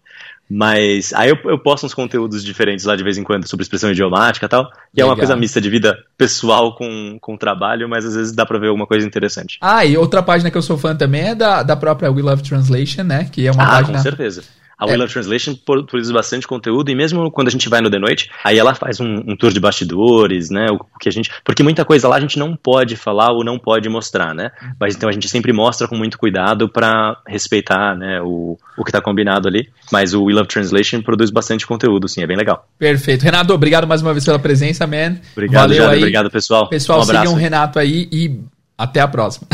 [0.50, 3.92] Mas aí eu, eu posto uns conteúdos diferentes lá de vez em quando sobre expressão
[3.92, 4.64] idiomática e tal.
[4.64, 4.78] E Legal.
[4.98, 8.60] é uma coisa mista de vida pessoal com, com trabalho, mas às vezes dá pra
[8.60, 9.58] ver alguma coisa interessante.
[9.62, 12.44] Ah, e outra página que eu sou fã também é da, da própria We Love
[12.44, 13.30] Translation, né?
[13.32, 13.98] Que é uma ah, página.
[13.98, 14.44] Com certeza
[14.92, 15.08] a é.
[15.08, 18.74] Translation produz bastante conteúdo e mesmo quando a gente vai no The Noite, aí ela
[18.74, 20.68] faz um, um, tour de bastidores, né?
[20.72, 23.58] O, que a gente, porque muita coisa lá a gente não pode falar ou não
[23.60, 24.52] pode mostrar, né?
[24.62, 24.72] Uhum.
[24.80, 28.22] Mas então a gente sempre mostra com muito cuidado para respeitar, né?
[28.22, 29.70] O, o que está combinado ali.
[29.92, 32.68] Mas o We Love Translation produz bastante conteúdo, sim, é bem legal.
[32.78, 35.18] Perfeito, Renato, obrigado mais uma vez pela presença, man.
[35.34, 35.98] Obrigado, Valeu aí.
[36.00, 36.70] obrigado pessoal.
[36.70, 38.40] Pessoal, um sigam o Renato aí e
[38.78, 39.48] até a próxima.